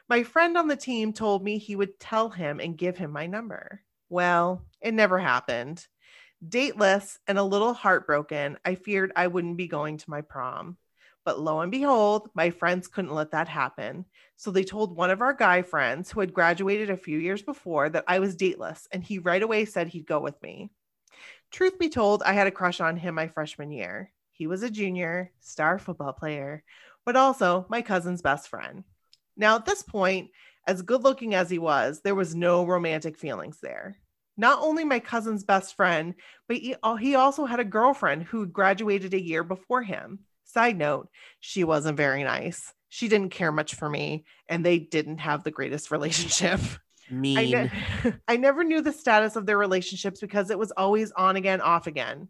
My 0.07 0.23
friend 0.23 0.57
on 0.57 0.67
the 0.67 0.75
team 0.75 1.13
told 1.13 1.43
me 1.43 1.57
he 1.57 1.75
would 1.75 1.99
tell 1.99 2.29
him 2.29 2.59
and 2.59 2.77
give 2.77 2.97
him 2.97 3.11
my 3.11 3.27
number. 3.27 3.81
Well, 4.09 4.63
it 4.81 4.93
never 4.93 5.19
happened. 5.19 5.85
Dateless 6.47 7.19
and 7.27 7.37
a 7.37 7.43
little 7.43 7.73
heartbroken, 7.73 8.57
I 8.63 8.75
feared 8.75 9.11
I 9.15 9.27
wouldn't 9.27 9.57
be 9.57 9.67
going 9.67 9.97
to 9.97 10.09
my 10.09 10.21
prom. 10.21 10.77
But 11.25 11.39
lo 11.39 11.59
and 11.59 11.71
behold, 11.71 12.29
my 12.33 12.51
friends 12.51 12.87
couldn't 12.87 13.13
let 13.13 13.31
that 13.31 13.47
happen. 13.47 14.05
So 14.37 14.51
they 14.51 14.63
told 14.63 14.95
one 14.95 15.09
of 15.09 15.21
our 15.21 15.33
guy 15.33 15.63
friends 15.63 16.11
who 16.11 16.19
had 16.19 16.33
graduated 16.33 16.89
a 16.89 16.97
few 16.97 17.17
years 17.17 17.41
before 17.41 17.89
that 17.89 18.05
I 18.07 18.19
was 18.19 18.35
dateless, 18.35 18.87
and 18.91 19.03
he 19.03 19.19
right 19.19 19.41
away 19.41 19.65
said 19.65 19.87
he'd 19.87 20.07
go 20.07 20.19
with 20.19 20.41
me. 20.43 20.69
Truth 21.51 21.79
be 21.79 21.89
told, 21.89 22.21
I 22.23 22.33
had 22.33 22.47
a 22.47 22.51
crush 22.51 22.79
on 22.79 22.95
him 22.95 23.15
my 23.15 23.27
freshman 23.27 23.71
year. 23.71 24.11
He 24.31 24.45
was 24.45 24.61
a 24.61 24.69
junior, 24.69 25.31
star 25.39 25.79
football 25.79 26.13
player, 26.13 26.63
but 27.05 27.15
also 27.15 27.65
my 27.69 27.81
cousin's 27.81 28.21
best 28.21 28.49
friend. 28.49 28.83
Now, 29.37 29.55
at 29.55 29.65
this 29.65 29.81
point, 29.81 30.29
as 30.67 30.81
good 30.81 31.03
looking 31.03 31.33
as 31.33 31.49
he 31.49 31.59
was, 31.59 32.01
there 32.01 32.15
was 32.15 32.35
no 32.35 32.65
romantic 32.65 33.17
feelings 33.17 33.59
there. 33.61 33.97
Not 34.37 34.59
only 34.61 34.83
my 34.83 34.99
cousin's 34.99 35.45
best 35.45 35.75
friend, 35.75 36.15
but 36.47 36.57
he 36.57 36.75
also 37.15 37.45
had 37.45 37.59
a 37.61 37.63
girlfriend 37.63 38.23
who 38.23 38.45
graduated 38.45 39.13
a 39.13 39.21
year 39.21 39.43
before 39.43 39.81
him. 39.81 40.19
Side 40.55 40.77
note, 40.77 41.09
she 41.41 41.65
wasn't 41.65 41.97
very 41.97 42.23
nice. 42.23 42.73
She 42.87 43.09
didn't 43.09 43.31
care 43.31 43.51
much 43.51 43.75
for 43.75 43.89
me, 43.89 44.23
and 44.47 44.65
they 44.65 44.79
didn't 44.79 45.17
have 45.17 45.43
the 45.43 45.51
greatest 45.51 45.91
relationship. 45.91 46.61
I, 47.11 47.13
Mean. 47.13 47.51
ne- 47.51 48.13
I 48.29 48.37
never 48.37 48.63
knew 48.63 48.79
the 48.79 48.93
status 48.93 49.35
of 49.35 49.45
their 49.45 49.57
relationships 49.57 50.21
because 50.21 50.49
it 50.49 50.57
was 50.57 50.71
always 50.71 51.11
on 51.11 51.35
again, 51.35 51.59
off 51.59 51.87
again, 51.87 52.29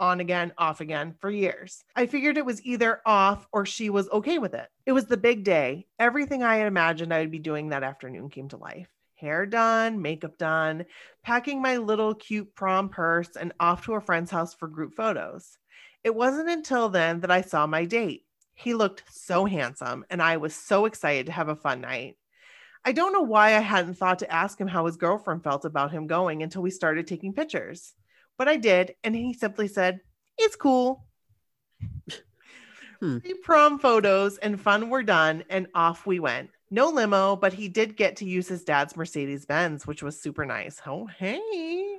on 0.00 0.20
again, 0.20 0.54
off 0.56 0.80
again 0.80 1.14
for 1.20 1.30
years. 1.30 1.84
I 1.94 2.06
figured 2.06 2.38
it 2.38 2.46
was 2.46 2.64
either 2.64 3.02
off 3.04 3.46
or 3.52 3.66
she 3.66 3.90
was 3.90 4.08
okay 4.08 4.38
with 4.38 4.54
it. 4.54 4.68
It 4.86 4.92
was 4.92 5.04
the 5.04 5.18
big 5.18 5.44
day. 5.44 5.86
Everything 5.98 6.42
I 6.42 6.56
had 6.56 6.68
imagined 6.68 7.12
I 7.12 7.20
would 7.20 7.30
be 7.30 7.38
doing 7.38 7.68
that 7.68 7.82
afternoon 7.82 8.30
came 8.30 8.48
to 8.48 8.56
life. 8.56 8.88
Hair 9.16 9.44
done, 9.46 10.00
makeup 10.00 10.38
done, 10.38 10.86
packing 11.22 11.60
my 11.60 11.76
little 11.76 12.14
cute 12.14 12.54
prom 12.54 12.88
purse 12.88 13.36
and 13.38 13.52
off 13.60 13.84
to 13.84 13.94
a 13.94 14.00
friend's 14.00 14.30
house 14.30 14.54
for 14.54 14.68
group 14.68 14.94
photos. 14.94 15.58
It 16.08 16.14
wasn't 16.14 16.48
until 16.48 16.88
then 16.88 17.20
that 17.20 17.30
I 17.30 17.42
saw 17.42 17.66
my 17.66 17.84
date. 17.84 18.24
He 18.54 18.72
looked 18.72 19.02
so 19.10 19.44
handsome, 19.44 20.06
and 20.08 20.22
I 20.22 20.38
was 20.38 20.54
so 20.54 20.86
excited 20.86 21.26
to 21.26 21.32
have 21.32 21.50
a 21.50 21.54
fun 21.54 21.82
night. 21.82 22.16
I 22.82 22.92
don't 22.92 23.12
know 23.12 23.20
why 23.20 23.48
I 23.48 23.60
hadn't 23.60 23.98
thought 23.98 24.20
to 24.20 24.32
ask 24.32 24.58
him 24.58 24.68
how 24.68 24.86
his 24.86 24.96
girlfriend 24.96 25.44
felt 25.44 25.66
about 25.66 25.90
him 25.90 26.06
going 26.06 26.42
until 26.42 26.62
we 26.62 26.70
started 26.70 27.06
taking 27.06 27.34
pictures. 27.34 27.92
But 28.38 28.48
I 28.48 28.56
did, 28.56 28.94
and 29.04 29.14
he 29.14 29.34
simply 29.34 29.68
said, 29.68 30.00
It's 30.38 30.56
cool. 30.56 31.04
Hmm. 33.00 33.18
Prom 33.42 33.78
photos 33.78 34.38
and 34.38 34.58
fun 34.58 34.88
were 34.88 35.02
done, 35.02 35.44
and 35.50 35.66
off 35.74 36.06
we 36.06 36.20
went. 36.20 36.48
No 36.70 36.88
limo, 36.88 37.36
but 37.36 37.52
he 37.52 37.68
did 37.68 37.98
get 37.98 38.16
to 38.16 38.24
use 38.24 38.48
his 38.48 38.64
dad's 38.64 38.96
Mercedes 38.96 39.44
Benz, 39.44 39.86
which 39.86 40.02
was 40.02 40.18
super 40.18 40.46
nice. 40.46 40.80
Oh, 40.86 41.04
hey. 41.04 41.97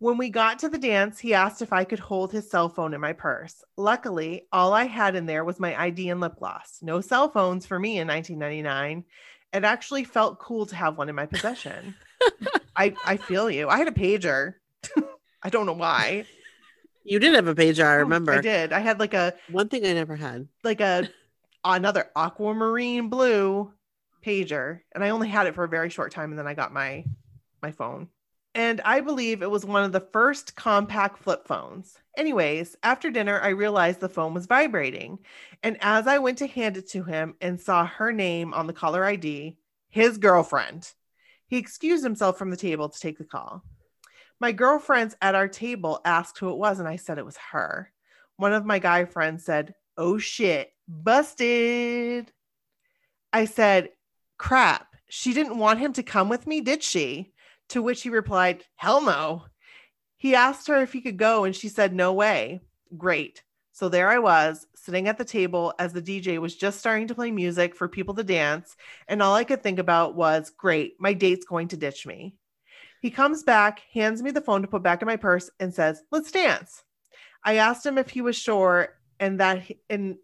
When 0.00 0.16
we 0.16 0.30
got 0.30 0.58
to 0.60 0.70
the 0.70 0.78
dance, 0.78 1.18
he 1.18 1.34
asked 1.34 1.60
if 1.60 1.74
I 1.74 1.84
could 1.84 1.98
hold 1.98 2.32
his 2.32 2.50
cell 2.50 2.70
phone 2.70 2.94
in 2.94 3.02
my 3.02 3.12
purse. 3.12 3.62
Luckily, 3.76 4.46
all 4.50 4.72
I 4.72 4.84
had 4.84 5.14
in 5.14 5.26
there 5.26 5.44
was 5.44 5.60
my 5.60 5.78
ID 5.78 6.08
and 6.08 6.20
lip 6.20 6.36
gloss. 6.38 6.78
No 6.80 7.02
cell 7.02 7.28
phones 7.28 7.66
for 7.66 7.78
me 7.78 7.98
in 7.98 8.08
1999. 8.08 9.04
It 9.52 9.64
actually 9.64 10.04
felt 10.04 10.38
cool 10.38 10.64
to 10.64 10.74
have 10.74 10.96
one 10.96 11.10
in 11.10 11.14
my 11.14 11.26
possession. 11.26 11.94
I, 12.76 12.94
I 13.04 13.18
feel 13.18 13.50
you. 13.50 13.68
I 13.68 13.76
had 13.76 13.88
a 13.88 13.92
pager. 13.92 14.54
I 15.42 15.50
don't 15.50 15.66
know 15.66 15.74
why. 15.74 16.24
You 17.04 17.18
did 17.18 17.34
have 17.34 17.46
a 17.46 17.54
pager, 17.54 17.84
I 17.84 17.96
oh, 17.96 17.98
remember. 17.98 18.32
I 18.32 18.40
did. 18.40 18.72
I 18.72 18.80
had 18.80 19.00
like 19.00 19.12
a 19.12 19.34
One 19.50 19.68
thing 19.68 19.84
I 19.84 19.92
never 19.92 20.16
had. 20.16 20.48
like 20.64 20.80
a 20.80 21.10
another 21.62 22.10
aquamarine 22.16 23.10
blue 23.10 23.70
pager 24.24 24.80
and 24.94 25.04
i 25.04 25.10
only 25.10 25.28
had 25.28 25.46
it 25.46 25.54
for 25.54 25.64
a 25.64 25.68
very 25.68 25.90
short 25.90 26.10
time 26.10 26.30
and 26.30 26.38
then 26.38 26.46
i 26.46 26.54
got 26.54 26.72
my 26.72 27.04
my 27.62 27.70
phone 27.70 28.08
and 28.54 28.80
i 28.84 29.00
believe 29.00 29.42
it 29.42 29.50
was 29.50 29.64
one 29.64 29.84
of 29.84 29.92
the 29.92 30.06
first 30.12 30.56
compact 30.56 31.18
flip 31.18 31.46
phones 31.46 31.98
anyways 32.16 32.76
after 32.82 33.10
dinner 33.10 33.40
i 33.40 33.48
realized 33.48 34.00
the 34.00 34.08
phone 34.08 34.34
was 34.34 34.46
vibrating 34.46 35.18
and 35.62 35.76
as 35.80 36.06
i 36.06 36.18
went 36.18 36.38
to 36.38 36.46
hand 36.46 36.76
it 36.76 36.88
to 36.88 37.02
him 37.02 37.34
and 37.40 37.60
saw 37.60 37.86
her 37.86 38.12
name 38.12 38.52
on 38.54 38.66
the 38.66 38.72
caller 38.72 39.04
id 39.04 39.56
his 39.88 40.18
girlfriend 40.18 40.92
he 41.46 41.58
excused 41.58 42.04
himself 42.04 42.38
from 42.38 42.50
the 42.50 42.56
table 42.56 42.88
to 42.88 43.00
take 43.00 43.18
the 43.18 43.24
call 43.24 43.62
my 44.40 44.52
girlfriends 44.52 45.16
at 45.20 45.34
our 45.34 45.48
table 45.48 46.00
asked 46.04 46.38
who 46.38 46.50
it 46.50 46.58
was 46.58 46.78
and 46.78 46.88
i 46.88 46.96
said 46.96 47.18
it 47.18 47.26
was 47.26 47.36
her 47.52 47.92
one 48.36 48.52
of 48.52 48.64
my 48.64 48.78
guy 48.78 49.04
friends 49.04 49.44
said 49.44 49.74
oh 49.96 50.18
shit 50.18 50.72
busted. 50.90 52.32
I 53.32 53.44
said, 53.44 53.90
crap. 54.38 54.96
She 55.08 55.32
didn't 55.32 55.58
want 55.58 55.80
him 55.80 55.92
to 55.94 56.02
come 56.02 56.28
with 56.28 56.46
me, 56.46 56.60
did 56.60 56.82
she? 56.82 57.32
To 57.70 57.82
which 57.82 58.02
he 58.02 58.10
replied, 58.10 58.64
hell 58.76 59.02
no. 59.02 59.44
He 60.16 60.34
asked 60.34 60.68
her 60.68 60.82
if 60.82 60.92
he 60.92 61.00
could 61.00 61.16
go, 61.16 61.44
and 61.44 61.54
she 61.54 61.68
said, 61.68 61.94
no 61.94 62.12
way. 62.12 62.60
Great. 62.96 63.42
So 63.72 63.88
there 63.88 64.08
I 64.08 64.18
was, 64.18 64.66
sitting 64.74 65.08
at 65.08 65.16
the 65.16 65.24
table 65.24 65.72
as 65.78 65.92
the 65.92 66.02
DJ 66.02 66.38
was 66.38 66.54
just 66.54 66.78
starting 66.78 67.08
to 67.08 67.14
play 67.14 67.30
music 67.30 67.74
for 67.74 67.88
people 67.88 68.14
to 68.14 68.24
dance. 68.24 68.76
And 69.08 69.22
all 69.22 69.34
I 69.34 69.44
could 69.44 69.62
think 69.62 69.78
about 69.78 70.14
was, 70.14 70.50
great, 70.50 70.94
my 70.98 71.14
date's 71.14 71.46
going 71.46 71.68
to 71.68 71.76
ditch 71.76 72.06
me. 72.06 72.34
He 73.00 73.10
comes 73.10 73.42
back, 73.42 73.80
hands 73.94 74.22
me 74.22 74.30
the 74.30 74.42
phone 74.42 74.62
to 74.62 74.68
put 74.68 74.82
back 74.82 75.00
in 75.00 75.06
my 75.06 75.16
purse, 75.16 75.48
and 75.58 75.72
says, 75.72 76.02
let's 76.10 76.30
dance. 76.30 76.82
I 77.42 77.56
asked 77.56 77.86
him 77.86 77.96
if 77.96 78.10
he 78.10 78.20
was 78.20 78.36
sure 78.36 78.96
and 79.18 79.40
that 79.40 79.62
and 79.88 80.16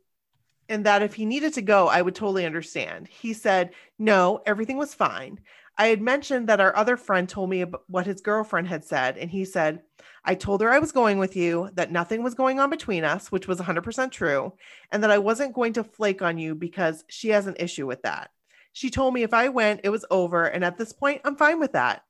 and 0.68 0.84
that 0.86 1.02
if 1.02 1.14
he 1.14 1.26
needed 1.26 1.54
to 1.54 1.62
go, 1.62 1.86
I 1.86 2.02
would 2.02 2.14
totally 2.14 2.44
understand. 2.44 3.08
He 3.08 3.32
said, 3.32 3.70
No, 3.98 4.40
everything 4.44 4.76
was 4.76 4.94
fine. 4.94 5.38
I 5.78 5.88
had 5.88 6.00
mentioned 6.00 6.48
that 6.48 6.60
our 6.60 6.74
other 6.74 6.96
friend 6.96 7.28
told 7.28 7.50
me 7.50 7.62
what 7.86 8.06
his 8.06 8.22
girlfriend 8.22 8.68
had 8.68 8.84
said. 8.84 9.18
And 9.18 9.30
he 9.30 9.44
said, 9.44 9.82
I 10.24 10.34
told 10.34 10.62
her 10.62 10.70
I 10.70 10.78
was 10.78 10.92
going 10.92 11.18
with 11.18 11.36
you, 11.36 11.70
that 11.74 11.92
nothing 11.92 12.22
was 12.22 12.34
going 12.34 12.58
on 12.58 12.70
between 12.70 13.04
us, 13.04 13.30
which 13.30 13.46
was 13.46 13.60
100% 13.60 14.10
true, 14.10 14.54
and 14.90 15.02
that 15.02 15.10
I 15.10 15.18
wasn't 15.18 15.54
going 15.54 15.74
to 15.74 15.84
flake 15.84 16.22
on 16.22 16.38
you 16.38 16.54
because 16.54 17.04
she 17.08 17.28
has 17.28 17.46
an 17.46 17.56
issue 17.58 17.86
with 17.86 18.02
that. 18.02 18.30
She 18.72 18.90
told 18.90 19.14
me 19.14 19.22
if 19.22 19.34
I 19.34 19.48
went, 19.48 19.82
it 19.84 19.90
was 19.90 20.04
over. 20.10 20.44
And 20.44 20.64
at 20.64 20.78
this 20.78 20.92
point, 20.92 21.20
I'm 21.24 21.36
fine 21.36 21.60
with 21.60 21.72
that. 21.72 22.02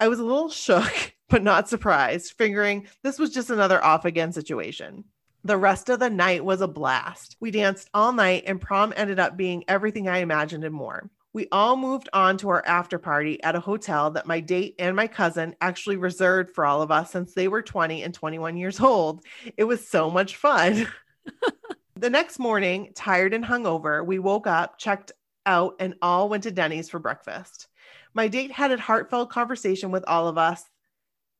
I 0.00 0.08
was 0.08 0.18
a 0.18 0.24
little 0.24 0.48
shook, 0.50 1.14
but 1.28 1.42
not 1.42 1.68
surprised, 1.68 2.32
figuring 2.32 2.88
this 3.02 3.18
was 3.18 3.30
just 3.30 3.50
another 3.50 3.82
off 3.82 4.04
again 4.04 4.32
situation. 4.32 5.04
The 5.44 5.56
rest 5.56 5.88
of 5.88 5.98
the 5.98 6.10
night 6.10 6.44
was 6.44 6.60
a 6.60 6.68
blast. 6.68 7.36
We 7.40 7.50
danced 7.50 7.90
all 7.92 8.12
night, 8.12 8.44
and 8.46 8.60
prom 8.60 8.92
ended 8.96 9.18
up 9.18 9.36
being 9.36 9.64
everything 9.68 10.08
I 10.08 10.18
imagined 10.18 10.64
and 10.64 10.74
more. 10.74 11.10
We 11.32 11.48
all 11.50 11.76
moved 11.76 12.08
on 12.12 12.36
to 12.38 12.50
our 12.50 12.64
after 12.66 12.98
party 12.98 13.42
at 13.42 13.56
a 13.56 13.60
hotel 13.60 14.10
that 14.12 14.26
my 14.26 14.40
date 14.40 14.74
and 14.78 14.94
my 14.94 15.06
cousin 15.06 15.54
actually 15.60 15.96
reserved 15.96 16.54
for 16.54 16.66
all 16.66 16.82
of 16.82 16.90
us 16.90 17.10
since 17.10 17.32
they 17.32 17.48
were 17.48 17.62
20 17.62 18.02
and 18.02 18.12
21 18.12 18.56
years 18.56 18.80
old. 18.80 19.24
It 19.56 19.64
was 19.64 19.86
so 19.86 20.10
much 20.10 20.36
fun. 20.36 20.86
the 21.96 22.10
next 22.10 22.38
morning, 22.38 22.92
tired 22.94 23.34
and 23.34 23.44
hungover, 23.44 24.04
we 24.04 24.18
woke 24.18 24.46
up, 24.46 24.78
checked 24.78 25.12
out, 25.46 25.76
and 25.78 25.94
all 26.02 26.28
went 26.28 26.44
to 26.44 26.50
Denny's 26.50 26.90
for 26.90 26.98
breakfast. 26.98 27.68
My 28.14 28.28
date 28.28 28.52
had 28.52 28.72
a 28.72 28.78
heartfelt 28.78 29.30
conversation 29.30 29.90
with 29.90 30.04
all 30.06 30.28
of 30.28 30.36
us 30.36 30.62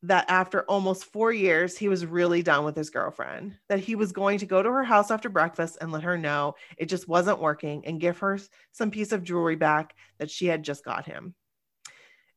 that 0.04 0.28
after 0.28 0.62
almost 0.62 1.04
four 1.04 1.32
years, 1.32 1.78
he 1.78 1.88
was 1.88 2.04
really 2.04 2.42
done 2.42 2.64
with 2.64 2.76
his 2.76 2.90
girlfriend, 2.90 3.56
that 3.68 3.78
he 3.78 3.94
was 3.94 4.10
going 4.10 4.38
to 4.38 4.46
go 4.46 4.62
to 4.62 4.70
her 4.70 4.82
house 4.82 5.10
after 5.10 5.28
breakfast 5.28 5.78
and 5.80 5.92
let 5.92 6.02
her 6.02 6.18
know 6.18 6.56
it 6.76 6.86
just 6.86 7.06
wasn't 7.06 7.40
working 7.40 7.86
and 7.86 8.00
give 8.00 8.18
her 8.18 8.38
some 8.72 8.90
piece 8.90 9.12
of 9.12 9.22
jewelry 9.22 9.54
back 9.54 9.94
that 10.18 10.30
she 10.30 10.46
had 10.46 10.64
just 10.64 10.84
got 10.84 11.06
him. 11.06 11.34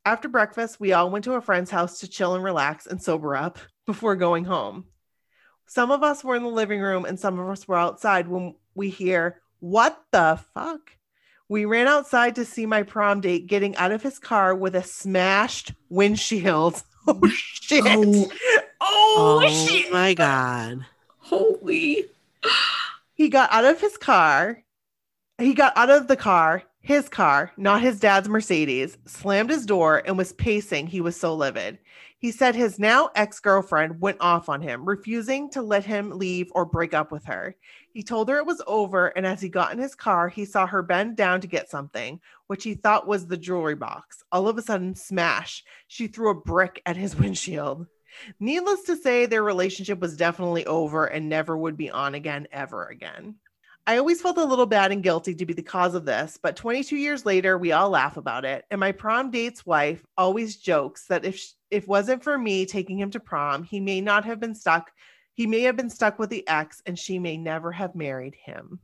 After 0.06 0.28
breakfast, 0.28 0.80
we 0.80 0.93
all 0.93 1.10
went 1.10 1.25
to 1.25 1.34
a 1.34 1.41
friend's 1.41 1.71
house 1.71 1.99
to 1.99 2.08
chill 2.08 2.36
and 2.36 2.43
relax 2.43 2.86
and 2.86 3.01
sober 3.01 3.36
up 3.36 3.58
before 3.88 4.15
going 4.15 4.45
home. 4.45 4.86
Some 5.65 5.89
of 5.89 6.04
us 6.04 6.23
were 6.23 6.36
in 6.36 6.43
the 6.43 6.49
living 6.49 6.80
room 6.80 7.06
and 7.06 7.19
some 7.19 7.39
of 7.39 7.49
us 7.49 7.67
were 7.67 7.78
outside 7.78 8.28
when 8.28 8.54
we 8.75 8.89
hear, 8.89 9.41
What 9.60 9.99
the 10.12 10.39
fuck? 10.54 10.91
We 11.49 11.65
ran 11.65 11.88
outside 11.88 12.36
to 12.36 12.45
see 12.45 12.67
my 12.67 12.84
prom 12.84 13.21
date 13.21 13.47
getting 13.47 13.75
out 13.78 13.91
of 13.91 14.04
his 14.04 14.19
car 14.19 14.54
with 14.54 14.75
a 14.75 14.84
smashed 14.84 15.73
windshield. 15.89 16.84
Oh 17.08 17.28
shit. 17.30 17.84
Oh. 17.86 18.32
Oh, 18.82 19.41
Oh, 19.44 19.68
shit. 19.68 19.91
my 19.91 20.13
god. 20.13 20.86
Holy. 21.20 22.06
He 23.13 23.30
got 23.30 23.52
out 23.52 23.65
of 23.65 23.80
his 23.80 23.98
car. 23.98 24.63
He 25.38 25.54
got 25.54 25.76
out 25.78 25.89
of 25.89 26.08
the 26.08 26.15
car, 26.15 26.63
his 26.82 27.10
car, 27.10 27.52
not 27.58 27.82
his 27.82 28.00
dad's 28.00 28.30
Mercedes, 28.30 28.98
slammed 29.06 29.50
his 29.50 29.66
door 29.66 30.01
and 30.06 30.18
was 30.18 30.32
pacing. 30.34 30.88
He 30.88 31.01
was 31.01 31.16
so 31.20 31.36
livid. 31.36 31.78
He 32.26 32.32
said 32.32 32.55
his 32.55 32.80
now 32.80 33.11
ex 33.13 33.39
girlfriend 33.39 34.01
went 34.01 34.17
off 34.19 34.49
on 34.49 34.59
him, 34.59 34.84
refusing 34.84 35.47
to 35.51 35.61
let 35.61 35.86
him 35.86 36.09
leave 36.09 36.51
or 36.55 36.65
break 36.65 36.95
up 36.95 37.11
with 37.11 37.23
her. 37.26 37.55
He 37.93 38.01
told 38.01 38.30
her 38.30 38.38
it 38.38 38.47
was 38.47 38.63
over, 38.65 39.09
and 39.09 39.28
as 39.28 39.41
he 39.41 39.47
got 39.47 39.71
in 39.71 39.78
his 39.78 39.93
car, 39.93 40.28
he 40.28 40.43
saw 40.43 40.65
her 40.65 40.82
bend 40.82 41.17
down 41.17 41.39
to 41.41 41.47
get 41.47 41.69
something, 41.69 42.19
which 42.47 42.63
he 42.63 42.73
thought 42.73 43.05
was 43.05 43.28
the 43.28 43.38
jewelry 43.38 43.76
box. 43.76 44.23
All 44.32 44.47
of 44.47 44.57
a 44.57 44.63
sudden, 44.63 44.95
smash, 44.95 45.63
she 45.88 46.07
threw 46.07 46.32
a 46.32 46.41
brick 46.41 46.82
at 46.88 46.97
his 46.97 47.15
windshield. 47.19 47.86
Needless 48.39 48.82
to 48.86 48.95
say, 48.95 49.28
their 49.28 49.43
relationship 49.43 49.99
was 49.99 50.17
definitely 50.17 50.65
over 50.65 51.05
and 51.05 51.30
never 51.30 51.55
would 51.55 51.78
be 51.78 51.91
on 51.91 52.15
again, 52.15 52.47
ever 52.51 52.88
again. 52.88 53.36
I 53.88 53.98
always 53.98 54.20
felt 54.20 54.38
a 54.40 54.44
little 54.44 54.66
bad 54.66 54.92
and 54.92 55.04
guilty 55.04 55.36
to 55.36 55.46
be 55.46 55.54
the 55.54 55.62
cause 55.62 55.94
of 55.94 56.06
this, 56.06 56.40
but 56.42 56.56
22 56.56 56.96
years 56.96 57.24
later, 57.24 57.58
we 57.58 57.72
all 57.72 57.90
laugh 57.90 58.18
about 58.18 58.44
it. 58.44 58.66
And 58.72 58.80
my 58.80 58.92
prom 58.92 59.30
date's 59.30 59.66
wife 59.66 60.04
always 60.18 60.58
jokes 60.58 61.06
that 61.08 61.24
if 61.24 61.54
if 61.70 61.88
wasn't 61.88 62.24
for 62.24 62.38
me 62.38 62.66
taking 62.66 62.98
him 62.98 63.12
to 63.12 63.20
prom, 63.20 63.64
he 63.64 63.80
may 63.80 64.02
not 64.02 64.26
have 64.26 64.40
been 64.40 64.56
stuck. 64.56 64.92
He 65.34 65.46
may 65.46 65.62
have 65.62 65.76
been 65.76 65.90
stuck 65.90 66.18
with 66.18 66.30
the 66.30 66.48
ex, 66.48 66.82
and 66.86 66.98
she 66.98 67.20
may 67.20 67.38
never 67.38 67.72
have 67.72 67.94
married 67.94 68.36
him. 68.36 68.80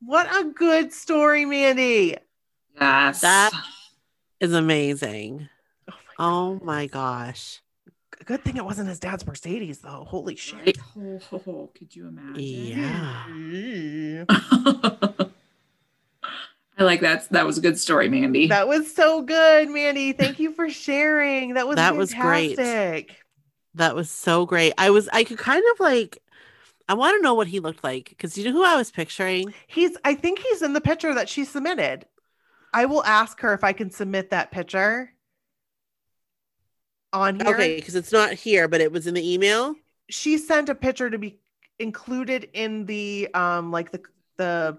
What 0.00 0.26
a 0.34 0.44
good 0.44 0.92
story, 0.92 1.44
Mandy! 1.44 2.16
Yes. 2.80 3.20
That 3.20 3.52
is 4.40 4.54
amazing. 4.54 5.48
Oh 5.88 5.94
my 5.96 6.14
Oh 6.18 6.60
my 6.64 6.86
gosh. 6.86 7.60
Good 8.24 8.42
thing 8.44 8.56
it 8.56 8.64
wasn't 8.64 8.88
his 8.88 8.98
dad's 8.98 9.26
Mercedes, 9.26 9.78
though. 9.78 10.04
Holy 10.08 10.36
shit. 10.36 10.58
Right? 10.66 10.78
Oh, 10.96 11.20
oh, 11.32 11.42
oh, 11.46 11.70
could 11.74 11.94
you 11.94 12.08
imagine? 12.08 12.40
Yeah. 12.40 14.24
I 16.78 16.84
like 16.84 17.00
that. 17.00 17.28
That 17.30 17.44
was 17.44 17.58
a 17.58 17.60
good 17.60 17.78
story, 17.78 18.08
Mandy. 18.08 18.46
That 18.46 18.68
was 18.68 18.94
so 18.94 19.22
good, 19.22 19.68
Mandy. 19.68 20.12
Thank 20.12 20.38
you 20.38 20.52
for 20.52 20.70
sharing. 20.70 21.54
That 21.54 21.66
was 21.66 21.76
That 21.76 21.96
was 21.96 22.14
great. 22.14 22.56
That 23.74 23.94
was 23.94 24.10
so 24.10 24.46
great. 24.46 24.74
I 24.78 24.90
was 24.90 25.08
I 25.12 25.24
could 25.24 25.38
kind 25.38 25.62
of 25.72 25.80
like 25.80 26.18
I 26.88 26.94
want 26.94 27.18
to 27.18 27.22
know 27.22 27.34
what 27.34 27.48
he 27.48 27.60
looked 27.60 27.84
like 27.84 28.08
because 28.08 28.38
you 28.38 28.44
know 28.44 28.52
who 28.52 28.64
I 28.64 28.76
was 28.76 28.90
picturing? 28.90 29.52
He's 29.66 29.96
I 30.04 30.14
think 30.14 30.38
he's 30.38 30.62
in 30.62 30.72
the 30.72 30.80
picture 30.80 31.14
that 31.14 31.28
she 31.28 31.44
submitted. 31.44 32.06
I 32.72 32.84
will 32.86 33.04
ask 33.04 33.40
her 33.40 33.52
if 33.54 33.64
I 33.64 33.72
can 33.72 33.90
submit 33.90 34.30
that 34.30 34.50
picture 34.50 35.12
on 37.12 37.40
here. 37.40 37.54
Okay, 37.54 37.76
because 37.76 37.94
it's 37.94 38.12
not 38.12 38.32
here, 38.32 38.68
but 38.68 38.80
it 38.80 38.92
was 38.92 39.06
in 39.06 39.14
the 39.14 39.32
email. 39.34 39.74
She 40.10 40.38
sent 40.38 40.68
a 40.68 40.74
picture 40.74 41.10
to 41.10 41.18
be 41.18 41.38
included 41.78 42.48
in 42.54 42.86
the 42.86 43.28
um 43.34 43.70
like 43.70 43.90
the 43.92 44.00
the, 44.36 44.78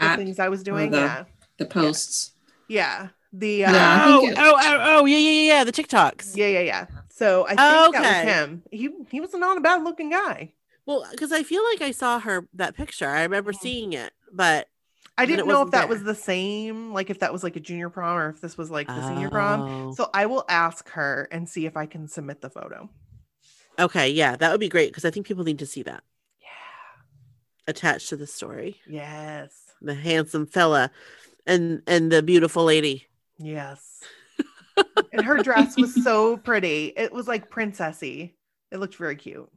the 0.00 0.16
things 0.16 0.38
I 0.38 0.48
was 0.48 0.62
doing. 0.62 0.90
the- 0.90 0.98
yeah. 0.98 1.24
the 1.58 1.66
posts. 1.66 2.32
Yeah. 2.68 3.08
The 3.34 3.64
uh, 3.66 3.72
Yeah. 3.72 4.04
Oh, 4.06 4.28
it- 4.28 4.34
oh, 4.38 4.54
oh, 4.60 4.78
oh, 5.00 5.04
yeah, 5.06 5.16
yeah, 5.18 5.30
yeah, 5.30 5.52
yeah, 5.58 5.64
the 5.64 5.72
TikToks. 5.72 6.36
yeah, 6.36 6.46
yeah, 6.48 6.60
yeah. 6.60 6.86
So 7.10 7.44
I 7.44 7.48
think 7.50 7.60
Oh, 7.60 7.92
that 7.92 8.00
okay. 8.00 8.24
was 8.26 8.34
him. 8.34 8.62
He 8.70 8.90
he 9.10 9.20
was 9.20 9.32
not 9.34 9.56
a 9.56 9.60
bad 9.60 9.84
looking 9.84 10.10
guy. 10.10 10.52
Well, 10.86 11.06
because 11.10 11.30
I 11.32 11.42
feel 11.42 11.62
like 11.64 11.80
I 11.80 11.92
saw 11.92 12.18
her 12.18 12.48
that 12.54 12.74
picture. 12.74 13.08
I 13.08 13.22
remember 13.22 13.52
seeing 13.52 13.92
it, 13.92 14.12
but 14.32 14.68
I 15.18 15.26
didn't 15.26 15.46
know 15.46 15.62
if 15.62 15.70
that 15.72 15.80
there. 15.80 15.88
was 15.88 16.02
the 16.02 16.14
same, 16.14 16.92
like 16.92 17.10
if 17.10 17.18
that 17.20 17.32
was 17.32 17.42
like 17.44 17.56
a 17.56 17.60
junior 17.60 17.90
prom 17.90 18.16
or 18.18 18.28
if 18.30 18.40
this 18.40 18.56
was 18.56 18.70
like 18.70 18.86
the 18.88 19.06
senior 19.08 19.28
prom. 19.30 19.60
Oh. 19.60 19.92
So 19.94 20.08
I 20.14 20.26
will 20.26 20.44
ask 20.48 20.88
her 20.90 21.28
and 21.30 21.48
see 21.48 21.66
if 21.66 21.76
I 21.76 21.86
can 21.86 22.08
submit 22.08 22.40
the 22.40 22.50
photo. 22.50 22.88
okay, 23.78 24.08
yeah, 24.08 24.36
that 24.36 24.50
would 24.50 24.60
be 24.60 24.68
great 24.68 24.90
because 24.90 25.04
I 25.04 25.10
think 25.10 25.26
people 25.26 25.44
need 25.44 25.58
to 25.60 25.66
see 25.66 25.82
that 25.82 26.02
Yeah. 26.40 26.48
attached 27.68 28.08
to 28.08 28.16
the 28.16 28.26
story. 28.26 28.80
Yes. 28.88 29.54
The 29.82 29.94
handsome 29.94 30.46
fella 30.46 30.90
and 31.46 31.82
and 31.86 32.10
the 32.10 32.22
beautiful 32.22 32.64
lady. 32.64 33.06
Yes. 33.38 34.00
and 35.12 35.24
her 35.24 35.42
dress 35.42 35.76
was 35.76 36.02
so 36.02 36.36
pretty. 36.38 36.92
It 36.96 37.12
was 37.12 37.28
like 37.28 37.50
princessy. 37.50 38.32
It 38.70 38.78
looked 38.78 38.96
very 38.96 39.16
cute. 39.16 39.50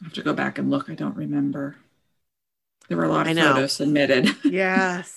I 0.00 0.04
have 0.04 0.12
to 0.14 0.22
go 0.22 0.32
back 0.34 0.58
and 0.58 0.70
look. 0.70 0.90
I 0.90 0.94
don't 0.94 1.16
remember. 1.16 1.76
There 2.88 2.96
were 2.96 3.04
a 3.04 3.08
lot 3.08 3.26
I 3.26 3.30
of 3.30 3.36
know. 3.36 3.52
photos 3.54 3.72
submitted. 3.72 4.28
Yes. 4.44 5.14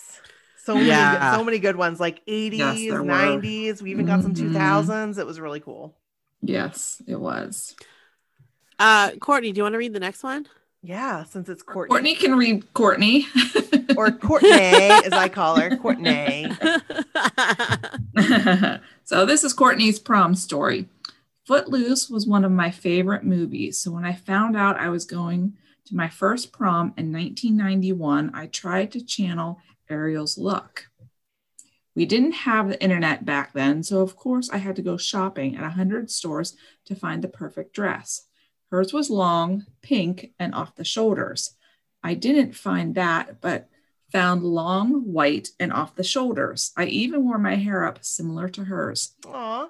So 0.63 0.75
many, 0.75 0.87
Yeah. 0.87 1.35
so 1.35 1.43
many 1.43 1.57
good 1.57 1.75
ones, 1.75 1.99
like 1.99 2.23
80s, 2.27 2.89
there 2.89 3.01
were. 3.01 3.09
90s. 3.09 3.81
We 3.81 3.89
even 3.91 4.05
got 4.05 4.21
some 4.21 4.33
Mhm. 4.35 4.53
2000s. 4.53 5.17
It 5.17 5.25
was 5.25 5.39
really 5.39 5.59
cool. 5.59 5.95
yes, 6.41 7.01
it 7.07 7.19
was. 7.19 7.75
Uh 8.77 9.11
Courtney, 9.19 9.51
do 9.51 9.57
you 9.57 9.63
want 9.63 9.73
to 9.73 9.77
read 9.79 9.93
the 9.93 9.99
next 9.99 10.21
one? 10.23 10.47
Yeah, 10.83 11.23
since 11.25 11.47
it's 11.49 11.61
Courtney. 11.63 11.91
Courtney 11.93 12.15
can 12.15 12.35
read 12.35 12.73
Courtney. 12.73 13.27
Or 13.97 14.09
Courtney, 14.09 14.49
as 14.49 15.11
I 15.11 15.27
call 15.27 15.57
her. 15.59 15.75
Courtney. 15.75 16.49
so 19.03 19.25
this 19.25 19.43
is 19.43 19.53
Courtney's 19.53 19.99
prom 19.99 20.33
story. 20.35 20.87
Footloose 21.45 22.09
was 22.09 22.25
one 22.25 22.45
of 22.45 22.51
my 22.51 22.71
favorite 22.71 23.23
movies. 23.25 23.77
So 23.79 23.91
when 23.91 24.05
I 24.05 24.13
found 24.13 24.55
out 24.55 24.77
I 24.79 24.89
was 24.89 25.03
going 25.05 25.57
to 25.85 25.95
my 25.95 26.09
first 26.09 26.51
prom 26.51 26.93
in 26.97 27.11
1991, 27.11 28.31
I 28.33 28.47
tried 28.47 28.91
to 28.91 29.05
channel 29.05 29.59
Ariel's 29.89 30.37
look. 30.37 30.87
We 31.95 32.05
didn't 32.05 32.31
have 32.31 32.69
the 32.69 32.81
internet 32.81 33.25
back 33.25 33.53
then, 33.53 33.83
so 33.83 34.01
of 34.01 34.15
course 34.15 34.49
I 34.49 34.57
had 34.57 34.75
to 34.77 34.81
go 34.81 34.95
shopping 34.95 35.55
at 35.55 35.63
100 35.63 36.09
stores 36.09 36.55
to 36.85 36.95
find 36.95 37.21
the 37.21 37.27
perfect 37.27 37.73
dress. 37.73 38.27
Hers 38.71 38.93
was 38.93 39.09
long, 39.09 39.65
pink, 39.81 40.31
and 40.39 40.55
off 40.55 40.75
the 40.75 40.85
shoulders. 40.85 41.55
I 42.01 42.13
didn't 42.13 42.55
find 42.55 42.95
that, 42.95 43.41
but 43.41 43.67
found 44.11 44.43
long, 44.43 45.11
white, 45.11 45.49
and 45.59 45.73
off 45.73 45.95
the 45.95 46.03
shoulders. 46.03 46.71
I 46.77 46.85
even 46.85 47.25
wore 47.25 47.37
my 47.37 47.55
hair 47.55 47.85
up 47.85 48.03
similar 48.03 48.47
to 48.49 48.65
hers. 48.65 49.15
Aw. 49.27 49.69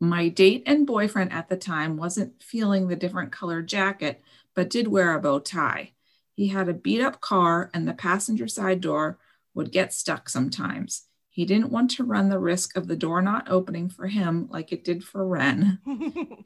My 0.00 0.28
date 0.28 0.62
and 0.66 0.86
boyfriend 0.86 1.32
at 1.32 1.48
the 1.48 1.56
time 1.56 1.96
wasn't 1.96 2.42
feeling 2.42 2.88
the 2.88 2.96
different 2.96 3.32
colored 3.32 3.66
jacket, 3.66 4.22
but 4.54 4.70
did 4.70 4.88
wear 4.88 5.14
a 5.14 5.20
bow 5.20 5.38
tie. 5.38 5.92
He 6.34 6.48
had 6.48 6.68
a 6.68 6.74
beat 6.74 7.00
up 7.00 7.20
car, 7.20 7.70
and 7.72 7.86
the 7.86 7.94
passenger 7.94 8.48
side 8.48 8.80
door 8.80 9.18
would 9.54 9.70
get 9.72 9.92
stuck 9.92 10.28
sometimes. 10.28 11.04
He 11.30 11.44
didn't 11.44 11.70
want 11.72 11.90
to 11.92 12.04
run 12.04 12.28
the 12.28 12.38
risk 12.38 12.76
of 12.76 12.86
the 12.86 12.96
door 12.96 13.20
not 13.22 13.50
opening 13.50 13.88
for 13.88 14.06
him 14.06 14.48
like 14.50 14.72
it 14.72 14.84
did 14.84 15.04
for 15.04 15.26
Ren. 15.26 15.78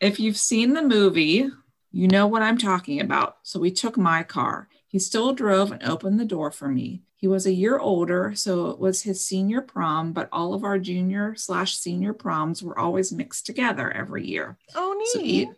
If 0.00 0.18
you've 0.18 0.38
seen 0.38 0.72
the 0.72 0.82
movie, 0.82 1.46
you 1.92 2.08
know 2.08 2.26
what 2.26 2.40
I'm 2.40 2.56
talking 2.56 3.00
about. 3.00 3.36
So 3.42 3.60
we 3.60 3.70
took 3.70 3.98
my 3.98 4.22
car. 4.22 4.68
He 4.88 4.98
still 4.98 5.34
drove 5.34 5.72
and 5.72 5.82
opened 5.82 6.18
the 6.18 6.24
door 6.24 6.50
for 6.50 6.68
me. 6.68 7.02
He 7.16 7.28
was 7.28 7.44
a 7.44 7.52
year 7.52 7.78
older, 7.78 8.32
so 8.34 8.70
it 8.70 8.78
was 8.78 9.02
his 9.02 9.22
senior 9.22 9.60
prom, 9.60 10.14
but 10.14 10.30
all 10.32 10.54
of 10.54 10.64
our 10.64 10.78
junior 10.78 11.34
slash 11.36 11.76
senior 11.76 12.14
proms 12.14 12.62
were 12.62 12.78
always 12.78 13.12
mixed 13.12 13.44
together 13.44 13.90
every 13.92 14.26
year. 14.26 14.56
oh, 14.74 14.96
neat. 14.98 15.08
So 15.12 15.20
e- 15.20 15.52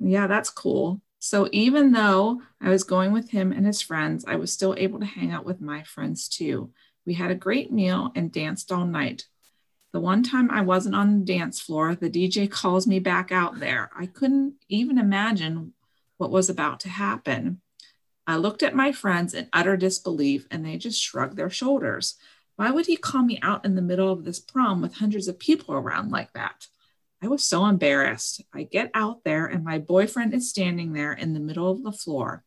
yeah, 0.00 0.26
that's 0.26 0.50
cool. 0.50 1.00
So 1.24 1.48
even 1.52 1.92
though 1.92 2.42
I 2.60 2.68
was 2.68 2.84
going 2.84 3.10
with 3.10 3.30
him 3.30 3.50
and 3.50 3.64
his 3.64 3.80
friends, 3.80 4.26
I 4.28 4.36
was 4.36 4.52
still 4.52 4.74
able 4.76 5.00
to 5.00 5.06
hang 5.06 5.32
out 5.32 5.46
with 5.46 5.58
my 5.58 5.82
friends 5.82 6.28
too. 6.28 6.70
We 7.06 7.14
had 7.14 7.30
a 7.30 7.34
great 7.34 7.72
meal 7.72 8.12
and 8.14 8.30
danced 8.30 8.70
all 8.70 8.84
night. 8.84 9.24
The 9.94 10.00
one 10.00 10.22
time 10.22 10.50
I 10.50 10.60
wasn't 10.60 10.96
on 10.96 11.20
the 11.20 11.24
dance 11.24 11.62
floor, 11.62 11.94
the 11.94 12.10
DJ 12.10 12.50
calls 12.50 12.86
me 12.86 12.98
back 12.98 13.32
out 13.32 13.58
there. 13.58 13.90
I 13.98 14.04
couldn't 14.04 14.56
even 14.68 14.98
imagine 14.98 15.72
what 16.18 16.30
was 16.30 16.50
about 16.50 16.78
to 16.80 16.90
happen. 16.90 17.62
I 18.26 18.36
looked 18.36 18.62
at 18.62 18.76
my 18.76 18.92
friends 18.92 19.32
in 19.32 19.48
utter 19.50 19.78
disbelief 19.78 20.46
and 20.50 20.62
they 20.62 20.76
just 20.76 21.00
shrugged 21.00 21.38
their 21.38 21.48
shoulders. 21.48 22.16
Why 22.56 22.70
would 22.70 22.84
he 22.84 22.98
call 22.98 23.22
me 23.22 23.38
out 23.40 23.64
in 23.64 23.76
the 23.76 23.80
middle 23.80 24.12
of 24.12 24.24
this 24.24 24.40
prom 24.40 24.82
with 24.82 24.96
hundreds 24.96 25.26
of 25.26 25.38
people 25.38 25.74
around 25.74 26.10
like 26.10 26.34
that? 26.34 26.68
I 27.24 27.28
was 27.28 27.42
so 27.42 27.64
embarrassed. 27.64 28.42
I 28.52 28.64
get 28.64 28.90
out 28.92 29.24
there 29.24 29.46
and 29.46 29.64
my 29.64 29.78
boyfriend 29.78 30.34
is 30.34 30.50
standing 30.50 30.92
there 30.92 31.14
in 31.14 31.32
the 31.32 31.40
middle 31.40 31.70
of 31.70 31.82
the 31.82 31.90
floor. 31.90 32.44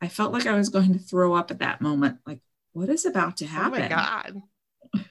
I 0.00 0.06
felt 0.06 0.32
like 0.32 0.46
I 0.46 0.54
was 0.54 0.68
going 0.68 0.92
to 0.92 1.00
throw 1.00 1.34
up 1.34 1.50
at 1.50 1.58
that 1.58 1.80
moment. 1.80 2.18
Like, 2.24 2.38
what 2.72 2.88
is 2.88 3.04
about 3.04 3.38
to 3.38 3.46
happen? 3.46 3.80
oh 3.80 3.82
my 3.82 3.88
God. 3.88 4.42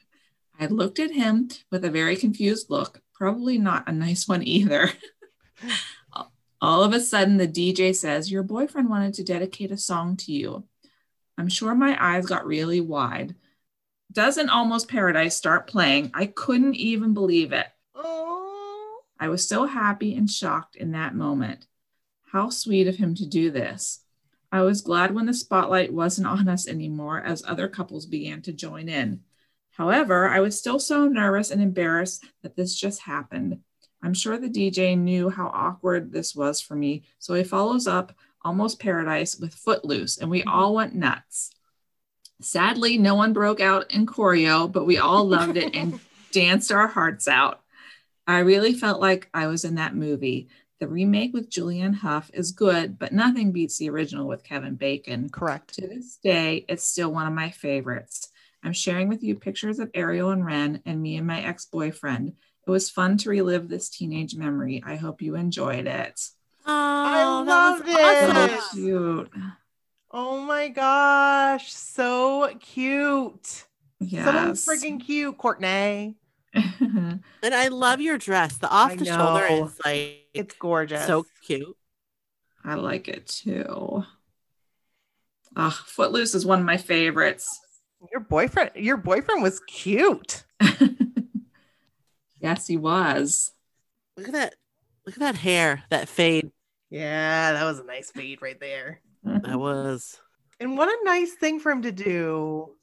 I 0.60 0.68
looked 0.68 1.00
at 1.00 1.12
him 1.12 1.50
with 1.74 1.84
a 1.84 1.92
very 1.92 2.16
confused 2.16 2.70
look, 2.70 3.02
probably 3.14 3.58
not 3.58 3.90
a 3.90 3.92
nice 3.92 4.30
one 4.30 4.44
either. 4.44 4.90
All 6.62 6.82
of 6.82 6.94
a 6.94 7.02
sudden, 7.02 7.36
the 7.36 7.50
DJ 7.50 7.94
says, 7.94 8.32
Your 8.32 8.44
boyfriend 8.44 8.90
wanted 8.90 9.16
to 9.16 9.26
dedicate 9.26 9.72
a 9.72 9.78
song 9.78 10.16
to 10.18 10.32
you. 10.32 10.64
I'm 11.38 11.50
sure 11.50 11.76
my 11.76 11.98
eyes 12.00 12.28
got 12.28 12.48
really 12.48 12.80
wide. 12.80 13.36
Doesn't 14.14 14.50
Almost 14.50 14.88
Paradise 14.88 15.36
start 15.36 15.68
playing? 15.68 16.12
I 16.14 16.28
couldn't 16.28 16.76
even 16.76 17.14
believe 17.14 17.52
it. 17.52 17.68
I 19.20 19.30
was 19.30 19.48
so 19.48 19.66
happy 19.66 20.16
and 20.16 20.30
shocked 20.30 20.76
in 20.76 20.92
that 20.92 21.16
moment. 21.16 21.68
How 22.32 22.50
sweet 22.50 22.88
of 22.88 22.98
him 22.98 23.16
to 23.16 23.26
do 23.26 23.52
this. 23.52 24.02
I 24.52 24.62
was 24.62 24.82
glad 24.82 25.14
when 25.14 25.26
the 25.26 25.34
spotlight 25.34 25.94
wasn't 25.94 26.28
on 26.28 26.48
us 26.48 26.68
anymore 26.68 27.22
as 27.22 27.44
other 27.46 27.68
couples 27.68 28.06
began 28.06 28.42
to 28.44 28.54
join 28.54 28.90
in. 28.90 29.22
However, 29.72 30.30
I 30.30 30.40
was 30.40 30.58
still 30.58 30.80
so 30.80 31.08
nervous 31.08 31.52
and 31.52 31.62
embarrassed 31.62 32.26
that 32.44 32.56
this 32.56 32.76
just 32.76 33.02
happened. 33.02 33.60
I'm 34.02 34.14
sure 34.14 34.38
the 34.38 34.50
DJ 34.50 34.98
knew 34.98 35.30
how 35.30 35.48
awkward 35.48 36.12
this 36.12 36.36
was 36.36 36.62
for 36.62 36.76
me, 36.76 37.04
so 37.20 37.34
he 37.34 37.44
follows 37.44 37.88
up 37.88 38.14
Almost 38.44 38.80
Paradise 38.80 39.38
with 39.38 39.54
Footloose, 39.54 40.20
and 40.20 40.30
we 40.30 40.42
mm-hmm. 40.42 40.50
all 40.50 40.76
went 40.76 40.94
nuts. 40.96 41.52
Sadly, 42.42 42.98
no 42.98 43.16
one 43.16 43.34
broke 43.34 43.60
out 43.60 43.92
in 43.92 44.06
choreo, 44.06 44.72
but 44.72 44.86
we 44.86 44.98
all 44.98 45.26
loved 45.26 45.58
it 45.58 45.76
and 45.76 46.00
danced 46.32 46.72
our 46.72 46.88
hearts 46.88 47.28
out. 47.28 47.62
I 48.28 48.40
really 48.40 48.74
felt 48.74 49.00
like 49.00 49.30
I 49.34 49.48
was 49.48 49.66
in 49.66 49.76
that 49.76 49.96
movie. 49.96 50.50
The 50.80 50.88
remake 50.88 51.34
with 51.34 51.50
Julianne 51.50 51.96
Hough 51.96 52.30
is 52.34 52.52
good, 52.52 53.00
but 53.00 53.14
nothing 53.14 53.52
beats 53.52 53.78
the 53.78 53.90
original 53.90 54.28
with 54.28 54.44
Kevin 54.44 54.76
Bacon. 54.76 55.30
Correct. 55.30 55.76
To 55.76 55.88
this 55.88 56.18
day, 56.18 56.66
it's 56.68 56.86
still 56.86 57.12
one 57.12 57.28
of 57.28 57.34
my 57.34 57.50
favorites. 57.50 58.30
I'm 58.64 58.74
sharing 58.74 59.08
with 59.08 59.24
you 59.24 59.36
pictures 59.36 59.80
of 59.80 59.92
Ariel 59.94 60.32
and 60.32 60.46
Ren 60.46 60.82
and 60.86 61.02
me 61.02 61.18
and 61.18 61.28
my 61.28 61.42
ex 61.42 61.66
boyfriend. 61.66 62.34
It 62.68 62.72
was 62.72 62.90
fun 62.90 63.18
to 63.20 63.30
relive 63.30 63.70
this 63.70 63.90
teenage 63.90 64.36
memory. 64.36 64.84
I 64.86 64.96
hope 64.96 65.22
you 65.22 65.36
enjoyed 65.36 65.86
it. 65.86 66.20
Oh, 66.66 67.44
that 67.46 67.54
loved 67.54 67.88
was 67.88 68.52
it. 68.52 68.60
So 68.60 68.76
cute. 68.76 69.32
Oh 70.12 70.40
my 70.40 70.70
gosh. 70.70 71.72
So 71.74 72.52
cute. 72.60 73.66
Yes. 74.00 74.62
So 74.62 74.72
freaking 74.72 75.00
cute, 75.00 75.38
Courtney. 75.38 76.16
And 76.56 77.54
I 77.54 77.68
love 77.68 78.02
your 78.02 78.18
dress. 78.18 78.58
The 78.58 78.70
off 78.70 78.96
the 78.98 79.06
shoulder 79.06 79.48
know. 79.48 79.66
is 79.66 79.80
like 79.86 80.28
It's 80.34 80.56
gorgeous. 80.56 81.06
so 81.06 81.26
cute. 81.46 81.76
I 82.64 82.76
like 82.76 83.08
it 83.08 83.28
too. 83.28 84.04
Ah, 85.56 85.84
Footloose 85.86 86.34
is 86.36 86.46
one 86.46 86.60
of 86.60 86.66
my 86.66 86.78
favorites. 86.78 87.48
your 88.12 88.22
boyfriend, 88.22 88.72
your 88.76 88.98
boyfriend 88.98 89.44
was 89.44 89.60
cute. 89.68 90.44
yes, 92.40 92.68
he 92.68 92.78
was. 92.78 93.52
Look 94.18 94.28
at 94.28 94.34
that. 94.34 94.56
Look 95.06 95.16
at 95.16 95.20
that 95.20 95.36
hair, 95.36 95.84
that 95.92 96.10
fade. 96.10 96.52
Yeah, 96.90 97.54
that 97.54 97.64
was 97.64 97.80
a 97.80 97.84
nice 97.84 98.10
fade 98.12 98.42
right 98.42 98.60
there. 98.60 99.02
That 99.24 99.60
was. 99.60 100.20
And 100.60 100.78
what 100.78 100.88
a 100.90 100.98
nice 101.04 101.34
thing 101.34 101.60
for 101.60 101.72
him 101.72 101.84
to 101.84 101.92
do. 101.92 102.70
Oh 102.70 102.76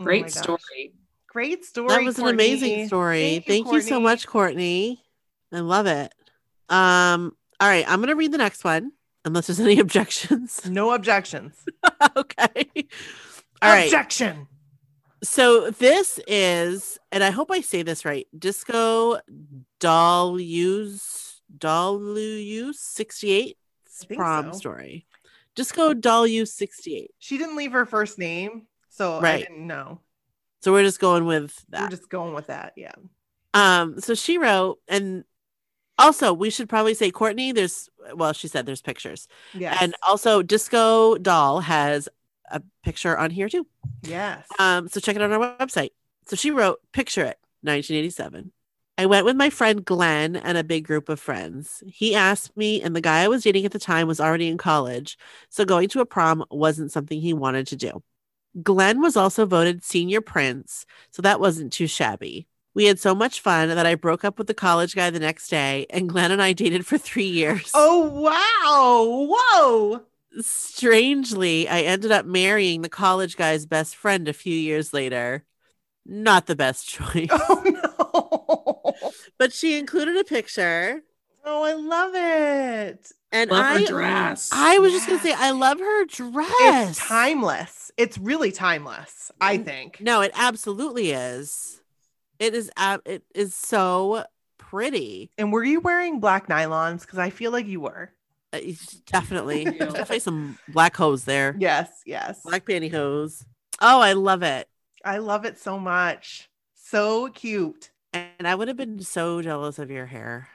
my 0.00 0.04
Great 0.04 0.24
gosh. 0.24 0.32
story. 0.42 0.94
Great 1.28 1.64
story. 1.64 1.88
That 1.88 2.02
was 2.04 2.18
an 2.18 2.26
amazing 2.28 2.86
story. 2.88 3.20
Thank 3.20 3.48
you, 3.48 3.52
Thank 3.52 3.72
you 3.72 3.80
so 3.82 4.00
much, 4.00 4.26
Courtney. 4.26 5.02
I 5.52 5.60
love 5.60 5.86
it. 5.86 6.12
Um, 6.68 7.36
all 7.60 7.68
right, 7.68 7.84
I'm 7.88 8.00
gonna 8.00 8.14
read 8.16 8.32
the 8.32 8.38
next 8.38 8.64
one, 8.64 8.92
unless 9.24 9.46
there's 9.46 9.60
any 9.60 9.78
objections. 9.80 10.60
No 10.70 10.92
objections. 10.92 11.54
okay. 12.16 12.66
All 13.62 13.72
right. 13.72 13.86
Objection. 13.86 14.46
So 15.24 15.70
this 15.72 16.20
is, 16.28 16.96
and 17.10 17.24
I 17.24 17.30
hope 17.30 17.50
I 17.50 17.60
say 17.60 17.82
this 17.82 18.04
right, 18.04 18.28
Disco 18.38 19.18
Doll 19.80 20.38
Use 20.38 21.42
Doll 21.56 22.16
Use 22.16 22.78
68 22.80 23.56
I 24.10 24.14
prom 24.14 24.52
so. 24.52 24.58
story. 24.58 25.06
Disco 25.56 25.92
Doll 25.92 26.24
Use 26.26 26.52
68. 26.52 27.10
She 27.18 27.36
didn't 27.36 27.56
leave 27.56 27.72
her 27.72 27.84
first 27.84 28.16
name, 28.16 28.68
so 28.90 29.18
I 29.18 29.38
didn't 29.38 29.66
know. 29.66 30.00
So 30.60 30.72
we're 30.72 30.82
just 30.82 31.00
going 31.00 31.26
with 31.26 31.54
that. 31.70 31.82
We're 31.82 31.96
just 31.96 32.08
going 32.08 32.34
with 32.34 32.48
that. 32.48 32.72
Yeah. 32.76 32.92
Um, 33.54 34.00
so 34.00 34.14
she 34.14 34.38
wrote, 34.38 34.78
and 34.88 35.24
also 35.98 36.32
we 36.32 36.50
should 36.50 36.68
probably 36.68 36.94
say 36.94 37.10
Courtney, 37.10 37.52
there's 37.52 37.88
well, 38.14 38.32
she 38.32 38.48
said 38.48 38.66
there's 38.66 38.82
pictures. 38.82 39.28
Yes. 39.54 39.78
And 39.80 39.94
also 40.06 40.42
Disco 40.42 41.16
Doll 41.16 41.60
has 41.60 42.08
a 42.50 42.62
picture 42.82 43.16
on 43.16 43.30
here 43.30 43.48
too. 43.48 43.66
yes. 44.02 44.46
Um, 44.58 44.88
so 44.88 45.00
check 45.00 45.16
it 45.16 45.22
out 45.22 45.30
on 45.30 45.42
our 45.42 45.56
website. 45.58 45.90
So 46.26 46.36
she 46.36 46.50
wrote, 46.50 46.80
picture 46.92 47.22
it, 47.22 47.38
1987. 47.62 48.52
I 48.98 49.06
went 49.06 49.24
with 49.24 49.36
my 49.36 49.48
friend 49.48 49.84
Glenn 49.84 50.34
and 50.34 50.58
a 50.58 50.64
big 50.64 50.84
group 50.84 51.08
of 51.08 51.20
friends. 51.20 51.84
He 51.86 52.16
asked 52.16 52.56
me, 52.56 52.82
and 52.82 52.96
the 52.96 53.00
guy 53.00 53.22
I 53.22 53.28
was 53.28 53.44
dating 53.44 53.64
at 53.64 53.70
the 53.70 53.78
time 53.78 54.08
was 54.08 54.20
already 54.20 54.48
in 54.48 54.58
college. 54.58 55.16
So 55.50 55.64
going 55.64 55.88
to 55.90 56.00
a 56.00 56.06
prom 56.06 56.44
wasn't 56.50 56.90
something 56.90 57.20
he 57.20 57.32
wanted 57.32 57.68
to 57.68 57.76
do. 57.76 58.02
Glenn 58.62 59.00
was 59.00 59.16
also 59.16 59.46
voted 59.46 59.84
senior 59.84 60.20
prince, 60.20 60.86
so 61.10 61.22
that 61.22 61.40
wasn't 61.40 61.72
too 61.72 61.86
shabby. 61.86 62.46
We 62.74 62.84
had 62.84 62.98
so 63.00 63.14
much 63.14 63.40
fun 63.40 63.68
that 63.68 63.86
I 63.86 63.94
broke 63.94 64.24
up 64.24 64.38
with 64.38 64.46
the 64.46 64.54
college 64.54 64.94
guy 64.94 65.10
the 65.10 65.18
next 65.18 65.48
day, 65.48 65.86
and 65.90 66.08
Glenn 66.08 66.30
and 66.30 66.42
I 66.42 66.52
dated 66.52 66.86
for 66.86 66.96
three 66.98 67.26
years. 67.26 67.70
oh 67.74 68.08
wow. 68.08 69.34
Whoa. 69.34 70.02
Strangely, 70.40 71.68
I 71.68 71.80
ended 71.80 72.12
up 72.12 72.24
marrying 72.26 72.82
the 72.82 72.88
college 72.88 73.36
guy's 73.36 73.66
best 73.66 73.96
friend 73.96 74.28
a 74.28 74.32
few 74.32 74.54
years 74.54 74.92
later. 74.92 75.44
Not 76.06 76.46
the 76.46 76.56
best 76.56 76.88
choice. 76.88 77.28
Oh 77.30 77.62
no. 77.64 78.92
but 79.38 79.52
she 79.52 79.78
included 79.78 80.16
a 80.16 80.24
picture 80.24 81.02
Oh, 81.44 81.62
I 81.62 81.72
love 81.72 82.12
it. 82.14 83.10
And 83.32 83.50
Love 83.50 83.64
I 83.64 83.80
her 83.80 83.86
dress. 83.86 84.50
I 84.52 84.78
was 84.78 84.92
just 84.92 85.06
gonna 85.06 85.20
say 85.20 85.34
I 85.36 85.50
love 85.50 85.78
her 85.78 86.04
dress. 86.06 86.48
It's 86.60 86.98
timeless. 86.98 87.90
It's 87.96 88.18
really 88.18 88.52
timeless, 88.52 89.30
I 89.40 89.58
think. 89.58 90.00
No, 90.00 90.20
it 90.20 90.30
absolutely 90.34 91.10
is. 91.12 91.80
It 92.38 92.54
is 92.54 92.70
ab- 92.76 93.02
it 93.04 93.24
is 93.34 93.54
so 93.54 94.24
pretty. 94.56 95.30
And 95.36 95.52
were 95.52 95.64
you 95.64 95.80
wearing 95.80 96.20
black 96.20 96.46
nylons? 96.48 97.00
Because 97.02 97.18
I 97.18 97.30
feel 97.30 97.50
like 97.50 97.66
you 97.66 97.80
were. 97.80 98.12
Uh, 98.52 98.60
Definitely. 99.06 99.64
Definitely 99.78 100.20
some 100.20 100.58
black 100.68 100.96
hose 100.96 101.24
there. 101.24 101.56
Yes, 101.58 101.88
yes. 102.06 102.42
Black 102.44 102.64
pantyhose. 102.64 103.44
Oh, 103.80 104.00
I 104.00 104.12
love 104.14 104.42
it. 104.42 104.68
I 105.04 105.18
love 105.18 105.44
it 105.44 105.58
so 105.58 105.78
much. 105.78 106.48
So 106.74 107.28
cute. 107.28 107.90
And 108.12 108.46
I 108.46 108.54
would 108.54 108.68
have 108.68 108.76
been 108.76 109.00
so 109.00 109.42
jealous 109.42 109.78
of 109.78 109.90
your 109.90 110.06
hair. 110.06 110.48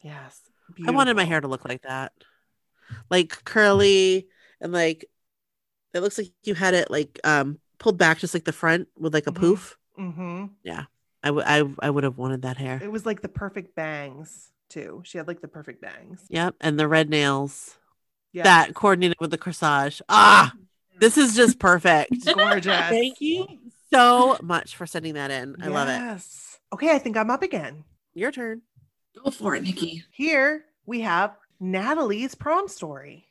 Yes. 0.00 0.40
I 0.86 0.90
wanted 0.90 1.16
my 1.16 1.24
hair 1.24 1.40
to 1.40 1.48
look 1.48 1.64
like 1.68 1.82
that. 1.82 2.12
Like 3.10 3.44
curly 3.44 4.28
and 4.60 4.72
like 4.72 5.04
it 5.94 6.00
looks 6.00 6.18
like 6.18 6.28
you 6.44 6.54
had 6.54 6.74
it 6.74 6.90
like 6.90 7.18
um 7.24 7.58
pulled 7.78 7.98
back 7.98 8.18
just 8.18 8.34
like 8.34 8.44
the 8.44 8.52
front 8.52 8.88
with 8.98 9.14
like 9.14 9.26
a 9.26 9.32
Mhm. 9.32 9.36
poof. 9.36 9.78
hmm 9.96 10.46
Yeah, 10.62 10.84
I 11.22 11.30
would 11.30 11.44
I 11.46 11.62
I 11.80 11.90
would 11.90 12.04
have 12.04 12.18
wanted 12.18 12.42
that 12.42 12.56
hair. 12.56 12.80
It 12.82 12.90
was 12.92 13.06
like 13.06 13.22
the 13.22 13.28
perfect 13.28 13.74
bangs 13.74 14.50
too. 14.68 15.02
She 15.04 15.18
had 15.18 15.28
like 15.28 15.40
the 15.40 15.48
perfect 15.48 15.80
bangs. 15.80 16.24
Yep, 16.28 16.56
and 16.60 16.78
the 16.78 16.88
red 16.88 17.08
nails 17.10 17.76
Yeah. 18.32 18.44
that 18.44 18.74
coordinated 18.74 19.16
with 19.20 19.30
the 19.30 19.38
corsage. 19.38 20.02
Ah, 20.08 20.52
this 20.98 21.16
is 21.16 21.34
just 21.34 21.58
perfect. 21.58 22.24
gorgeous. 22.34 22.88
Thank 22.88 23.20
you 23.20 23.46
so 23.92 24.38
much 24.42 24.76
for 24.76 24.86
sending 24.86 25.14
that 25.14 25.30
in. 25.30 25.56
I 25.62 25.68
love 25.68 25.88
it. 25.88 25.92
Yes. 25.98 26.58
Okay, 26.72 26.90
I 26.94 26.98
think 26.98 27.16
I'm 27.16 27.30
up 27.30 27.42
again. 27.42 27.84
Your 28.14 28.30
turn. 28.32 28.62
Go 29.14 29.30
for 29.30 29.54
it, 29.54 29.62
Nikki. 29.62 30.04
Here 30.10 30.64
we 30.86 31.00
have 31.00 31.36
Natalie's 31.60 32.34
prom 32.34 32.68
story. 32.68 33.26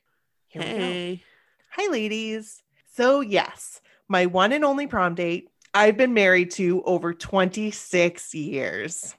Here 0.47 0.61
we 0.61 0.67
go. 0.67 0.77
Hey. 0.77 1.23
Hi, 1.71 1.91
ladies. 1.91 2.61
So, 2.93 3.21
yes, 3.21 3.81
my 4.07 4.25
one 4.25 4.51
and 4.51 4.65
only 4.65 4.87
prom 4.87 5.15
date, 5.15 5.49
I've 5.73 5.97
been 5.97 6.13
married 6.13 6.51
to 6.51 6.81
over 6.83 7.13
26 7.13 8.33
years. 8.33 9.15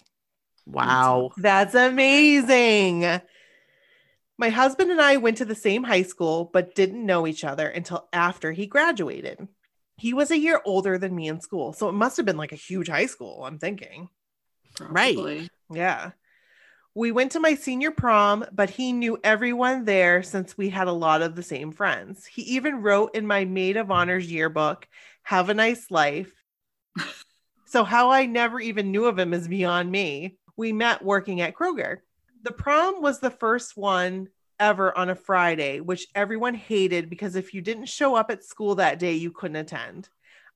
Wow. 0.67 1.31
That's 1.37 1.75
amazing. 1.75 3.21
My 4.37 4.51
husband 4.51 4.91
and 4.91 5.01
I 5.01 5.17
went 5.17 5.39
to 5.39 5.45
the 5.45 5.55
same 5.55 5.83
high 5.83 6.03
school, 6.03 6.51
but 6.53 6.75
didn't 6.75 7.05
know 7.05 7.27
each 7.27 7.45
other 7.45 7.69
until 7.69 8.09
after 8.13 8.53
he 8.53 8.67
graduated. 8.67 9.49
He 9.97 10.15
was 10.15 10.31
a 10.31 10.39
year 10.39 10.61
older 10.65 10.97
than 10.97 11.15
me 11.15 11.29
in 11.29 11.41
school, 11.41 11.73
so 11.73 11.89
it 11.89 11.93
must 11.93 12.17
have 12.19 12.27
been 12.27 12.37
like 12.37 12.53
a 12.53 12.57
huge 12.57 12.89
high 12.89 13.07
school, 13.07 13.45
I'm 13.45 13.59
thinking. 13.59 14.09
Right. 14.81 15.51
Yeah. 15.73 16.13
We 16.95 17.13
went 17.13 17.33
to 17.33 17.41
my 17.41 17.55
senior 17.55 17.91
prom, 17.91 18.45
but 18.53 18.71
he 18.71 18.93
knew 18.93 19.19
everyone 19.23 19.85
there 19.85 20.23
since 20.23 20.59
we 20.59 20.69
had 20.69 20.89
a 20.89 20.93
lot 20.93 21.23
of 21.23 21.37
the 21.37 21.43
same 21.43 21.71
friends. 21.71 22.27
He 22.27 22.43
even 22.43 22.83
wrote 22.83 23.15
in 23.15 23.27
my 23.27 23.45
maid 23.45 23.77
of 23.77 23.91
honors 23.91 24.31
yearbook, 24.31 24.89
Have 25.23 25.49
a 25.49 25.55
nice 25.55 25.91
life. 25.91 26.33
so, 27.67 27.85
how 27.85 28.11
I 28.11 28.27
never 28.27 28.59
even 28.59 28.91
knew 28.91 29.05
of 29.07 29.19
him 29.19 29.33
is 29.33 29.47
beyond 29.47 29.91
me. 29.91 30.39
We 30.57 30.73
met 30.73 31.05
working 31.05 31.41
at 31.41 31.55
Kroger. 31.55 31.99
The 32.43 32.53
prom 32.53 33.03
was 33.03 33.21
the 33.21 33.31
first 33.31 33.77
one 33.77 34.29
ever 34.59 34.97
on 34.97 35.11
a 35.11 35.15
Friday, 35.15 35.81
which 35.81 36.09
everyone 36.15 36.55
hated 36.55 37.11
because 37.11 37.37
if 37.37 37.55
you 37.55 37.61
didn't 37.61 37.87
show 37.87 38.15
up 38.15 38.31
at 38.31 38.45
school 38.45 38.77
that 38.77 38.99
day, 38.99 39.15
you 39.15 39.31
couldn't 39.31 39.57
attend. 39.57 40.09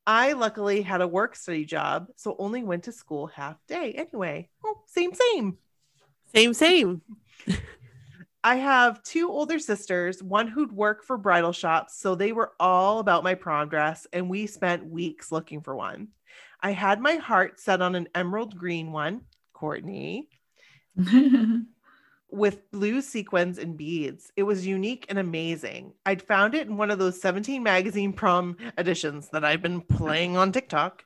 I 0.06 0.32
luckily 0.32 0.82
had 0.82 1.00
a 1.00 1.08
work 1.08 1.36
study 1.36 1.64
job, 1.64 2.08
so 2.16 2.34
only 2.38 2.64
went 2.64 2.84
to 2.84 2.92
school 2.92 3.28
half 3.28 3.64
day 3.68 3.92
anyway. 3.92 4.48
Oh, 4.64 4.82
same, 4.86 5.12
same. 5.14 5.58
Same, 6.34 6.54
same. 6.54 7.02
I 8.44 8.56
have 8.56 9.02
two 9.04 9.30
older 9.30 9.58
sisters, 9.60 10.22
one 10.22 10.48
who'd 10.48 10.72
work 10.72 11.04
for 11.04 11.16
bridal 11.16 11.52
shops, 11.52 11.96
so 11.96 12.14
they 12.14 12.32
were 12.32 12.52
all 12.58 12.98
about 12.98 13.22
my 13.22 13.34
prom 13.34 13.68
dress, 13.68 14.06
and 14.12 14.28
we 14.28 14.46
spent 14.46 14.84
weeks 14.84 15.30
looking 15.30 15.60
for 15.60 15.76
one. 15.76 16.08
I 16.60 16.72
had 16.72 17.00
my 17.00 17.16
heart 17.16 17.60
set 17.60 17.80
on 17.80 17.94
an 17.94 18.08
emerald 18.14 18.56
green 18.56 18.90
one, 18.90 19.22
Courtney, 19.52 20.28
with 22.30 22.70
blue 22.72 23.00
sequins 23.00 23.58
and 23.58 23.76
beads. 23.76 24.32
It 24.34 24.42
was 24.42 24.66
unique 24.66 25.06
and 25.08 25.18
amazing. 25.20 25.92
I'd 26.04 26.22
found 26.22 26.56
it 26.56 26.66
in 26.66 26.76
one 26.76 26.90
of 26.90 26.98
those 26.98 27.20
17 27.20 27.62
magazine 27.62 28.12
prom 28.12 28.56
editions 28.76 29.28
that 29.32 29.44
I've 29.44 29.62
been 29.62 29.82
playing 29.82 30.36
on 30.36 30.50
TikTok. 30.50 31.04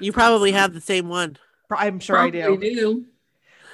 You 0.00 0.12
probably 0.12 0.52
have 0.52 0.74
the 0.74 0.80
same 0.80 1.08
one. 1.08 1.36
I'm 1.70 2.00
sure 2.00 2.16
I 2.16 2.30
do. 2.30 2.40
Probably 2.40 2.74
do. 2.74 3.06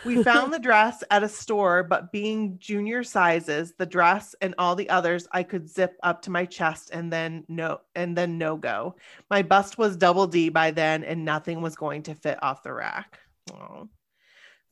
We 0.05 0.23
found 0.23 0.53
the 0.53 0.59
dress 0.59 1.03
at 1.11 1.23
a 1.23 1.29
store, 1.29 1.83
but 1.83 2.13
being 2.13 2.59
junior 2.59 3.03
sizes, 3.03 3.73
the 3.79 3.87
dress 3.87 4.35
and 4.41 4.55
all 4.59 4.77
the 4.77 4.91
others 4.91 5.27
I 5.33 5.43
could 5.43 5.69
zip 5.69 5.97
up 6.03 6.23
to 6.23 6.31
my 6.31 6.45
chest 6.45 6.91
and 6.93 7.13
then 7.13 7.45
no 7.49 7.81
and 7.95 8.17
then 8.17 8.37
no 8.37 8.57
go. 8.57 8.97
My 9.31 9.43
bust 9.43 9.79
was 9.79 9.97
double 9.97 10.27
D 10.27 10.51
by 10.51 10.71
then 10.73 11.05
and 11.05 11.25
nothing 11.25 11.63
was 11.63 11.75
going 11.75 12.03
to 12.05 12.15
fit 12.15 12.43
off 12.43 12.63
the 12.63 12.73
rack. 12.73 13.19
Aw. 13.53 13.85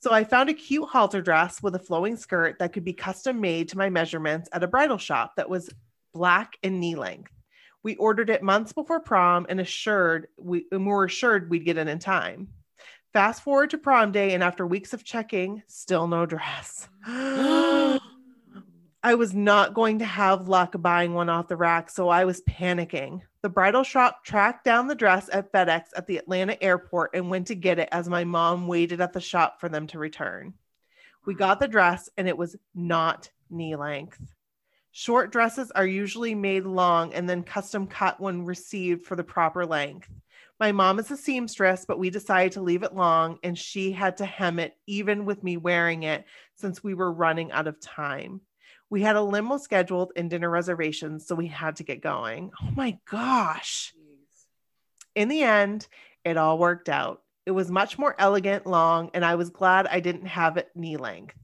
So 0.01 0.13
I 0.13 0.25
found 0.25 0.51
a 0.51 0.55
cute 0.55 0.89
halter 0.89 1.23
dress 1.23 1.63
with 1.63 1.77
a 1.77 1.79
flowing 1.79 2.17
skirt 2.17 2.59
that 2.59 2.73
could 2.73 2.85
be 2.85 2.93
custom 2.93 3.41
made 3.41 3.69
to 3.69 3.79
my 3.79 3.89
measurements 3.89 4.49
at 4.53 4.65
a 4.65 4.69
bridal 4.69 4.99
shop 4.99 5.37
that 5.37 5.49
was 5.49 5.71
black 6.13 6.59
and 6.63 6.81
knee 6.81 6.97
length. 6.97 7.33
We 7.85 7.97
ordered 7.97 8.29
it 8.29 8.43
months 8.43 8.73
before 8.73 9.01
prom 9.01 9.47
and 9.49 9.61
assured 9.61 10.27
we, 10.37 10.67
and 10.73 10.85
we 10.87 10.93
were 10.93 11.05
assured 11.05 11.49
we'd 11.49 11.65
get 11.65 11.79
it 11.79 11.89
in 11.89 11.99
time. 12.01 12.49
Fast 13.13 13.43
forward 13.43 13.69
to 13.71 13.79
prom 13.79 14.11
day, 14.11 14.33
and 14.33 14.43
after 14.43 14.67
weeks 14.67 14.95
of 14.95 15.05
checking, 15.05 15.63
still 15.67 16.07
no 16.07 16.25
dress. 16.25 16.89
I 17.07 18.01
was 19.17 19.35
not 19.35 19.75
going 19.75 19.99
to 19.99 20.05
have 20.07 20.49
luck 20.49 20.75
buying 20.79 21.13
one 21.13 21.29
off 21.29 21.49
the 21.49 21.57
rack, 21.57 21.91
so 21.91 22.09
I 22.09 22.25
was 22.25 22.41
panicking. 22.49 23.21
The 23.43 23.51
bridal 23.51 23.83
shop 23.83 24.25
tracked 24.25 24.65
down 24.65 24.87
the 24.87 24.95
dress 24.95 25.29
at 25.31 25.53
FedEx 25.53 25.89
at 25.95 26.07
the 26.07 26.17
Atlanta 26.17 26.63
airport 26.63 27.11
and 27.15 27.29
went 27.29 27.49
to 27.49 27.55
get 27.55 27.79
it 27.79 27.91
as 27.93 28.09
my 28.09 28.25
mom 28.25 28.67
waited 28.67 29.03
at 29.03 29.13
the 29.13 29.21
shop 29.21 29.61
for 29.61 29.69
them 29.69 29.87
to 29.89 29.99
return. 29.99 30.55
We 31.27 31.35
got 31.35 31.61
the 31.61 31.69
dress, 31.69 32.09
and 32.17 32.29
it 32.29 32.39
was 32.39 32.57
not 32.75 33.29
knee 33.51 33.77
length. 33.77 34.21
Short 34.93 35.33
dresses 35.33 35.71
are 35.73 35.87
usually 35.87 36.35
made 36.35 36.65
long 36.65 37.13
and 37.13 37.29
then 37.29 37.43
custom 37.43 37.87
cut 37.87 38.21
when 38.21 38.45
received 38.45 39.05
for 39.05 39.17
the 39.17 39.25
proper 39.25 39.67
length. 39.67 40.09
My 40.61 40.73
mom 40.73 40.99
is 40.99 41.11
a 41.11 41.17
seamstress, 41.17 41.85
but 41.87 41.99
we 41.99 42.11
decided 42.11 42.53
to 42.53 42.63
leave 42.63 42.83
it 42.83 42.95
long 42.95 43.39
and 43.43 43.59
she 43.59 43.93
had 43.93 44.19
to 44.19 44.27
hem 44.27 44.59
it 44.59 44.75
even 44.87 45.25
with 45.25 45.43
me 45.43 45.57
wearing 45.57 46.05
it 46.05 46.25
since 46.55 46.85
we 46.85 46.95
were 46.95 47.13
running 47.13 47.51
out 47.51 47.67
of 47.67 47.81
time. 47.81 48.41
We 48.89 49.03
had 49.03 49.17
a 49.17 49.23
limo 49.23 49.57
scheduled 49.57 50.13
and 50.17 50.29
dinner 50.29 50.51
reservations, 50.51 51.27
so 51.27 51.35
we 51.35 51.47
had 51.47 51.77
to 51.77 51.83
get 51.83 52.03
going. 52.03 52.51
Oh 52.63 52.71
my 52.77 52.99
gosh. 53.11 53.93
In 55.15 55.29
the 55.29 55.43
end, 55.43 55.89
it 56.25 56.37
all 56.37 56.59
worked 56.59 56.89
out. 56.89 57.23
It 57.45 57.51
was 57.53 57.71
much 57.71 57.99
more 57.99 58.15
elegant, 58.19 58.67
long, 58.67 59.11
and 59.15 59.25
I 59.25 59.35
was 59.35 59.51
glad 59.51 59.87
I 59.87 60.01
didn't 60.01 60.27
have 60.27 60.59
it 60.59 60.69
knee 60.75 60.97
length. 60.97 61.37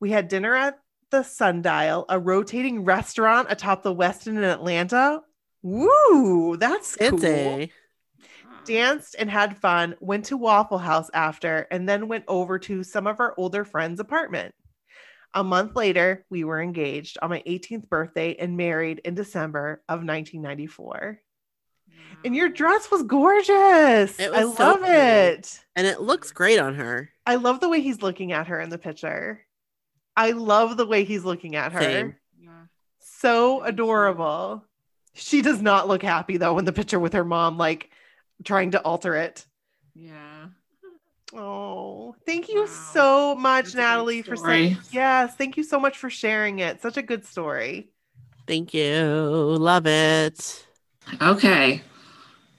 We 0.00 0.10
had 0.10 0.28
dinner 0.28 0.54
at 0.54 0.78
the 1.10 1.22
Sundial, 1.22 2.04
a 2.08 2.18
rotating 2.18 2.84
restaurant 2.84 3.48
atop 3.50 3.82
the 3.82 3.94
Westin 3.94 4.36
in 4.38 4.44
Atlanta. 4.44 5.22
Woo, 5.62 6.56
that's 6.56 6.96
cool. 6.96 7.68
Danced 8.66 9.16
and 9.18 9.30
had 9.30 9.56
fun, 9.58 9.94
went 10.00 10.26
to 10.26 10.36
Waffle 10.36 10.78
House 10.78 11.10
after, 11.14 11.66
and 11.70 11.88
then 11.88 12.08
went 12.08 12.24
over 12.28 12.58
to 12.60 12.82
some 12.82 13.06
of 13.06 13.20
our 13.20 13.34
older 13.36 13.64
friends' 13.64 14.00
apartment. 14.00 14.54
A 15.34 15.44
month 15.44 15.76
later, 15.76 16.24
we 16.30 16.44
were 16.44 16.60
engaged 16.60 17.18
on 17.20 17.30
my 17.30 17.42
18th 17.46 17.88
birthday 17.88 18.34
and 18.36 18.56
married 18.56 19.00
in 19.04 19.14
December 19.14 19.82
of 19.88 20.00
1994. 20.00 21.20
And 22.24 22.34
your 22.34 22.48
dress 22.48 22.90
was 22.90 23.02
gorgeous. 23.02 24.18
It 24.18 24.32
I 24.32 24.42
so 24.42 24.54
love 24.58 24.80
pretty. 24.80 24.92
it. 24.94 25.60
and 25.76 25.86
it 25.86 26.00
looks 26.00 26.32
great 26.32 26.58
on 26.58 26.74
her. 26.74 27.10
I 27.26 27.36
love 27.36 27.60
the 27.60 27.68
way 27.68 27.80
he's 27.80 28.02
looking 28.02 28.32
at 28.32 28.48
her 28.48 28.60
in 28.60 28.70
the 28.70 28.78
picture. 28.78 29.46
I 30.16 30.30
love 30.30 30.76
the 30.76 30.86
way 30.86 31.04
he's 31.04 31.24
looking 31.24 31.56
at 31.56 31.72
her. 31.72 31.80
Same. 31.80 32.16
So 32.98 33.62
adorable. 33.62 34.64
She 35.12 35.42
does 35.42 35.60
not 35.60 35.88
look 35.88 36.02
happy 36.02 36.36
though 36.36 36.58
in 36.58 36.64
the 36.64 36.72
picture 36.72 36.98
with 36.98 37.12
her 37.12 37.24
mom, 37.24 37.58
like 37.58 37.90
trying 38.44 38.70
to 38.72 38.80
alter 38.82 39.14
it. 39.16 39.44
Yeah. 39.94 40.46
Oh, 41.34 42.14
thank 42.24 42.48
you 42.48 42.60
Wow. 42.60 42.66
so 42.66 43.34
much, 43.34 43.64
That's 43.66 43.74
Natalie, 43.76 44.22
for 44.22 44.36
saying 44.36 44.78
yes. 44.92 45.34
Thank 45.36 45.56
you 45.56 45.64
so 45.64 45.80
much 45.80 45.98
for 45.98 46.08
sharing 46.08 46.60
it. 46.60 46.80
Such 46.80 46.96
a 46.96 47.02
good 47.02 47.24
story. 47.26 47.88
Thank 48.46 48.72
you. 48.72 49.56
Love 49.58 49.86
it. 49.86 50.66
Okay. 51.20 51.82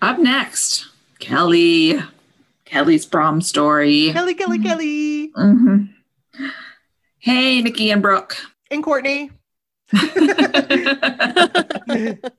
Up 0.02 0.20
next, 0.20 0.88
Kelly. 1.20 2.00
Kelly's 2.66 3.06
prom 3.06 3.40
story. 3.42 4.12
Kelly, 4.12 4.34
Kelly, 4.34 4.60
Kelly, 4.60 5.32
Mhm. 5.32 5.94
Hey, 7.20 7.62
Nikki 7.62 7.90
and 7.92 8.02
Brooke. 8.02 8.36
and 8.70 8.84
Courtney. 8.84 9.32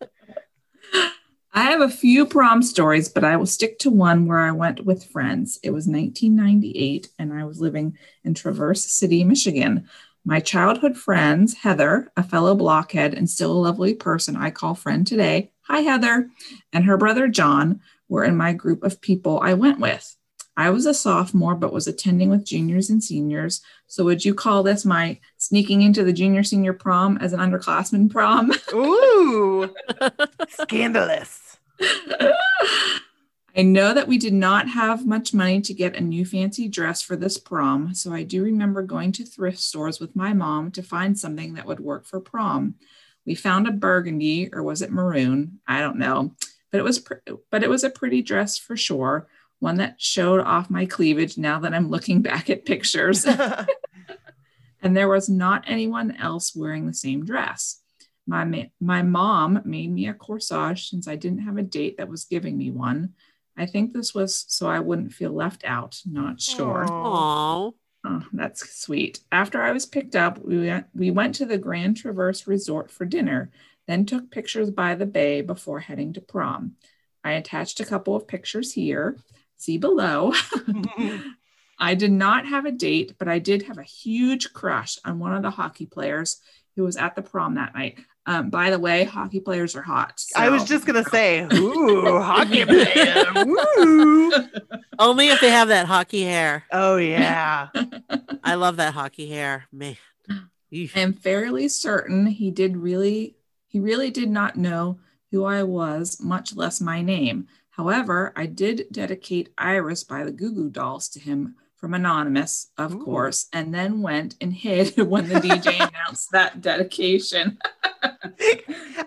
I 1.52 1.62
have 1.62 1.80
a 1.80 1.88
few 1.88 2.26
prom 2.26 2.62
stories, 2.62 3.08
but 3.08 3.24
I 3.24 3.36
will 3.36 3.46
stick 3.46 3.78
to 3.80 3.90
one 3.90 4.26
where 4.26 4.38
I 4.38 4.52
went 4.52 4.84
with 4.84 5.10
friends. 5.10 5.58
It 5.62 5.70
was 5.70 5.86
1998, 5.86 7.08
and 7.18 7.32
I 7.32 7.44
was 7.44 7.60
living 7.60 7.96
in 8.24 8.34
Traverse 8.34 8.84
City, 8.84 9.24
Michigan. 9.24 9.88
My 10.24 10.40
childhood 10.40 10.96
friends, 10.96 11.54
Heather, 11.54 12.12
a 12.16 12.22
fellow 12.22 12.54
blockhead 12.54 13.14
and 13.14 13.28
still 13.30 13.52
a 13.52 13.54
lovely 13.54 13.94
person 13.94 14.36
I 14.36 14.50
call 14.50 14.74
friend 14.74 15.06
today. 15.06 15.50
Hi, 15.62 15.80
Heather. 15.80 16.28
And 16.72 16.84
her 16.84 16.98
brother, 16.98 17.28
John, 17.28 17.80
were 18.08 18.24
in 18.24 18.36
my 18.36 18.52
group 18.52 18.82
of 18.84 19.00
people 19.00 19.40
I 19.40 19.54
went 19.54 19.80
with. 19.80 20.16
I 20.58 20.70
was 20.70 20.86
a 20.86 20.92
sophomore, 20.92 21.54
but 21.54 21.72
was 21.72 21.86
attending 21.86 22.30
with 22.30 22.44
juniors 22.44 22.90
and 22.90 23.02
seniors. 23.02 23.62
So, 23.86 24.02
would 24.04 24.24
you 24.24 24.34
call 24.34 24.64
this 24.64 24.84
my 24.84 25.20
sneaking 25.36 25.82
into 25.82 26.02
the 26.02 26.12
junior 26.12 26.42
senior 26.42 26.72
prom 26.72 27.16
as 27.18 27.32
an 27.32 27.38
underclassman 27.38 28.10
prom? 28.10 28.52
Ooh, 28.74 29.72
scandalous. 30.48 31.37
I 31.80 33.62
know 33.62 33.92
that 33.92 34.06
we 34.06 34.18
did 34.18 34.34
not 34.34 34.68
have 34.68 35.04
much 35.04 35.34
money 35.34 35.60
to 35.62 35.74
get 35.74 35.96
a 35.96 36.00
new 36.00 36.24
fancy 36.24 36.68
dress 36.68 37.02
for 37.02 37.16
this 37.16 37.38
prom, 37.38 37.92
so 37.92 38.12
I 38.12 38.22
do 38.22 38.44
remember 38.44 38.82
going 38.82 39.10
to 39.12 39.24
thrift 39.24 39.58
stores 39.58 39.98
with 39.98 40.14
my 40.14 40.32
mom 40.32 40.70
to 40.72 40.82
find 40.82 41.18
something 41.18 41.54
that 41.54 41.66
would 41.66 41.80
work 41.80 42.06
for 42.06 42.20
prom. 42.20 42.76
We 43.26 43.34
found 43.34 43.66
a 43.66 43.72
burgundy, 43.72 44.48
or 44.52 44.62
was 44.62 44.80
it 44.80 44.92
maroon? 44.92 45.58
I 45.66 45.80
don't 45.80 45.98
know, 45.98 46.34
but 46.70 46.78
it 46.78 46.84
was 46.84 47.00
pr- 47.00 47.14
but 47.50 47.64
it 47.64 47.68
was 47.68 47.82
a 47.82 47.90
pretty 47.90 48.22
dress 48.22 48.56
for 48.58 48.76
sure. 48.76 49.26
One 49.58 49.78
that 49.78 50.00
showed 50.00 50.40
off 50.40 50.70
my 50.70 50.86
cleavage. 50.86 51.36
Now 51.36 51.58
that 51.58 51.74
I'm 51.74 51.90
looking 51.90 52.22
back 52.22 52.48
at 52.48 52.64
pictures, 52.64 53.26
and 54.82 54.96
there 54.96 55.08
was 55.08 55.28
not 55.28 55.64
anyone 55.66 56.14
else 56.16 56.54
wearing 56.54 56.86
the 56.86 56.94
same 56.94 57.24
dress. 57.24 57.80
My, 58.28 58.44
ma- 58.44 58.64
my 58.78 59.02
mom 59.02 59.62
made 59.64 59.90
me 59.90 60.06
a 60.06 60.14
corsage 60.14 60.90
since 60.90 61.08
I 61.08 61.16
didn't 61.16 61.40
have 61.40 61.56
a 61.56 61.62
date 61.62 61.96
that 61.96 62.10
was 62.10 62.26
giving 62.26 62.58
me 62.58 62.70
one. 62.70 63.14
I 63.56 63.64
think 63.66 63.92
this 63.92 64.14
was 64.14 64.44
so 64.48 64.68
I 64.68 64.80
wouldn't 64.80 65.14
feel 65.14 65.32
left 65.32 65.64
out, 65.64 66.00
not 66.06 66.40
sure. 66.40 66.84
Aw. 66.88 66.92
Aw. 66.92 67.70
Oh, 68.04 68.22
that's 68.32 68.80
sweet. 68.80 69.20
After 69.32 69.60
I 69.60 69.72
was 69.72 69.86
picked 69.86 70.14
up, 70.14 70.38
we 70.38 70.66
went, 70.66 70.86
we 70.94 71.10
went 71.10 71.34
to 71.36 71.46
the 71.46 71.58
Grand 71.58 71.96
Traverse 71.96 72.46
Resort 72.46 72.90
for 72.90 73.04
dinner, 73.04 73.50
then 73.88 74.06
took 74.06 74.30
pictures 74.30 74.70
by 74.70 74.94
the 74.94 75.06
bay 75.06 75.40
before 75.40 75.80
heading 75.80 76.12
to 76.12 76.20
prom. 76.20 76.76
I 77.24 77.32
attached 77.32 77.80
a 77.80 77.84
couple 77.84 78.14
of 78.14 78.28
pictures 78.28 78.72
here. 78.72 79.16
See 79.56 79.78
below. 79.78 80.32
I 81.80 81.94
did 81.94 82.12
not 82.12 82.46
have 82.46 82.66
a 82.66 82.72
date, 82.72 83.14
but 83.18 83.28
I 83.28 83.38
did 83.38 83.62
have 83.62 83.78
a 83.78 83.82
huge 83.82 84.52
crush 84.52 84.98
on 85.04 85.18
one 85.18 85.34
of 85.34 85.42
the 85.42 85.50
hockey 85.50 85.86
players 85.86 86.40
who 86.76 86.84
was 86.84 86.96
at 86.96 87.16
the 87.16 87.22
prom 87.22 87.56
that 87.56 87.74
night. 87.74 87.98
Um, 88.28 88.50
by 88.50 88.68
the 88.68 88.78
way, 88.78 89.04
hockey 89.04 89.40
players 89.40 89.74
are 89.74 89.80
hot. 89.80 90.22
I 90.36 90.50
was 90.50 90.64
just 90.64 90.84
gonna 90.84 91.02
say, 91.10 91.46
ooh, 91.50 92.20
hockey 92.20 92.62
player. 92.66 93.24
Woo. 93.46 94.30
Only 94.98 95.28
if 95.28 95.40
they 95.40 95.48
have 95.48 95.68
that 95.68 95.86
hockey 95.86 96.24
hair. 96.24 96.64
Oh 96.70 96.98
yeah. 96.98 97.68
I 98.44 98.54
love 98.56 98.76
that 98.76 98.92
hockey 98.92 99.30
hair. 99.30 99.66
Man. 99.72 99.96
Eesh. 100.70 100.94
I 100.94 101.00
am 101.00 101.14
fairly 101.14 101.68
certain 101.68 102.26
he 102.26 102.50
did 102.50 102.76
really, 102.76 103.36
he 103.66 103.80
really 103.80 104.10
did 104.10 104.28
not 104.28 104.56
know 104.56 104.98
who 105.30 105.46
I 105.46 105.62
was, 105.62 106.20
much 106.20 106.54
less 106.54 106.82
my 106.82 107.00
name. 107.00 107.48
However, 107.70 108.34
I 108.36 108.44
did 108.44 108.88
dedicate 108.92 109.54
Iris 109.56 110.04
by 110.04 110.24
the 110.24 110.32
Goo 110.32 110.52
Goo 110.52 110.68
Dolls 110.68 111.08
to 111.10 111.20
him 111.20 111.56
from 111.78 111.94
Anonymous, 111.94 112.70
of 112.76 112.94
Ooh. 112.94 113.04
course, 113.04 113.46
and 113.52 113.72
then 113.72 114.02
went 114.02 114.34
and 114.40 114.52
hid 114.52 114.96
when 115.08 115.28
the 115.28 115.36
DJ 115.36 115.74
announced 115.88 116.30
that 116.32 116.60
dedication. 116.60 117.58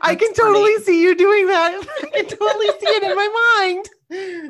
I 0.01 0.15
can 0.15 0.30
That's 0.30 0.39
totally 0.39 0.78
see 0.78 1.01
you 1.01 1.15
doing 1.15 1.47
that. 1.47 1.86
I 2.03 2.07
can 2.07 2.26
totally 2.26 2.67
see 2.67 2.88
it 2.88 3.03
in 3.03 3.15
my 3.15 3.84
mind. 4.11 4.49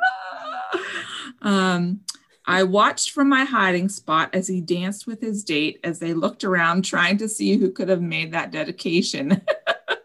um, 1.41 2.01
I 2.45 2.63
watched 2.63 3.11
from 3.11 3.29
my 3.29 3.43
hiding 3.43 3.89
spot 3.89 4.33
as 4.33 4.47
he 4.47 4.61
danced 4.61 5.07
with 5.07 5.21
his 5.21 5.43
date 5.43 5.79
as 5.83 5.99
they 5.99 6.13
looked 6.13 6.43
around 6.43 6.83
trying 6.83 7.17
to 7.17 7.29
see 7.29 7.57
who 7.57 7.71
could 7.71 7.89
have 7.89 8.01
made 8.01 8.33
that 8.33 8.51
dedication. 8.51 9.41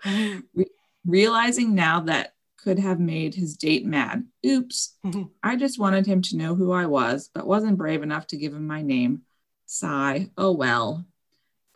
Re- 0.55 0.67
realizing 1.07 1.75
now 1.75 2.01
that 2.01 2.35
could 2.67 2.79
have 2.81 2.99
made 2.99 3.33
his 3.33 3.57
date 3.57 3.87
mad. 3.87 4.25
Oops. 4.45 4.97
Mhm. 5.07 5.31
I 5.41 5.55
just 5.55 5.79
wanted 5.79 6.05
him 6.05 6.21
to 6.23 6.37
know 6.37 6.57
who 6.57 6.73
I 6.73 6.87
was, 6.87 7.31
but 7.33 7.47
wasn't 7.47 7.79
brave 7.79 8.03
enough 8.03 8.27
to 8.29 8.37
give 8.37 8.53
him 8.53 8.67
my 8.67 8.83
name. 8.83 9.23
Sigh. 9.67 10.31
Oh 10.37 10.51
well. 10.51 11.07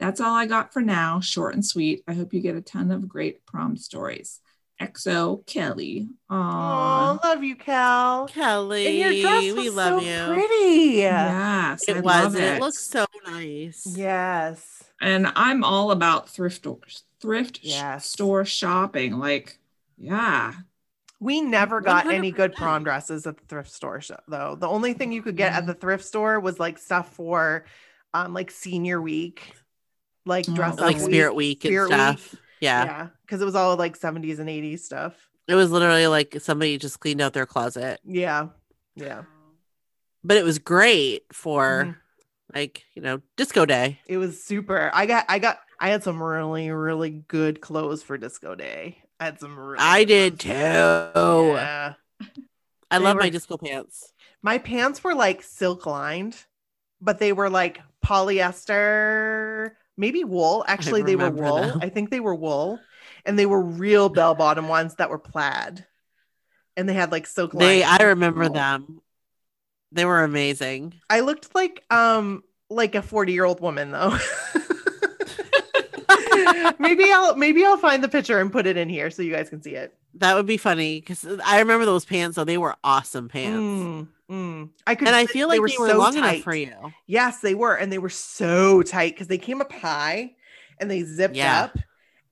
That's 0.01 0.21
all 0.21 0.35
I 0.35 0.47
got 0.47 0.73
for 0.73 0.83
now. 0.83 1.21
Short 1.21 1.55
and 1.55 1.65
sweet. 1.65 2.03
I 2.09 2.15
hope 2.15 2.35
you 2.35 2.41
get 2.41 2.57
a 2.57 2.61
ton 2.61 2.91
of 2.91 3.07
great 3.09 3.47
prom 3.47 3.77
stories. 3.77 4.41
XO 4.81 5.47
Kelly. 5.47 6.09
Oh, 6.29 6.35
Aww. 6.35 7.23
love 7.23 7.45
you, 7.45 7.55
Cal. 7.55 8.27
Kelly, 8.27 8.87
And 9.03 9.15
your 9.15 9.31
dress 9.31 9.45
was 9.45 9.55
we 9.55 9.71
love 9.71 10.03
so 10.03 10.09
you. 10.09 10.35
pretty. 10.35 10.91
Yes, 10.97 11.85
I 11.89 11.93
It 11.93 12.05
love 12.05 12.33
was. 12.33 12.35
it. 12.35 12.43
It 12.57 12.61
looks 12.61 12.79
so 12.79 13.07
nice. 13.27 13.87
Yes. 13.87 14.83
and 15.01 15.29
I'm 15.37 15.63
all 15.63 15.93
about 15.93 16.29
thrift 16.29 16.57
stores, 16.57 17.05
thrift 17.21 17.59
sh- 17.59 17.69
Yes. 17.77 18.07
store 18.07 18.45
shopping. 18.45 19.19
Like, 19.19 19.59
yeah, 19.97 20.55
We 21.23 21.43
never 21.43 21.81
got 21.83 22.07
any 22.07 22.31
good 22.33 22.57
prom 22.57 22.83
dresses 22.83 23.27
at 23.27 23.37
the 23.37 23.45
thrift 23.45 23.71
store, 23.71 24.01
though. 24.27 24.57
The 24.59 24.67
only 24.67 24.95
thing 24.95 25.13
you 25.13 25.23
could 25.23 25.37
get 25.37 25.53
at 25.53 25.65
Mhm. 25.65 25.67
the 25.67 25.75
thrift 25.75 26.05
store 26.05 26.41
was 26.41 26.59
like 26.59 26.79
stuff 26.79 27.15
for, 27.15 27.67
um, 28.15 28.33
like 28.33 28.51
senior 28.51 29.03
week, 29.03 29.53
like 30.25 30.47
Oh, 30.49 30.55
dress 30.55 30.75
up 30.75 30.81
Like 30.81 30.97
week. 30.97 31.05
Spirit 31.05 31.35
Week 31.35 31.65
and 31.67 31.87
stuff. 31.87 32.33
Week. 32.33 32.41
Yeah. 32.61 32.85
yeah, 32.85 33.09
because 33.23 33.41
it 33.43 33.45
was 33.45 33.55
all 33.55 33.77
like 33.77 33.97
70s 33.97 34.39
and 34.39 34.49
80s 34.49 34.85
stuff. 34.85 35.29
It 35.47 35.55
was 35.57 35.71
literally 35.71 36.07
like 36.07 36.37
somebody 36.41 36.79
just 36.79 37.01
cleaned 37.01 37.21
out 37.21 37.33
their 37.35 37.47
closet. 37.47 38.01
Yeah, 38.05 38.49
yeah. 38.95 39.25
But 40.25 40.37
it 40.39 40.45
was 40.45 40.59
great 40.59 41.25
for 41.33 41.85
Mhm. 41.85 41.97
like, 42.55 42.85
you 42.95 43.03
know, 43.03 43.21
disco 43.37 43.67
day. 43.67 44.01
It 44.07 44.17
was 44.19 44.43
super. 44.43 44.91
I 44.95 45.07
got, 45.07 45.25
I 45.29 45.39
got, 45.39 45.61
I 45.79 45.91
had 45.91 46.03
some 46.03 46.23
really, 46.23 46.71
really 46.71 47.11
good 47.11 47.61
clothes 47.61 48.03
for 48.03 48.17
disco 48.19 48.55
day. 48.55 49.00
I 49.21 49.25
had 49.27 49.39
some. 49.39 49.57
Really 49.59 49.79
I 49.79 50.05
did 50.05 50.41
too. 50.41 50.49
Yeah. 50.51 51.95
I 52.91 52.99
They 52.99 53.05
love 53.05 53.15
were- 53.17 53.21
my 53.23 53.29
disco 53.31 53.57
pants. 53.59 54.13
My 54.43 54.57
pants 54.59 55.05
were 55.05 55.15
like 55.15 55.43
silk 55.43 55.85
lined, 55.87 56.35
but 57.01 57.19
they 57.19 57.33
were 57.35 57.51
like 57.51 57.81
polyester, 58.05 59.73
maybe 59.97 60.25
wool. 60.25 60.65
Actually, 60.67 61.03
they 61.03 61.17
were 61.17 61.31
wool. 61.31 61.57
them. 61.61 61.79
I 61.83 61.91
think 61.91 62.11
they 62.11 62.21
were 62.21 62.35
wool. 62.35 62.81
And 63.27 63.39
they 63.39 63.45
were 63.47 63.61
real 63.61 64.09
bell 64.09 64.35
bottom 64.35 64.67
ones 64.69 64.95
that 64.97 65.11
were 65.11 65.19
plaid. 65.19 65.87
and 66.77 66.89
they 66.89 66.95
had 66.95 67.13
like 67.13 67.27
silk 67.27 67.53
They. 67.53 67.83
I 67.83 67.99
remember 68.05 68.45
Oh. 68.45 68.49
them. 68.49 69.03
They 69.93 70.05
were 70.07 70.23
amazing. 70.23 70.95
I 71.11 71.21
looked 71.21 71.55
like 71.55 71.85
um 71.91 72.43
like 72.71 72.95
a 72.95 73.03
40 73.03 73.33
year 73.35 73.45
old 73.45 73.61
woman 73.61 73.91
though. 73.91 74.17
maybe 76.79 77.05
I'll 77.13 77.37
maybe 77.37 77.65
I'll 77.65 77.77
find 77.77 78.03
the 78.03 78.09
picture 78.09 78.41
and 78.41 78.51
put 78.53 78.67
it 78.67 78.77
in 78.77 78.89
here 78.89 79.11
so 79.11 79.23
you 79.23 79.33
guys 79.33 79.49
can 79.49 79.63
see 79.63 79.75
it. 79.75 79.95
That 80.15 80.35
would 80.35 80.47
be 80.47 80.57
funny 80.57 81.01
because 81.01 81.25
I 81.45 81.61
remember 81.61 81.87
those 81.87 82.05
pants. 82.05 82.35
So 82.35 82.45
they 82.45 82.59
were 82.59 82.75
awesome 82.83 83.29
pants, 83.29 83.57
Mm, 83.59 84.09
mm. 84.31 84.71
I 84.87 84.95
could 84.97 85.07
and 85.09 85.17
I 85.17 85.27
fit- 85.27 85.33
feel 85.33 85.49
like 85.49 85.57
they 85.57 85.61
were, 85.61 85.69
so 85.89 85.99
long 85.99 86.15
tight. 86.15 86.33
enough 86.35 86.43
for 86.45 86.55
you. 86.55 86.75
Yes, 87.07 87.41
they 87.41 87.55
were, 87.55 87.75
and 87.77 87.93
they 87.93 87.99
were 87.99 88.09
so 88.09 88.83
tight 88.83 89.15
because 89.15 89.29
they 89.29 89.39
came 89.39 89.61
up 89.61 89.71
high 89.73 90.33
and 90.79 90.91
they 90.91 91.03
zipped 91.05 91.37
Yeah. 91.37 91.63
up. 91.63 91.79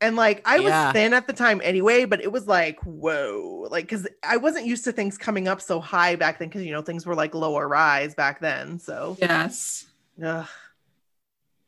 And 0.00 0.14
like 0.16 0.42
I 0.44 0.58
was 0.58 0.70
Yeah. 0.70 0.92
thin 0.92 1.12
at 1.12 1.26
the 1.26 1.32
time 1.32 1.60
anyway, 1.64 2.04
but 2.04 2.20
it 2.22 2.30
was 2.32 2.46
like, 2.46 2.78
whoa, 2.84 3.66
like 3.70 3.84
because 3.84 4.06
I 4.24 4.36
wasn't 4.38 4.66
used 4.66 4.84
to 4.84 4.92
things 4.92 5.16
coming 5.18 5.46
up 5.48 5.60
so 5.60 5.80
high 5.80 6.14
back 6.16 6.38
then 6.38 6.48
because 6.48 6.64
you 6.64 6.72
know 6.72 6.82
things 6.82 7.04
were 7.06 7.14
like 7.16 7.34
lower 7.34 7.66
rise 7.68 8.14
back 8.14 8.40
then. 8.40 8.78
So, 8.80 9.16
Yes. 9.20 9.86
ugh. 10.22 10.46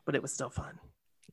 but 0.05 0.15
it 0.15 0.21
was 0.21 0.33
still 0.33 0.49
fun. 0.49 0.79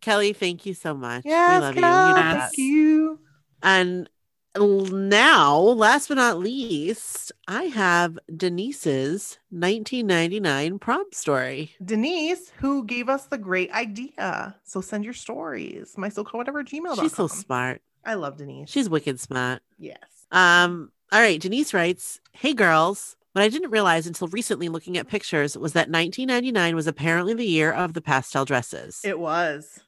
Kelly, 0.00 0.32
thank 0.32 0.64
you 0.66 0.74
so 0.74 0.94
much. 0.94 1.22
Yes, 1.24 1.60
we 1.60 1.60
love 1.60 1.74
you. 1.76 1.80
You 1.80 2.14
did 2.14 2.16
Yes. 2.16 2.34
that. 2.34 2.40
thank 2.48 2.58
you. 2.58 3.18
And 3.62 4.08
now, 4.56 5.56
last 5.56 6.08
but 6.08 6.14
not 6.16 6.38
least, 6.38 7.32
I 7.46 7.64
have 7.64 8.18
Denise's 8.34 9.38
1999 9.50 10.78
prom 10.78 11.04
story. 11.12 11.72
Denise, 11.84 12.50
who 12.58 12.84
gave 12.84 13.08
us 13.08 13.26
the 13.26 13.38
great 13.38 13.70
idea. 13.72 14.56
So 14.64 14.80
send 14.80 15.04
your 15.04 15.12
stories. 15.14 15.94
My 15.96 16.08
so 16.08 16.24
called 16.24 16.40
whatever 16.40 16.62
gmail. 16.64 17.00
She's 17.00 17.14
so 17.14 17.26
smart. 17.26 17.82
I 18.04 18.14
love 18.14 18.36
Denise. 18.38 18.70
She's 18.70 18.88
wicked 18.88 19.20
smart. 19.20 19.62
yes. 19.78 19.98
Um, 20.30 20.92
all 21.10 21.20
right, 21.20 21.40
Denise 21.40 21.72
writes, 21.72 22.20
Hey 22.32 22.52
girls, 22.52 23.16
what 23.32 23.42
I 23.42 23.48
didn't 23.48 23.70
realize 23.70 24.06
until 24.06 24.28
recently 24.28 24.68
looking 24.68 24.96
at 24.98 25.08
pictures 25.08 25.56
was 25.56 25.72
that 25.72 25.88
1999 25.90 26.74
was 26.76 26.86
apparently 26.86 27.32
the 27.34 27.46
year 27.46 27.72
of 27.72 27.94
the 27.94 28.00
pastel 28.02 28.44
dresses. 28.44 29.00
It 29.04 29.18
was. 29.18 29.80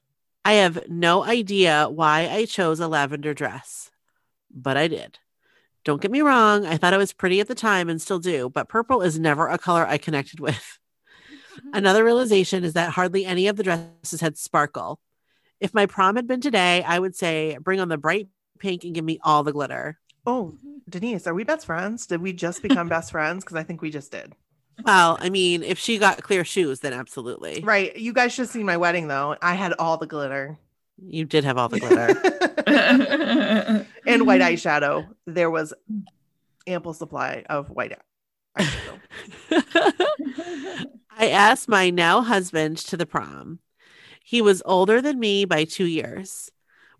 I 0.44 0.54
have 0.54 0.88
no 0.88 1.22
idea 1.24 1.88
why 1.90 2.28
I 2.28 2.46
chose 2.46 2.80
a 2.80 2.88
lavender 2.88 3.34
dress, 3.34 3.90
but 4.50 4.76
I 4.76 4.88
did. 4.88 5.18
Don't 5.84 6.00
get 6.00 6.10
me 6.10 6.20
wrong, 6.20 6.66
I 6.66 6.76
thought 6.76 6.94
it 6.94 6.98
was 6.98 7.12
pretty 7.12 7.40
at 7.40 7.48
the 7.48 7.54
time 7.54 7.88
and 7.88 8.00
still 8.00 8.18
do, 8.18 8.48
but 8.50 8.68
purple 8.68 9.02
is 9.02 9.18
never 9.18 9.48
a 9.48 9.58
color 9.58 9.86
I 9.86 9.98
connected 9.98 10.40
with. 10.40 10.78
Another 11.72 12.04
realization 12.04 12.64
is 12.64 12.74
that 12.74 12.92
hardly 12.92 13.24
any 13.24 13.48
of 13.48 13.56
the 13.56 13.62
dresses 13.62 14.20
had 14.20 14.38
sparkle. 14.38 15.00
If 15.58 15.74
my 15.74 15.86
prom 15.86 16.16
had 16.16 16.26
been 16.26 16.40
today, 16.40 16.82
I 16.82 16.98
would 16.98 17.14
say 17.14 17.58
bring 17.60 17.80
on 17.80 17.88
the 17.88 17.98
bright 17.98 18.28
pink 18.58 18.84
and 18.84 18.94
give 18.94 19.04
me 19.04 19.18
all 19.22 19.42
the 19.42 19.52
glitter. 19.52 19.98
Oh, 20.26 20.56
Denise, 20.88 21.26
are 21.26 21.34
we 21.34 21.44
best 21.44 21.66
friends? 21.66 22.06
Did 22.06 22.22
we 22.22 22.32
just 22.32 22.62
become 22.62 22.88
best 22.90 23.10
friends? 23.10 23.44
Because 23.44 23.56
I 23.56 23.62
think 23.62 23.82
we 23.82 23.90
just 23.90 24.12
did. 24.12 24.32
Well, 24.84 25.18
I 25.20 25.30
mean, 25.30 25.62
if 25.62 25.78
she 25.78 25.98
got 25.98 26.22
clear 26.22 26.44
shoes, 26.44 26.80
then 26.80 26.92
absolutely. 26.92 27.60
Right. 27.62 27.96
You 27.96 28.12
guys 28.12 28.32
should 28.32 28.48
see 28.48 28.62
my 28.64 28.76
wedding 28.76 29.08
though. 29.08 29.36
I 29.42 29.54
had 29.54 29.72
all 29.78 29.96
the 29.96 30.06
glitter 30.06 30.58
You 31.04 31.24
did 31.24 31.44
have 31.44 31.58
all 31.58 31.68
the 31.68 31.80
glitter. 31.80 32.06
and 34.06 34.26
white 34.26 34.40
eyeshadow. 34.40 35.08
There 35.26 35.50
was 35.50 35.74
ample 36.66 36.94
supply 36.94 37.44
of 37.48 37.70
white 37.70 37.96
eyeshadow. 38.58 39.00
I 41.16 41.28
asked 41.30 41.68
my 41.68 41.90
now 41.90 42.22
husband 42.22 42.78
to 42.78 42.96
the 42.96 43.06
prom. 43.06 43.58
He 44.24 44.40
was 44.42 44.62
older 44.64 45.00
than 45.02 45.18
me 45.18 45.44
by 45.44 45.64
two 45.64 45.86
years. 45.86 46.50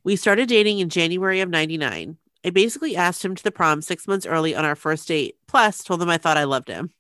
We 0.02 0.16
started 0.16 0.48
dating 0.48 0.78
in 0.80 0.88
January 0.88 1.40
of 1.40 1.48
99. 1.50 2.16
I 2.44 2.50
basically 2.50 2.96
asked 2.96 3.24
him 3.24 3.34
to 3.34 3.42
the 3.42 3.50
prom 3.52 3.82
six 3.82 4.08
months 4.08 4.26
early 4.26 4.54
on 4.54 4.64
our 4.64 4.74
first 4.74 5.06
date, 5.08 5.36
plus 5.46 5.84
told 5.84 6.02
him 6.02 6.08
I 6.08 6.18
thought 6.18 6.38
I 6.38 6.44
loved 6.44 6.68
him. 6.68 6.90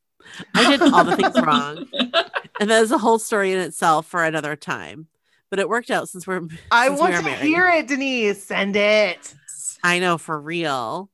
I 0.54 0.76
did 0.76 0.82
all 0.92 1.04
the 1.04 1.16
things 1.16 1.40
wrong. 1.40 1.86
And 2.60 2.68
that 2.68 2.82
is 2.82 2.92
a 2.92 2.98
whole 2.98 3.18
story 3.18 3.52
in 3.52 3.58
itself 3.58 4.04
for 4.06 4.22
another 4.22 4.54
time. 4.54 5.06
But 5.48 5.60
it 5.60 5.68
worked 5.70 5.90
out 5.90 6.10
since 6.10 6.26
we're 6.26 6.42
I 6.70 6.88
since 6.88 7.00
want 7.00 7.14
are 7.14 7.18
to 7.18 7.24
married. 7.24 7.40
hear 7.40 7.66
it, 7.68 7.88
Denise. 7.88 8.44
Send 8.44 8.76
it. 8.76 9.34
I 9.82 9.98
know 9.98 10.18
for 10.18 10.38
real. 10.38 11.08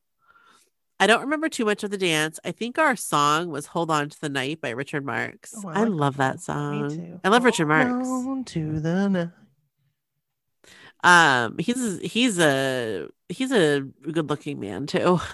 I 0.99 1.07
don't 1.07 1.21
remember 1.21 1.49
too 1.49 1.65
much 1.65 1.85
of 1.85 1.91
the 1.93 1.99
dance. 1.99 2.41
I 2.45 2.51
think 2.51 2.79
our 2.81 2.97
song 2.97 3.51
was 3.51 3.67
Hold 3.67 3.93
On 3.93 4.09
to 4.09 4.21
the 4.21 4.29
Night 4.29 4.61
by 4.61 4.71
Richard 4.71 5.05
Marx. 5.07 5.55
Oh, 5.57 5.69
I, 5.69 5.85
like 5.85 5.93
love 5.93 6.17
that 6.17 6.35
Me 6.37 6.41
song. 6.41 6.91
too. 6.91 7.21
I 7.23 7.29
love 7.29 7.45
Richard 7.45 7.67
Marx. 7.69 8.09
On 8.09 8.43
to 8.45 8.81
the 8.81 9.09
night. 9.09 9.29
Um, 11.05 11.59
he's 11.59 12.01
he's 12.01 12.41
a 12.41 13.09
he's 13.29 13.53
a 13.53 13.87
good 14.11 14.29
looking 14.29 14.59
man 14.59 14.87
too. 14.87 15.21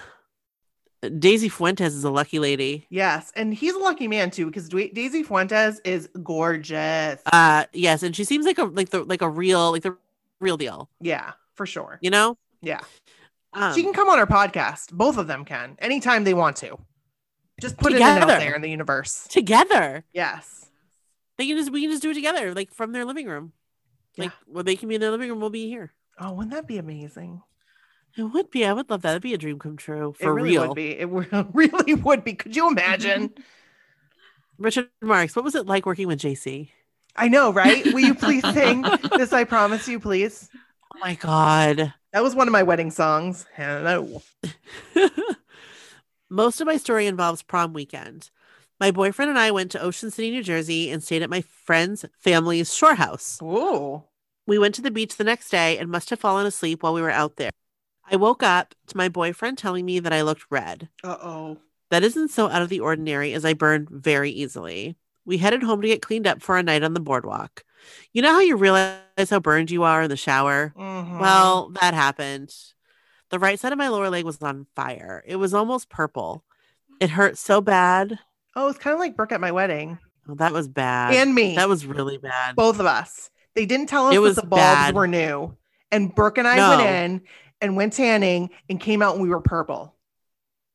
Daisy 1.09 1.49
Fuentes 1.49 1.93
is 1.93 2.03
a 2.03 2.09
lucky 2.09 2.39
lady. 2.39 2.85
Yes, 2.89 3.31
and 3.35 3.53
he's 3.53 3.73
a 3.73 3.79
lucky 3.79 4.07
man 4.07 4.31
too 4.31 4.45
because 4.47 4.69
Daisy 4.69 5.23
Fuentes 5.23 5.79
is 5.83 6.09
gorgeous. 6.23 7.21
Uh, 7.25 7.65
yes, 7.73 8.03
and 8.03 8.15
she 8.15 8.23
seems 8.23 8.45
like 8.45 8.57
a 8.57 8.63
like 8.65 8.89
the 8.89 9.03
like 9.03 9.21
a 9.21 9.29
real 9.29 9.71
like 9.71 9.83
the 9.83 9.97
real 10.39 10.57
deal. 10.57 10.89
yeah, 11.01 11.33
for 11.55 11.65
sure. 11.65 11.99
You 12.01 12.09
know. 12.09 12.37
Yeah, 12.61 12.79
Um, 13.51 13.73
she 13.73 13.83
can 13.83 13.91
come 13.93 14.07
on 14.09 14.19
our 14.19 14.25
podcast. 14.25 14.93
Both 14.93 15.17
of 15.17 15.27
them 15.27 15.43
can 15.43 15.75
anytime 15.79 16.23
they 16.23 16.33
want 16.33 16.55
to. 16.57 16.77
Just 17.61 17.77
put 17.77 17.91
it 17.93 18.01
out 18.01 18.19
Together. 18.21 18.39
there 18.39 18.55
in 18.55 18.61
the 18.61 18.69
universe. 18.69 19.27
together. 19.29 20.03
Yes. 20.13 20.69
They 21.37 21.47
can 21.47 21.57
just 21.57 21.71
we 21.71 21.81
can 21.81 21.89
just 21.91 22.01
do 22.01 22.11
it 22.11 22.13
together, 22.15 22.53
like 22.53 22.71
from 22.73 22.93
their 22.93 23.03
living 23.05 23.27
room. 23.27 23.51
Like 24.17 24.31
well, 24.47 24.63
they 24.63 24.75
can 24.75 24.87
be 24.89 24.95
in 24.95 25.01
their 25.01 25.11
living 25.11 25.29
room, 25.29 25.39
we'll 25.41 25.49
be 25.49 25.67
here. 25.67 25.91
Oh, 26.19 26.31
wouldn't 26.33 26.53
that 26.53 26.67
be 26.67 26.77
amazing? 26.77 27.41
It 28.15 28.23
would 28.23 28.51
be. 28.51 28.65
I 28.65 28.73
would 28.73 28.89
love 28.89 29.01
that. 29.01 29.11
It'd 29.11 29.21
be 29.23 29.33
a 29.33 29.37
dream 29.37 29.59
come 29.59 29.77
true 29.77 30.13
for 30.19 30.29
it 30.29 30.33
really 30.33 30.49
real. 30.51 30.67
would 30.67 30.75
be. 30.75 30.91
It 30.91 31.09
really 31.53 31.93
would 31.95 32.23
be. 32.23 32.33
Could 32.33 32.55
you 32.55 32.67
imagine? 32.69 33.33
Richard 34.59 34.89
Marx, 35.01 35.35
what 35.35 35.43
was 35.43 35.55
it 35.55 35.65
like 35.65 35.85
working 35.85 36.07
with 36.07 36.19
JC? 36.19 36.69
I 37.15 37.27
know, 37.27 37.51
right? 37.51 37.85
Will 37.85 37.99
you 37.99 38.15
please 38.15 38.43
sing 38.53 38.83
this? 39.17 39.33
I 39.33 39.43
promise 39.43 39.87
you, 39.87 39.99
please. 39.99 40.49
Oh 40.95 40.99
my 40.99 41.15
god. 41.15 41.93
That 42.11 42.23
was 42.23 42.35
one 42.35 42.47
of 42.47 42.51
my 42.51 42.63
wedding 42.63 42.91
songs. 42.91 43.45
Hello. 43.55 44.21
Most 46.29 46.61
of 46.61 46.67
my 46.67 46.77
story 46.77 47.07
involves 47.07 47.41
prom 47.43 47.73
weekend. 47.73 48.29
My 48.79 48.91
boyfriend 48.91 49.29
and 49.29 49.39
I 49.39 49.51
went 49.51 49.71
to 49.71 49.81
Ocean 49.81 50.11
City, 50.11 50.29
New 50.31 50.43
Jersey, 50.43 50.89
and 50.89 51.01
stayed 51.03 51.21
at 51.21 51.29
my 51.29 51.41
friend's 51.41 52.05
family's 52.19 52.73
shore 52.73 52.95
house. 52.95 53.39
Ooh. 53.41 54.03
We 54.45 54.57
went 54.57 54.75
to 54.75 54.81
the 54.81 54.91
beach 54.91 55.15
the 55.15 55.23
next 55.23 55.49
day 55.49 55.77
and 55.77 55.89
must 55.89 56.09
have 56.09 56.19
fallen 56.19 56.45
asleep 56.45 56.83
while 56.83 56.93
we 56.93 57.01
were 57.01 57.09
out 57.11 57.37
there. 57.37 57.51
I 58.11 58.15
woke 58.15 58.43
up 58.43 58.75
to 58.87 58.97
my 58.97 59.09
boyfriend 59.09 59.57
telling 59.57 59.85
me 59.85 59.99
that 59.99 60.13
I 60.13 60.21
looked 60.21 60.45
red. 60.49 60.89
Uh 61.03 61.17
oh. 61.21 61.57
That 61.89 62.03
isn't 62.03 62.29
so 62.29 62.49
out 62.49 62.61
of 62.61 62.69
the 62.69 62.79
ordinary 62.79 63.33
as 63.33 63.45
I 63.45 63.53
burn 63.53 63.87
very 63.89 64.31
easily. 64.31 64.95
We 65.25 65.37
headed 65.37 65.63
home 65.63 65.81
to 65.81 65.87
get 65.87 66.01
cleaned 66.01 66.27
up 66.27 66.41
for 66.41 66.57
a 66.57 66.63
night 66.63 66.83
on 66.83 66.93
the 66.93 66.99
boardwalk. 66.99 67.63
You 68.11 68.21
know 68.21 68.31
how 68.31 68.39
you 68.39 68.55
realize 68.57 69.29
how 69.29 69.39
burned 69.39 69.71
you 69.71 69.83
are 69.83 70.03
in 70.03 70.09
the 70.09 70.17
shower? 70.17 70.73
Mm-hmm. 70.77 71.19
Well, 71.19 71.71
that 71.81 71.93
happened. 71.93 72.53
The 73.29 73.39
right 73.39 73.59
side 73.59 73.71
of 73.71 73.77
my 73.77 73.87
lower 73.89 74.09
leg 74.09 74.25
was 74.25 74.41
on 74.41 74.67
fire. 74.75 75.23
It 75.25 75.37
was 75.37 75.53
almost 75.53 75.89
purple. 75.89 76.43
It 76.99 77.09
hurt 77.11 77.37
so 77.37 77.61
bad. 77.61 78.19
oh, 78.55 78.69
it's 78.69 78.79
kind 78.79 78.93
of 78.93 78.99
like 78.99 79.15
Brooke 79.15 79.31
at 79.31 79.41
my 79.41 79.51
wedding 79.51 79.97
Oh, 80.29 80.35
that 80.35 80.53
was 80.53 80.67
bad. 80.67 81.13
and 81.15 81.33
me. 81.35 81.55
that 81.55 81.67
was 81.67 81.85
really 81.85 82.17
bad. 82.17 82.55
both 82.55 82.79
of 82.79 82.85
us. 82.85 83.29
They 83.55 83.65
didn't 83.65 83.87
tell 83.87 84.07
us 84.07 84.15
It 84.15 84.19
was 84.19 84.35
that 84.35 84.41
the 84.43 84.47
bulbs 84.47 84.61
bad. 84.63 84.95
were 84.95 85.07
new. 85.07 85.55
And 85.91 86.13
Brooke 86.15 86.37
and 86.37 86.47
I 86.47 86.55
No. 86.57 86.69
went 86.77 86.81
in 86.89 87.21
and 87.63 87.75
went 87.75 87.93
tanning 87.93 88.49
and 88.69 88.79
came 88.79 89.01
out 89.01 89.13
and 89.15 89.23
we 89.23 89.29
were 89.29 89.39
purple. 89.41 89.95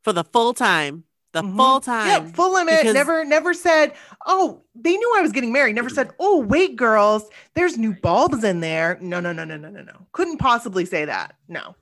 For 0.02 0.12
the 0.12 0.24
full 0.24 0.54
time. 0.54 1.04
The 1.32 1.42
Mhm. 1.42 1.56
full 1.56 1.80
time. 1.82 2.06
Yeah, 2.08 2.32
full 2.32 2.54
limit. 2.54 2.78
because- 2.78 2.94
Never, 2.94 3.22
never 3.24 3.52
said, 3.52 3.94
oh, 4.26 4.64
they 4.74 4.96
knew 4.96 5.14
I 5.16 5.20
was 5.20 5.30
getting 5.30 5.52
married. 5.52 5.74
Never 5.74 5.90
said, 5.90 6.10
oh, 6.18 6.38
wait, 6.40 6.74
girls, 6.76 7.28
there's 7.54 7.76
new 7.76 7.92
bulbs 7.94 8.42
in 8.42 8.60
there. 8.60 8.98
No, 9.02 9.20
no, 9.20 9.32
no, 9.32 9.44
no, 9.44 9.58
no, 9.58 9.68
no, 9.68 9.82
no. 9.82 10.06
Couldn't 10.12 10.38
possibly 10.38 10.86
say 10.86 11.04
that. 11.04 11.36
No. 11.46 11.76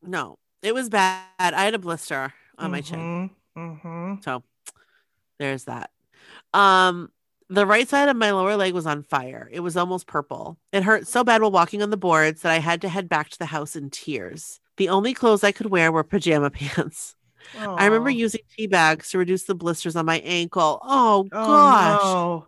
No, 0.00 0.38
it 0.62 0.72
was 0.74 0.88
bad. 0.88 1.24
I 1.40 1.64
had 1.64 1.74
a 1.74 1.78
blister 1.80 2.32
on 2.56 2.70
my 2.70 2.80
chin. 2.80 3.30
Mm-hmm. 3.56 4.14
So 4.22 4.44
there's 5.40 5.64
that. 5.64 5.90
Um, 6.54 7.10
the 7.50 7.66
right 7.66 7.88
side 7.88 8.08
of 8.08 8.16
my 8.16 8.30
lower 8.30 8.56
leg 8.56 8.74
was 8.74 8.86
on 8.86 9.02
fire. 9.02 9.48
It 9.52 9.60
was 9.60 9.76
almost 9.76 10.06
purple. 10.06 10.58
It 10.72 10.82
hurt 10.82 11.06
so 11.06 11.24
bad 11.24 11.40
while 11.42 11.50
walking 11.50 11.82
on 11.82 11.90
the 11.90 11.96
boards 11.96 12.42
that 12.42 12.52
I 12.52 12.58
had 12.58 12.80
to 12.82 12.88
head 12.88 13.08
back 13.08 13.30
to 13.30 13.38
the 13.38 13.46
house 13.46 13.74
in 13.76 13.90
tears. 13.90 14.60
The 14.76 14.88
only 14.90 15.14
clothes 15.14 15.42
I 15.44 15.52
could 15.52 15.66
wear 15.70 15.90
were 15.90 16.04
pajama 16.04 16.50
pants. 16.52 17.14
I 17.58 17.86
remember 17.86 18.10
using 18.10 18.40
tea 18.56 18.66
bags 18.66 19.10
to 19.10 19.18
reduce 19.18 19.44
the 19.44 19.54
blisters 19.54 19.96
on 19.96 20.04
my 20.04 20.18
ankle. 20.20 20.78
Oh, 20.82 21.26
oh 21.32 21.44
gosh. 21.46 22.00
Oh, 22.02 22.46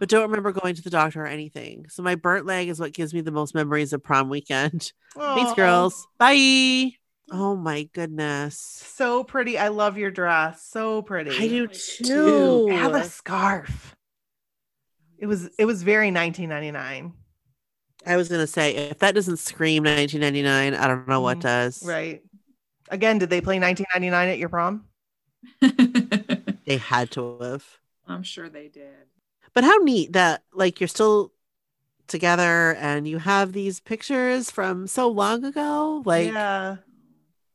But 0.00 0.08
don't 0.08 0.22
remember 0.28 0.50
going 0.52 0.74
to 0.74 0.82
the 0.82 0.90
doctor 0.90 1.22
or 1.22 1.26
anything. 1.28 1.86
So 1.88 2.02
my 2.02 2.16
burnt 2.16 2.44
leg 2.46 2.68
is 2.68 2.80
what 2.80 2.92
gives 2.92 3.14
me 3.14 3.20
the 3.20 3.30
most 3.30 3.54
memories 3.54 3.92
of 3.92 4.02
prom 4.02 4.28
weekend. 4.28 4.92
no. 5.16 5.22
Thanks, 5.36 5.52
Oh, 5.52 5.54
girls. 5.54 6.06
Bye. 6.18 6.92
Oh 7.30 7.54
my 7.54 7.84
goodness. 7.92 8.58
So 8.58 9.22
pretty. 9.22 9.56
I 9.56 9.68
love 9.68 9.96
your 9.96 10.10
dress. 10.10 10.66
So 10.66 11.02
pretty. 11.02 11.30
I 11.30 11.46
do 11.46 11.68
too. 11.68 12.04
too. 12.04 12.66
Have 12.72 12.94
a 12.96 13.04
scarf. 13.04 13.94
It 15.20 15.26
was 15.26 15.50
it 15.58 15.66
was 15.66 15.82
very 15.82 16.10
1999. 16.10 17.12
I 18.06 18.16
was 18.16 18.28
gonna 18.28 18.46
say 18.46 18.74
if 18.74 18.98
that 19.00 19.14
doesn't 19.14 19.36
scream 19.36 19.84
1999, 19.84 20.74
I 20.74 20.86
don't 20.88 21.06
know 21.06 21.20
what 21.20 21.38
Mhm. 21.38 21.42
does. 21.42 21.82
Right. 21.86 22.22
Again, 22.88 23.18
did 23.18 23.30
they 23.30 23.40
play 23.40 23.58
1999 23.60 24.28
at 24.30 24.38
your 24.38 24.48
prom? 24.48 24.86
They 26.66 26.76
had 26.76 27.10
to 27.12 27.38
have. 27.40 27.64
I'm 28.06 28.22
sure 28.22 28.48
they 28.48 28.68
did. 28.68 28.94
But 29.54 29.64
how 29.64 29.76
neat 29.78 30.12
that 30.12 30.42
like 30.52 30.80
you're 30.80 30.88
still 30.88 31.32
together 32.06 32.74
and 32.76 33.06
you 33.06 33.18
have 33.18 33.52
these 33.52 33.80
pictures 33.80 34.50
from 34.50 34.86
so 34.86 35.08
long 35.08 35.44
ago. 35.44 36.02
Like 36.04 36.28
yeah, 36.32 36.76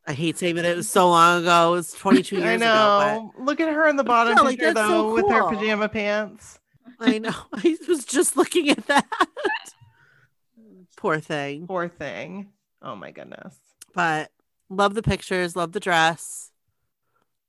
I 0.05 0.13
hate 0.13 0.37
saying 0.37 0.55
that 0.55 0.65
it 0.65 0.75
was 0.75 0.89
so 0.89 1.09
long 1.09 1.41
ago. 1.43 1.69
It 1.73 1.77
was 1.77 1.91
22 1.93 2.35
years 2.41 2.61
ago. 2.61 2.69
I 2.69 3.13
ago. 3.13 3.33
know. 3.37 3.45
Look 3.45 3.59
at 3.59 3.73
her 3.73 3.87
in 3.87 3.95
the 3.95 4.03
bottom 4.03 4.37
Yeah, 4.37 4.49
picture 4.49 4.73
that's 4.73 4.87
though, 4.87 5.09
so 5.09 5.13
with 5.15 5.29
her 5.29 5.49
pajama 5.49 5.89
pants. 5.89 6.59
But 6.99 7.09
I 7.09 7.17
know. 7.17 7.33
I 7.53 7.77
was 7.87 8.05
just 8.05 8.37
looking 8.37 8.69
at 8.69 8.85
that. 8.87 9.05
Poor 10.97 11.19
thing. 11.19 11.67
Poor 11.67 11.87
thing. 11.87 12.49
Oh 12.81 12.95
my 12.95 13.11
goodness. 13.11 13.55
But 13.93 14.31
love 14.69 14.93
the 14.93 15.03
pictures, 15.03 15.55
love 15.55 15.71
the 15.71 15.79
dress. 15.79 16.51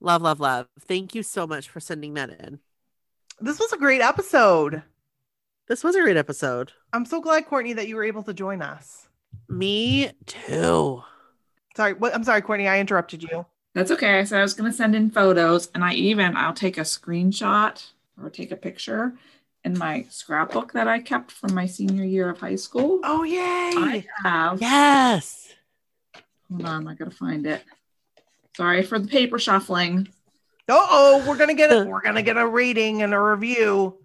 Love, 0.00 0.22
love, 0.22 0.40
love. 0.40 0.68
Thank 0.80 1.14
you 1.14 1.22
so 1.22 1.46
much 1.46 1.68
for 1.68 1.80
sending 1.80 2.14
that 2.14 2.30
in. 2.30 2.60
This 3.40 3.58
was 3.58 3.72
a 3.72 3.78
great 3.78 4.02
episode. 4.02 4.82
This 5.68 5.82
was 5.82 5.96
a 5.96 6.00
great 6.00 6.16
episode. 6.16 6.72
I'm 6.92 7.06
so 7.06 7.20
glad, 7.20 7.46
Courtney, 7.46 7.72
that 7.72 7.88
you 7.88 7.96
were 7.96 8.04
able 8.04 8.22
to 8.24 8.34
join 8.34 8.62
us. 8.62 9.08
Me 9.48 10.10
too. 10.26 11.02
Sorry, 11.76 11.94
what? 11.94 12.14
I'm 12.14 12.24
sorry, 12.24 12.42
Courtney. 12.42 12.68
I 12.68 12.78
interrupted 12.78 13.22
you. 13.22 13.46
That's 13.74 13.90
okay. 13.90 14.18
I 14.18 14.24
said 14.24 14.38
I 14.38 14.42
was 14.42 14.54
going 14.54 14.70
to 14.70 14.76
send 14.76 14.94
in 14.94 15.10
photos, 15.10 15.70
and 15.74 15.84
I 15.84 15.92
even 15.94 16.36
I'll 16.36 16.54
take 16.54 16.78
a 16.78 16.82
screenshot 16.82 17.84
or 18.22 18.30
take 18.30 18.50
a 18.52 18.56
picture 18.56 19.14
in 19.64 19.76
my 19.78 20.06
scrapbook 20.10 20.72
that 20.72 20.88
I 20.88 21.00
kept 21.00 21.30
from 21.32 21.54
my 21.54 21.66
senior 21.66 22.04
year 22.04 22.28
of 22.30 22.38
high 22.40 22.56
school. 22.56 23.00
Oh 23.04 23.24
yay! 23.24 23.36
I 23.76 24.06
have. 24.24 24.60
Yes. 24.60 25.52
Hold 26.50 26.64
on, 26.64 26.88
I 26.88 26.94
gotta 26.94 27.10
find 27.10 27.46
it. 27.46 27.62
Sorry 28.56 28.82
for 28.82 28.98
the 28.98 29.08
paper 29.08 29.38
shuffling. 29.38 30.08
Uh 30.68 30.74
oh, 30.78 31.24
we're 31.28 31.36
gonna 31.36 31.54
get 31.54 31.72
a 31.72 31.84
we're 31.88 32.00
gonna 32.02 32.22
get 32.22 32.36
a 32.36 32.46
rating 32.46 33.02
and 33.02 33.12
a 33.12 33.20
review. 33.20 33.98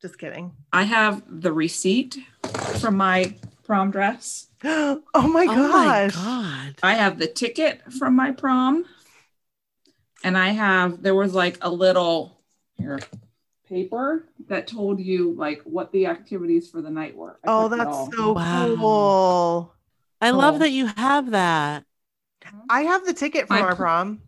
Just 0.00 0.18
kidding. 0.18 0.52
I 0.72 0.84
have 0.84 1.22
the 1.26 1.52
receipt 1.52 2.18
from 2.78 2.96
my 2.96 3.34
prom 3.64 3.90
dress. 3.90 4.46
oh 4.64 5.02
my 5.14 5.46
Oh 5.48 5.68
my 5.68 6.06
gosh. 6.08 6.14
god. 6.14 6.74
I 6.82 6.94
have 6.94 7.18
the 7.18 7.26
ticket 7.26 7.80
from 7.92 8.14
my 8.14 8.30
prom. 8.30 8.84
And 10.24 10.36
I 10.36 10.48
have, 10.48 11.00
there 11.02 11.14
was 11.14 11.32
like 11.34 11.58
a 11.60 11.70
little 11.70 12.40
here 12.76 12.98
paper 13.68 14.24
that 14.48 14.66
told 14.66 15.00
you 15.00 15.32
like 15.34 15.62
what 15.62 15.92
the 15.92 16.06
activities 16.06 16.70
for 16.70 16.80
the 16.82 16.90
night 16.90 17.16
were. 17.16 17.38
I 17.44 17.48
Oh, 17.48 17.68
that's 17.68 18.16
so 18.16 18.32
Wow. 18.34 18.74
cool. 18.76 19.74
I 20.20 20.30
love 20.30 20.54
Cool. 20.54 20.58
that 20.60 20.70
you 20.70 20.86
have 20.86 21.30
that. 21.30 21.84
Hmm? 22.44 22.60
I 22.70 22.82
have 22.82 23.04
the 23.04 23.14
ticket 23.14 23.48
for 23.48 23.54
My 23.54 23.62
our 23.62 23.74
prom. 23.76 24.22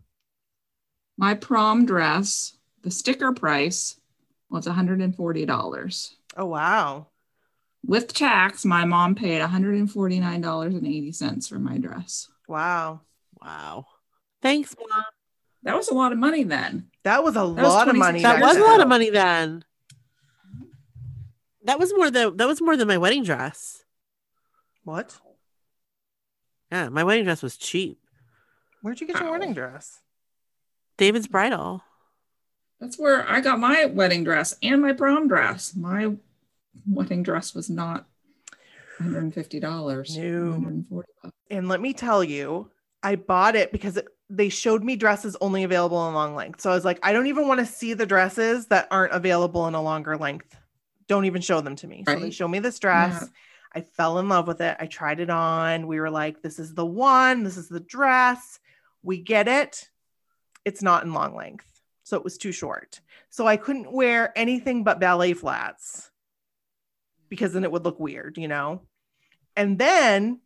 My 1.17 1.33
prom 1.33 1.85
dress, 1.85 2.57
the 2.81 2.91
sticker 2.91 3.31
price 3.31 3.99
was 4.49 4.67
$140. 4.67 6.15
Oh 6.35 6.45
wow. 6.45 7.07
With 7.85 8.13
tax, 8.13 8.65
my 8.65 8.85
mom 8.85 9.13
paid 9.13 9.39
$149.80 9.39 11.47
for 11.47 11.59
my 11.59 11.77
dress. 11.77 12.27
Wow. 12.47 13.01
Wow. 13.41 13.85
Thanks, 14.41 14.75
mom. 14.89 15.03
That 15.63 15.75
was 15.75 15.89
a 15.89 15.93
lot 15.93 16.11
of 16.11 16.17
money 16.17 16.43
then. 16.43 16.87
That 17.03 17.23
was 17.23 17.35
a 17.35 17.45
was 17.45 17.57
lot 17.57 17.87
of 17.87 17.95
money. 17.95 18.21
That 18.21 18.39
years 18.39 18.47
was 18.47 18.57
a 18.57 18.61
lot 18.61 18.81
of 18.81 18.87
money 18.87 19.09
then. 19.09 19.63
That 21.63 21.79
was 21.79 21.93
more 21.95 22.09
than 22.09 22.37
that 22.37 22.47
was 22.47 22.61
more 22.61 22.75
than 22.75 22.87
my 22.87 22.97
wedding 22.97 23.23
dress. 23.23 23.83
What? 24.83 25.19
Yeah, 26.71 26.89
my 26.89 27.03
wedding 27.03 27.25
dress 27.25 27.43
was 27.43 27.57
cheap. 27.57 27.99
Where'd 28.81 28.99
you 28.99 29.07
get 29.07 29.19
your 29.19 29.29
Ow. 29.29 29.31
wedding 29.33 29.53
dress? 29.53 29.99
David's 30.97 31.27
bridal. 31.27 31.83
That's 32.79 32.97
where 32.97 33.29
I 33.29 33.41
got 33.41 33.59
my 33.59 33.85
wedding 33.85 34.23
dress 34.23 34.57
and 34.63 34.81
my 34.81 34.93
prom 34.93 35.27
dress. 35.27 35.75
My 35.75 36.15
wedding 36.87 37.21
dress 37.21 37.53
was 37.53 37.69
not 37.69 38.07
$150. 38.99 39.61
No. 39.61 40.49
140 40.51 41.07
bucks. 41.21 41.35
And 41.51 41.67
let 41.67 41.81
me 41.81 41.93
tell 41.93 42.23
you, 42.23 42.71
I 43.03 43.15
bought 43.15 43.55
it 43.55 43.71
because 43.71 43.97
it, 43.97 44.07
they 44.31 44.47
showed 44.47 44.81
me 44.81 44.95
dresses 44.95 45.35
only 45.41 45.63
available 45.63 46.07
in 46.07 46.13
long 46.13 46.35
length. 46.35 46.61
So 46.61 46.71
I 46.71 46.73
was 46.73 46.85
like, 46.85 46.99
I 47.03 47.11
don't 47.11 47.27
even 47.27 47.49
want 47.49 47.59
to 47.59 47.65
see 47.65 47.93
the 47.93 48.05
dresses 48.05 48.67
that 48.67 48.87
aren't 48.89 49.11
available 49.11 49.67
in 49.67 49.75
a 49.75 49.81
longer 49.81 50.17
length. 50.17 50.55
Don't 51.07 51.25
even 51.25 51.41
show 51.41 51.59
them 51.59 51.75
to 51.75 51.87
me. 51.87 52.05
So 52.07 52.17
they 52.17 52.31
show 52.31 52.47
me 52.47 52.59
this 52.59 52.79
dress. 52.79 53.17
Yeah. 53.21 53.27
I 53.73 53.81
fell 53.81 54.19
in 54.19 54.29
love 54.29 54.47
with 54.47 54.61
it. 54.61 54.77
I 54.79 54.85
tried 54.85 55.19
it 55.19 55.29
on. 55.29 55.85
We 55.85 55.99
were 55.99 56.09
like, 56.09 56.41
this 56.41 56.59
is 56.59 56.73
the 56.73 56.85
one. 56.85 57.43
This 57.43 57.57
is 57.57 57.67
the 57.67 57.81
dress. 57.81 58.59
We 59.03 59.17
get 59.17 59.49
it. 59.49 59.89
It's 60.63 60.81
not 60.81 61.03
in 61.03 61.13
long 61.13 61.35
length. 61.35 61.67
So 62.03 62.15
it 62.15 62.23
was 62.23 62.37
too 62.37 62.53
short. 62.53 63.01
So 63.29 63.47
I 63.47 63.57
couldn't 63.57 63.91
wear 63.91 64.31
anything 64.37 64.85
but 64.85 64.99
ballet 65.01 65.33
flats 65.33 66.09
because 67.27 67.51
then 67.51 67.65
it 67.65 67.71
would 67.71 67.83
look 67.83 67.99
weird, 67.99 68.37
you 68.37 68.47
know? 68.47 68.81
And 69.57 69.77
then 69.77 70.39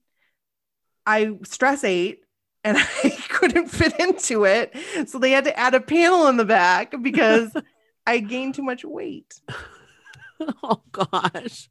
I 1.06 1.38
stress 1.44 1.84
ate 1.84 2.24
and 2.64 2.78
I 3.04 3.15
couldn't 3.36 3.68
fit 3.68 4.00
into 4.00 4.46
it. 4.46 4.76
So 5.08 5.20
they 5.20 5.32
had 5.32 5.44
to 5.46 5.58
add 5.58 5.76
a 5.76 5.82
panel 5.82 6.28
in 6.28 6.38
the 6.38 6.46
back 6.46 6.96
because 7.02 7.52
I 8.08 8.20
gained 8.20 8.56
too 8.56 8.64
much 8.64 8.84
weight. 8.86 9.40
oh 10.64 10.82
gosh. 10.92 11.70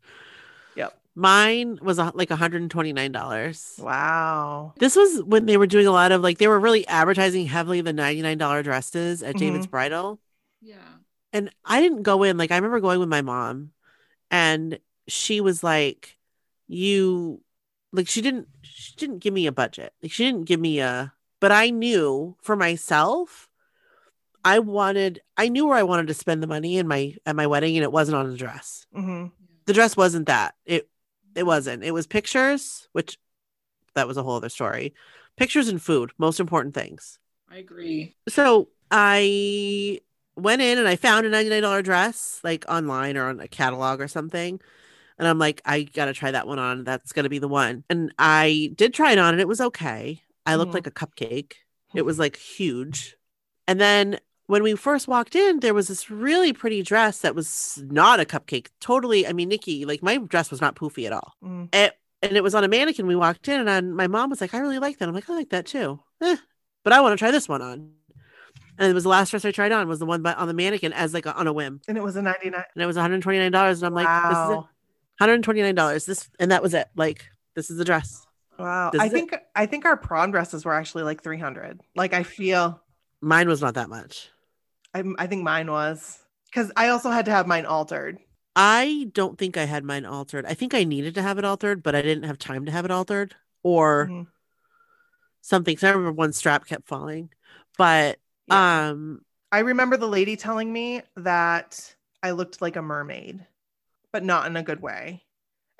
Yep. 0.76 0.98
Mine 1.14 1.78
was 1.80 1.98
uh, 1.98 2.10
like 2.14 2.28
$129. 2.28 3.78
Wow. 3.78 4.74
This 4.78 4.96
was 4.96 5.22
when 5.22 5.46
they 5.46 5.56
were 5.56 5.66
doing 5.66 5.86
a 5.86 5.92
lot 5.92 6.12
of 6.12 6.22
like 6.22 6.38
they 6.38 6.48
were 6.48 6.60
really 6.60 6.86
advertising 6.86 7.46
heavily 7.46 7.80
the 7.80 7.92
$99 7.92 8.64
dresses 8.64 9.22
at 9.22 9.30
mm-hmm. 9.30 9.38
David's 9.38 9.66
bridal. 9.66 10.20
Yeah. 10.60 10.76
and 11.32 11.50
I 11.64 11.82
didn't 11.82 12.02
go 12.02 12.22
in 12.22 12.38
like 12.38 12.50
I 12.50 12.56
remember 12.56 12.80
going 12.80 12.98
with 12.98 13.08
my 13.08 13.20
mom 13.20 13.72
and 14.30 14.78
she 15.08 15.40
was 15.40 15.62
like 15.62 16.16
you 16.66 17.42
like 17.92 18.08
she 18.08 18.22
didn't 18.22 18.48
she 18.62 18.94
didn't 18.96 19.18
give 19.18 19.34
me 19.34 19.46
a 19.46 19.52
budget 19.52 19.92
like 20.02 20.10
she 20.10 20.24
didn't 20.24 20.44
give 20.44 20.58
me 20.58 20.80
a 20.80 21.12
but 21.44 21.52
I 21.52 21.68
knew 21.68 22.36
for 22.40 22.56
myself 22.56 23.50
I 24.46 24.60
wanted 24.60 25.20
I 25.36 25.50
knew 25.50 25.66
where 25.66 25.76
I 25.76 25.82
wanted 25.82 26.06
to 26.06 26.14
spend 26.14 26.42
the 26.42 26.46
money 26.46 26.78
in 26.78 26.88
my 26.88 27.16
at 27.26 27.36
my 27.36 27.46
wedding 27.46 27.76
and 27.76 27.84
it 27.84 27.92
wasn't 27.92 28.16
on 28.16 28.30
a 28.30 28.34
dress 28.34 28.86
hmm 28.94 29.26
the 29.66 29.74
dress 29.74 29.94
wasn't 29.94 30.26
that 30.26 30.54
it 30.64 30.88
it 31.34 31.42
wasn't 31.42 31.84
it 31.84 31.90
was 31.90 32.06
pictures 32.06 32.88
which 32.92 33.18
that 33.92 34.08
was 34.08 34.16
a 34.16 34.22
whole 34.22 34.36
other 34.36 34.48
story 34.48 34.94
pictures 35.36 35.68
and 35.68 35.82
food 35.82 36.12
most 36.16 36.40
important 36.40 36.74
things 36.74 37.18
I 37.50 37.58
agree. 37.58 38.14
so 38.26 38.70
I 38.90 40.00
went 40.36 40.62
in 40.62 40.78
and 40.78 40.88
I 40.88 40.96
found 40.96 41.26
a 41.26 41.30
$99 41.30 41.82
dress 41.82 42.40
like 42.42 42.64
online 42.70 43.18
or 43.18 43.28
on 43.28 43.38
a 43.40 43.48
catalog 43.48 44.00
or 44.00 44.08
something. 44.08 44.62
And 45.18 45.28
I'm 45.28 45.38
like, 45.38 45.60
I 45.64 45.82
got 45.82 46.06
to 46.06 46.12
try 46.12 46.32
that 46.32 46.48
one 46.48 46.58
on. 46.58 46.82
That's 46.82 47.12
going 47.12 47.22
to 47.22 47.30
be 47.30 47.38
the 47.38 47.46
one. 47.46 47.84
And 47.88 48.12
I 48.18 48.72
did 48.74 48.92
try 48.92 49.12
it 49.12 49.18
on 49.18 49.34
and 49.34 49.40
it 49.40 49.46
was 49.46 49.60
okay. 49.60 50.23
I 50.46 50.56
looked 50.56 50.72
Mhm. 50.72 50.74
like 50.74 50.86
a 50.86 50.90
cupcake. 50.90 51.52
It 51.94 52.02
was 52.02 52.18
like 52.18 52.36
huge. 52.36 53.16
And 53.66 53.80
then 53.80 54.18
when 54.46 54.62
we 54.62 54.74
first 54.74 55.08
walked 55.08 55.34
in, 55.34 55.60
there 55.60 55.72
was 55.74 55.88
this 55.88 56.10
really 56.10 56.52
pretty 56.52 56.82
dress 56.82 57.20
that 57.20 57.34
was 57.34 57.82
not 57.86 58.20
a 58.20 58.24
cupcake. 58.24 58.68
Totally. 58.80 59.26
I 59.26 59.32
mean, 59.32 59.48
Nikki, 59.48 59.84
like 59.84 60.02
my 60.02 60.18
dress 60.18 60.50
was 60.50 60.60
not 60.60 60.74
poofy 60.76 61.06
at 61.06 61.12
all. 61.12 61.32
Mm. 61.42 61.74
It, 61.74 61.94
and 62.22 62.36
it 62.36 62.42
was 62.42 62.54
on 62.54 62.64
a 62.64 62.68
mannequin. 62.68 63.06
We 63.06 63.16
walked 63.16 63.48
in 63.48 63.60
and 63.60 63.70
I, 63.70 63.80
my 63.80 64.06
mom 64.06 64.30
was 64.30 64.40
like, 64.40 64.52
I 64.54 64.58
really 64.58 64.78
like 64.78 64.98
that. 64.98 65.08
I'm 65.08 65.14
like, 65.14 65.30
I 65.30 65.34
like 65.34 65.50
that 65.50 65.66
too. 65.66 66.00
Eh, 66.20 66.36
but 66.82 66.92
I 66.92 67.00
want 67.00 67.12
to 67.12 67.16
try 67.16 67.30
this 67.30 67.48
one 67.48 67.62
on. 67.62 67.92
And 68.76 68.90
it 68.90 68.94
was 68.94 69.04
the 69.04 69.08
last 69.08 69.30
dress 69.30 69.44
I 69.44 69.50
tried 69.52 69.70
on 69.72 69.86
was 69.88 70.00
the 70.00 70.06
one 70.06 70.20
by, 70.20 70.32
on 70.34 70.48
the 70.48 70.54
mannequin 70.54 70.92
as 70.92 71.14
like 71.14 71.26
a, 71.26 71.34
on 71.36 71.46
a 71.46 71.52
whim. 71.52 71.80
And 71.86 71.96
it 71.96 72.02
was 72.02 72.16
a 72.16 72.22
99. 72.22 72.64
And 72.74 72.82
it 72.82 72.86
was 72.86 72.96
$129. 72.96 73.46
And 73.46 73.84
I'm 73.84 73.94
like, 73.94 74.06
this 74.30 74.38
is 74.38 74.50
it. 74.50 74.56
wow. 74.56 74.68
$129. 75.20 76.06
This 76.06 76.28
and 76.40 76.50
that 76.50 76.62
was 76.62 76.74
it. 76.74 76.88
Like, 76.96 77.24
this 77.54 77.70
is 77.70 77.76
the 77.78 77.84
dress. 77.84 78.26
Wow. 78.58 78.90
This 78.90 79.02
I 79.02 79.06
it. 79.06 79.12
think 79.12 79.36
I 79.56 79.66
think 79.66 79.84
our 79.84 79.96
prom 79.96 80.30
dresses 80.30 80.64
were 80.64 80.74
actually 80.74 81.04
like 81.04 81.22
300. 81.22 81.80
Like 81.96 82.12
I 82.12 82.22
feel 82.22 82.80
Mine 83.20 83.48
was 83.48 83.60
not 83.62 83.74
that 83.74 83.88
much. 83.88 84.30
I 84.94 85.02
I 85.18 85.26
think 85.26 85.42
mine 85.42 85.70
was 85.70 86.20
cuz 86.52 86.70
I 86.76 86.88
also 86.88 87.10
had 87.10 87.24
to 87.26 87.30
have 87.32 87.46
mine 87.46 87.66
altered. 87.66 88.18
I 88.56 89.08
don't 89.12 89.36
think 89.36 89.56
I 89.56 89.64
had 89.64 89.84
mine 89.84 90.04
altered. 90.04 90.46
I 90.46 90.54
think 90.54 90.74
I 90.74 90.84
needed 90.84 91.14
to 91.16 91.22
have 91.22 91.38
it 91.38 91.44
altered, 91.44 91.82
but 91.82 91.94
I 91.94 92.02
didn't 92.02 92.24
have 92.24 92.38
time 92.38 92.66
to 92.66 92.72
have 92.72 92.84
it 92.84 92.90
altered 92.90 93.34
or 93.62 94.06
Mhm. 94.08 94.26
something. 95.42 95.76
So 95.76 95.88
I 95.88 95.90
remember 95.92 96.12
one 96.12 96.32
strap 96.32 96.66
kept 96.66 96.86
falling. 96.86 97.30
But 97.76 98.18
Yeah. 98.46 98.88
um 98.88 99.24
I 99.52 99.60
remember 99.60 99.96
the 99.96 100.08
lady 100.08 100.36
telling 100.36 100.72
me 100.72 101.02
that 101.16 101.94
I 102.22 102.32
looked 102.32 102.60
like 102.60 102.76
a 102.76 102.82
mermaid, 102.82 103.46
but 104.12 104.24
not 104.24 104.46
in 104.46 104.56
a 104.56 104.62
good 104.62 104.80
way. 104.82 105.22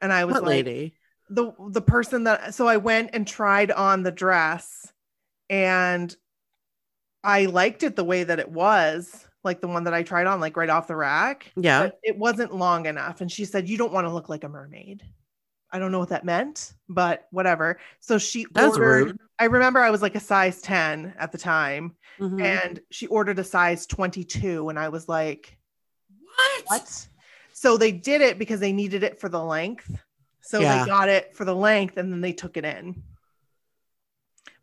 And 0.00 0.12
I 0.12 0.24
was 0.24 0.34
like 0.36 0.66
lady? 0.66 0.94
The 1.28 1.52
the 1.70 1.80
person 1.82 2.24
that 2.24 2.54
so 2.54 2.66
I 2.68 2.76
went 2.76 3.10
and 3.12 3.26
tried 3.26 3.70
on 3.70 4.02
the 4.02 4.12
dress 4.12 4.92
and 5.48 6.14
I 7.22 7.46
liked 7.46 7.82
it 7.82 7.96
the 7.96 8.04
way 8.04 8.24
that 8.24 8.38
it 8.38 8.50
was, 8.50 9.26
like 9.42 9.60
the 9.60 9.68
one 9.68 9.84
that 9.84 9.94
I 9.94 10.02
tried 10.02 10.26
on 10.26 10.40
like 10.40 10.56
right 10.56 10.68
off 10.68 10.86
the 10.86 10.96
rack. 10.96 11.50
Yeah. 11.56 11.84
but 11.84 11.98
it 12.02 12.18
wasn't 12.18 12.54
long 12.54 12.86
enough 12.86 13.20
and 13.20 13.30
she 13.32 13.44
said 13.44 13.68
you 13.68 13.78
don't 13.78 13.92
want 13.92 14.06
to 14.06 14.12
look 14.12 14.28
like 14.28 14.44
a 14.44 14.48
mermaid. 14.48 15.02
I 15.72 15.78
don't 15.80 15.90
know 15.90 15.98
what 15.98 16.10
that 16.10 16.24
meant, 16.24 16.72
but 16.88 17.26
whatever. 17.32 17.80
So 18.00 18.16
she 18.18 18.46
That's 18.52 18.76
ordered. 18.76 19.06
rude. 19.06 19.18
I 19.40 19.46
remember 19.46 19.80
I 19.80 19.90
was 19.90 20.02
like 20.02 20.14
a 20.14 20.20
size 20.20 20.60
10 20.62 21.14
at 21.18 21.32
the 21.32 21.38
time, 21.38 21.96
Mhm. 22.20 22.40
and 22.40 22.80
she 22.92 23.08
ordered 23.08 23.40
a 23.40 23.44
size 23.44 23.84
22, 23.86 24.68
and 24.68 24.78
I 24.78 24.88
was 24.90 25.08
like, 25.08 25.58
What? 26.36 26.62
what? 26.66 27.08
So 27.54 27.76
they 27.76 27.90
did 27.90 28.20
it 28.20 28.38
because 28.38 28.60
they 28.60 28.72
needed 28.72 29.02
it 29.02 29.18
for 29.18 29.28
the 29.28 29.42
length. 29.42 29.90
So 30.44 30.60
Yeah. 30.60 30.84
they 30.84 30.90
got 30.90 31.08
it 31.08 31.34
for 31.34 31.44
the 31.44 31.54
length 31.54 31.96
and 31.96 32.12
then 32.12 32.20
they 32.20 32.32
took 32.32 32.56
it 32.56 32.64
in. 32.64 33.02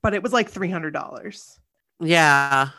But 0.02 0.14
it 0.14 0.24
was 0.24 0.34
like 0.34 0.52
$300. 0.52 1.60
yeah. 2.00 2.70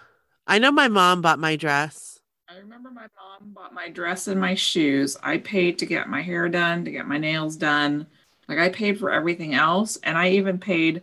I 0.46 0.58
know 0.58 0.72
my 0.72 0.88
mom 0.88 1.22
bought 1.22 1.38
my 1.38 1.54
dress. 1.56 2.18
I 2.48 2.56
remember 2.58 2.90
my 2.90 3.06
mom 3.16 3.52
bought 3.52 3.72
my 3.72 3.88
dress 3.88 4.26
and 4.26 4.40
my 4.40 4.54
shoes. 4.54 5.16
I 5.22 5.38
paid 5.38 5.78
to 5.78 5.86
get 5.86 6.08
my 6.08 6.20
hair 6.20 6.48
done, 6.48 6.84
to 6.84 6.90
get 6.90 7.06
my 7.06 7.18
nails 7.18 7.56
done. 7.56 8.06
Like 8.48 8.58
I 8.58 8.68
paid 8.68 8.98
for 8.98 9.10
everything 9.10 9.54
else. 9.54 9.98
And 10.02 10.18
I 10.18 10.30
even 10.30 10.58
paid 10.58 11.02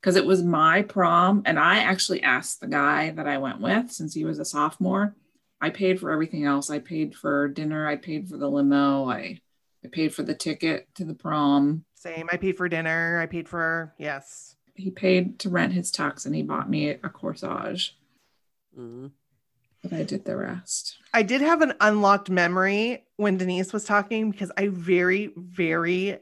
because 0.00 0.16
it 0.16 0.26
was 0.26 0.42
my 0.42 0.82
prom. 0.82 1.42
And 1.46 1.58
I 1.58 1.78
actually 1.78 2.22
asked 2.22 2.60
the 2.60 2.66
guy 2.66 3.10
that 3.10 3.28
I 3.28 3.38
went 3.38 3.60
with 3.60 3.92
since 3.92 4.12
he 4.12 4.24
was 4.24 4.38
a 4.40 4.44
sophomore. 4.44 5.14
I 5.60 5.70
paid 5.70 6.00
for 6.00 6.10
everything 6.10 6.44
else. 6.44 6.68
I 6.68 6.80
paid 6.80 7.14
for 7.14 7.48
dinner. 7.48 7.86
I 7.86 7.96
paid 7.96 8.28
for 8.28 8.36
the 8.36 8.48
limo. 8.50 9.08
I, 9.08 9.40
I 9.84 9.88
paid 9.88 10.14
for 10.14 10.22
the 10.22 10.34
ticket 10.34 10.88
to 10.96 11.04
the 11.04 11.14
prom. 11.14 11.84
Same. 11.94 12.28
I 12.32 12.36
paid 12.36 12.56
for 12.56 12.68
dinner. 12.68 13.18
I 13.20 13.26
paid 13.26 13.48
for, 13.48 13.94
yes. 13.98 14.56
He 14.74 14.90
paid 14.90 15.38
to 15.40 15.50
rent 15.50 15.72
his 15.72 15.90
tux 15.90 16.26
and 16.26 16.34
he 16.34 16.42
bought 16.42 16.70
me 16.70 16.90
a 16.90 17.08
corsage. 17.08 17.92
Mm. 18.78 19.10
But 19.82 19.92
I 19.92 20.02
did 20.02 20.24
the 20.24 20.36
rest. 20.36 20.96
I 21.14 21.22
did 21.22 21.40
have 21.40 21.62
an 21.62 21.74
unlocked 21.80 22.30
memory 22.30 23.04
when 23.16 23.38
Denise 23.38 23.72
was 23.72 23.84
talking 23.84 24.30
because 24.30 24.52
I 24.56 24.68
very, 24.68 25.32
very 25.36 26.18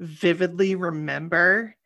vividly 0.00 0.74
remember 0.74 1.76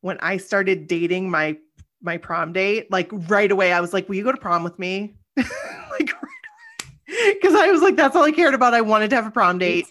when 0.00 0.18
I 0.20 0.36
started 0.36 0.86
dating 0.86 1.30
my 1.30 1.58
my 2.02 2.18
prom 2.18 2.52
date. 2.52 2.90
Like 2.90 3.08
right 3.10 3.50
away, 3.50 3.72
I 3.72 3.80
was 3.80 3.92
like, 3.92 4.08
"Will 4.08 4.16
you 4.16 4.24
go 4.24 4.32
to 4.32 4.38
prom 4.38 4.64
with 4.64 4.78
me?" 4.78 5.14
like 5.36 5.48
right 5.90 6.44
away, 7.08 7.34
because 7.34 7.54
I 7.54 7.70
was 7.70 7.80
like, 7.80 7.96
"That's 7.96 8.14
all 8.14 8.24
I 8.24 8.32
cared 8.32 8.54
about." 8.54 8.74
I 8.74 8.82
wanted 8.82 9.10
to 9.10 9.16
have 9.16 9.26
a 9.26 9.30
prom 9.30 9.58
date. 9.58 9.86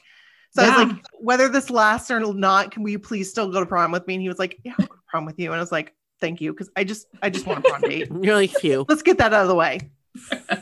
So 0.56 0.64
I 0.64 0.84
was 0.84 0.94
like, 0.94 1.06
"Whether 1.20 1.50
this 1.50 1.70
lasts 1.70 2.10
or 2.10 2.20
not, 2.34 2.72
can 2.72 2.82
we 2.84 2.98
please 2.98 3.30
still 3.30 3.52
go 3.52 3.60
to 3.60 3.66
prom 3.66 3.92
with 3.92 4.08
me?" 4.08 4.14
And 4.16 4.22
he 4.22 4.30
was 4.30 4.40
like, 4.40 4.58
"Yeah, 4.64 4.74
I'll 4.80 4.86
go 4.88 4.96
to 4.96 5.02
prom 5.08 5.26
with 5.26 5.38
you." 5.40 5.52
And 5.52 5.58
I 5.58 5.60
was 5.60 5.72
like, 5.72 5.94
"Thank 6.22 6.40
you," 6.42 6.54
because 6.54 6.70
I 6.78 6.84
just 6.86 7.08
I 7.22 7.30
just 7.30 7.46
want 7.46 7.66
a 7.66 7.70
prom 7.70 7.82
date. 7.82 8.10
You're 8.22 8.36
like, 8.36 8.52
phew. 8.52 8.86
Let's 8.88 9.02
get 9.02 9.18
that 9.18 9.34
out 9.34 9.42
of 9.44 9.48
the 9.50 9.56
way. 9.56 9.80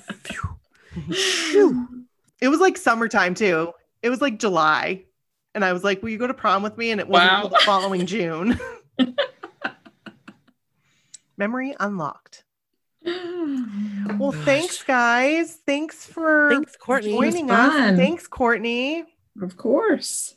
It 2.41 2.49
was 2.49 2.59
like 2.59 2.77
summertime 2.77 3.35
too. 3.35 3.71
It 4.01 4.09
was 4.09 4.21
like 4.21 4.37
July. 4.37 5.05
And 5.55 5.63
I 5.63 5.71
was 5.71 5.83
like, 5.83 6.01
Will 6.03 6.09
you 6.09 6.17
go 6.17 6.27
to 6.27 6.33
prom 6.33 6.61
with 6.63 6.77
me? 6.77 6.91
And 6.91 6.99
it 6.99 7.07
wasn't 7.07 7.31
Wow. 7.31 7.47
the 7.47 7.59
following 7.63 8.05
June. 8.05 8.59
Memory 11.37 11.75
unlocked. 11.79 12.43
Well, 13.05 14.31
thanks, 14.31 14.81
guys. 14.83 15.55
Thanks 15.65 16.05
for 16.05 16.49
Thanks, 16.51 16.75
Courtney. 16.77 17.11
joining 17.11 17.51
us. 17.51 17.97
Thanks, 17.97 18.27
Courtney. 18.27 19.03
Of 19.41 19.57
course. 19.57 20.35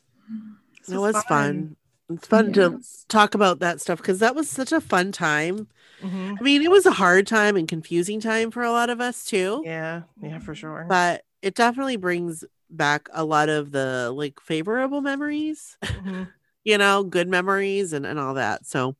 This 0.80 0.94
It 0.94 0.98
was 0.98 1.22
fun. 1.24 1.76
It's 2.08 2.26
fun 2.26 2.52
to 2.54 2.80
talk 3.08 3.34
about 3.34 3.58
that 3.60 3.80
stuff 3.80 3.98
because 3.98 4.20
that 4.20 4.34
was 4.34 4.48
such 4.48 4.72
a 4.72 4.80
fun 4.80 5.12
time. 5.12 5.68
Mhm. 6.02 6.38
I 6.38 6.42
mean, 6.42 6.62
it 6.62 6.70
was 6.70 6.86
a 6.86 6.92
hard 6.92 7.26
time 7.26 7.56
and 7.56 7.66
confusing 7.66 8.20
time 8.20 8.50
for 8.50 8.62
a 8.62 8.70
lot 8.70 8.90
of 8.90 9.00
us 9.00 9.24
too, 9.24 9.62
Yeah, 9.64 10.02
yeah, 10.22 10.38
for 10.38 10.54
sure. 10.54 10.86
but 10.88 11.24
it 11.42 11.54
definitely 11.54 11.96
brings 11.96 12.44
back 12.70 13.08
a 13.12 13.24
lot 13.24 13.48
of 13.48 13.72
the 13.72 14.12
like 14.14 14.40
favorable 14.40 15.00
memories, 15.00 15.76
Mhm. 15.82 16.28
you 16.64 16.78
know, 16.78 17.02
good 17.02 17.28
memories 17.28 17.92
and, 17.92 18.06
and 18.06 18.18
all 18.18 18.34
that. 18.34 18.66
So 18.66 18.96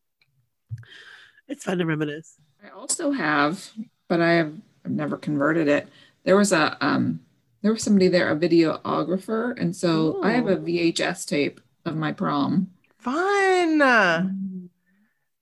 it's 1.48 1.64
fun 1.64 1.78
to 1.78 1.86
reminisce. 1.86 2.36
I 2.64 2.70
also 2.70 3.12
have, 3.12 3.70
but 4.08 4.20
I 4.20 4.32
have 4.32 4.52
I've 4.84 4.92
never 4.92 5.16
converted 5.16 5.68
it. 5.68 5.88
There 6.24 6.36
was 6.36 6.52
a 6.52 6.76
um 6.84 7.20
there 7.66 7.72
was 7.72 7.82
somebody 7.82 8.06
there, 8.06 8.30
a 8.30 8.36
videographer, 8.36 9.60
and 9.60 9.74
so 9.74 10.22
I 10.22 10.30
have 10.30 10.46
a 10.46 10.56
VHS 10.56 11.26
tape 11.26 11.60
of 11.84 11.96
my 11.96 12.12
prom. 12.12 12.70
Fun. 13.00 14.70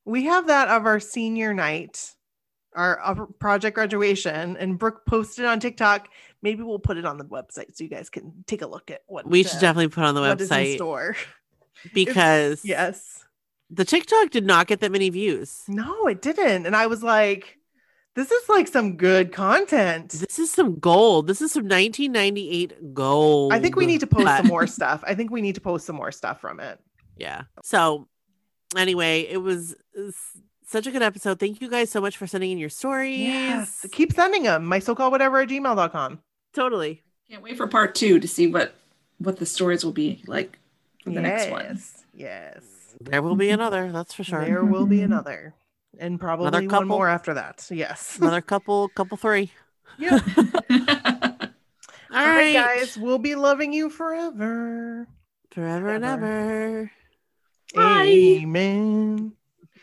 We 0.07 0.25
have 0.25 0.47
that 0.47 0.69
of 0.69 0.87
our 0.87 1.01
senior 1.01 1.53
night, 1.53 2.15
our 2.75 2.99
upper 3.05 3.27
project 3.27 3.75
graduation, 3.75 4.57
and 4.57 4.79
Brooke 4.79 5.05
posted 5.05 5.45
on 5.45 5.61
TikTok. 5.61 6.09
Maybe 6.41 6.63
we'll 6.63 6.79
put 6.79 6.97
it 6.97 7.05
on 7.05 7.19
the 7.19 7.27
website 7.27 7.77
so 7.77 7.85
you 7.85 7.91
guys 7.91 8.09
can 8.09 8.33
take 8.47 8.63
a 8.63 8.67
look 8.67 8.91
at 8.91 9.03
what 9.07 9.27
We 9.29 9.43
should 9.43 9.59
uh, 9.59 9.61
definitely 9.61 9.89
put 9.89 10.05
on 10.05 10.15
the 10.15 10.23
what 10.23 10.41
is 10.41 10.51
in 10.51 10.57
website 10.57 10.75
store. 10.77 11.17
because 11.93 12.65
Yes. 12.65 13.23
the 13.69 13.85
TikTok 13.85 14.31
did 14.31 14.47
not 14.47 14.67
get 14.67 14.81
that 14.81 14.93
many 14.93 15.11
views. 15.11 15.61
No, 15.69 16.07
it 16.07 16.23
didn't. 16.23 16.65
And 16.65 16.75
I 16.75 16.87
was 16.87 17.03
like, 17.03 17.59
this 18.15 18.31
is 18.31 18.49
like 18.49 18.69
some 18.69 18.97
good 18.97 19.33
content. 19.33 20.11
This 20.11 20.39
is 20.39 20.51
some 20.51 20.79
gold. 20.79 21.27
This 21.27 21.43
is 21.43 21.53
some 21.53 21.65
1998 21.65 22.95
gold. 22.95 23.53
I 23.53 23.59
think 23.59 23.77
we 23.77 23.87
need 23.87 24.01
to 24.01 24.07
post 24.07 24.27
some 24.27 24.47
more 24.47 24.67
stuff. 24.69 25.03
I 25.07 25.15
think 25.15 25.31
we 25.31 25.43
need 25.43 25.57
to 25.57 25.61
post 25.61 25.87
some 25.87 25.97
more 25.97 26.13
stuff 26.13 26.41
from 26.41 26.61
it. 26.61 26.79
Yeah. 27.17 27.43
So, 27.63 28.09
anyway, 28.77 29.23
it 29.23 29.39
was, 29.39 29.75
such 30.67 30.87
a 30.87 30.91
good 30.91 31.03
episode. 31.03 31.39
Thank 31.39 31.61
you 31.61 31.69
guys 31.69 31.91
so 31.91 32.01
much 32.01 32.17
for 32.17 32.27
sending 32.27 32.51
in 32.51 32.59
your 32.59 32.69
stories. 32.71 33.21
Yes. 33.21 33.87
Keep 33.93 34.13
sending 34.13 34.43
them. 34.43 34.65
My 34.65 34.79
so 34.79 34.95
called 34.95 35.13
whatever 35.13 35.41
at 35.41 35.49
gmail.com. 35.49 36.21
Totally. 36.53 37.03
Can't 37.31 37.43
wait 37.43 37.57
for 37.57 37.67
part 37.67 37.95
two 37.95 38.19
to 38.19 38.27
see 38.29 38.47
what 38.47 38.75
what 39.19 39.39
the 39.39 39.47
stories 39.47 39.85
will 39.85 39.93
be 39.93 40.23
like 40.27 40.59
for 41.05 41.11
the 41.11 41.21
next 41.21 41.51
one. 41.51 41.65
Yes. 41.65 42.05
Yes. 42.13 42.65
There 43.01 43.23
will 43.23 43.37
be 43.37 43.51
another. 43.51 43.93
That's 43.93 44.15
for 44.15 44.25
sure. 44.25 44.45
There 44.45 44.65
will 44.65 44.87
be 44.87 45.03
another. 45.03 45.55
And 45.99 46.19
probably 46.21 46.67
one 46.67 46.69
couple? 46.69 46.87
more 46.89 47.09
after 47.09 47.35
that. 47.35 47.67
Yes. 47.71 48.19
Another 48.19 48.41
couple, 48.43 48.89
couple 48.89 49.17
three. 49.17 49.53
Yep. 49.97 50.21
All 50.71 52.21
All 52.25 52.31
right, 52.31 52.53
right, 52.53 52.53
guys. 52.53 52.97
We'll 52.97 53.19
be 53.19 53.35
loving 53.35 53.73
you 53.73 53.91
forever. 53.91 55.09
Forever 55.51 55.95
and 55.95 56.05
Ever. 56.05 56.27
ever. 56.85 56.91
Bye. 57.75 58.43
Amen. 58.43 59.33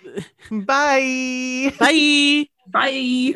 Bye. 0.52 1.74
Bye. 1.78 2.48
Bye. 2.68 3.36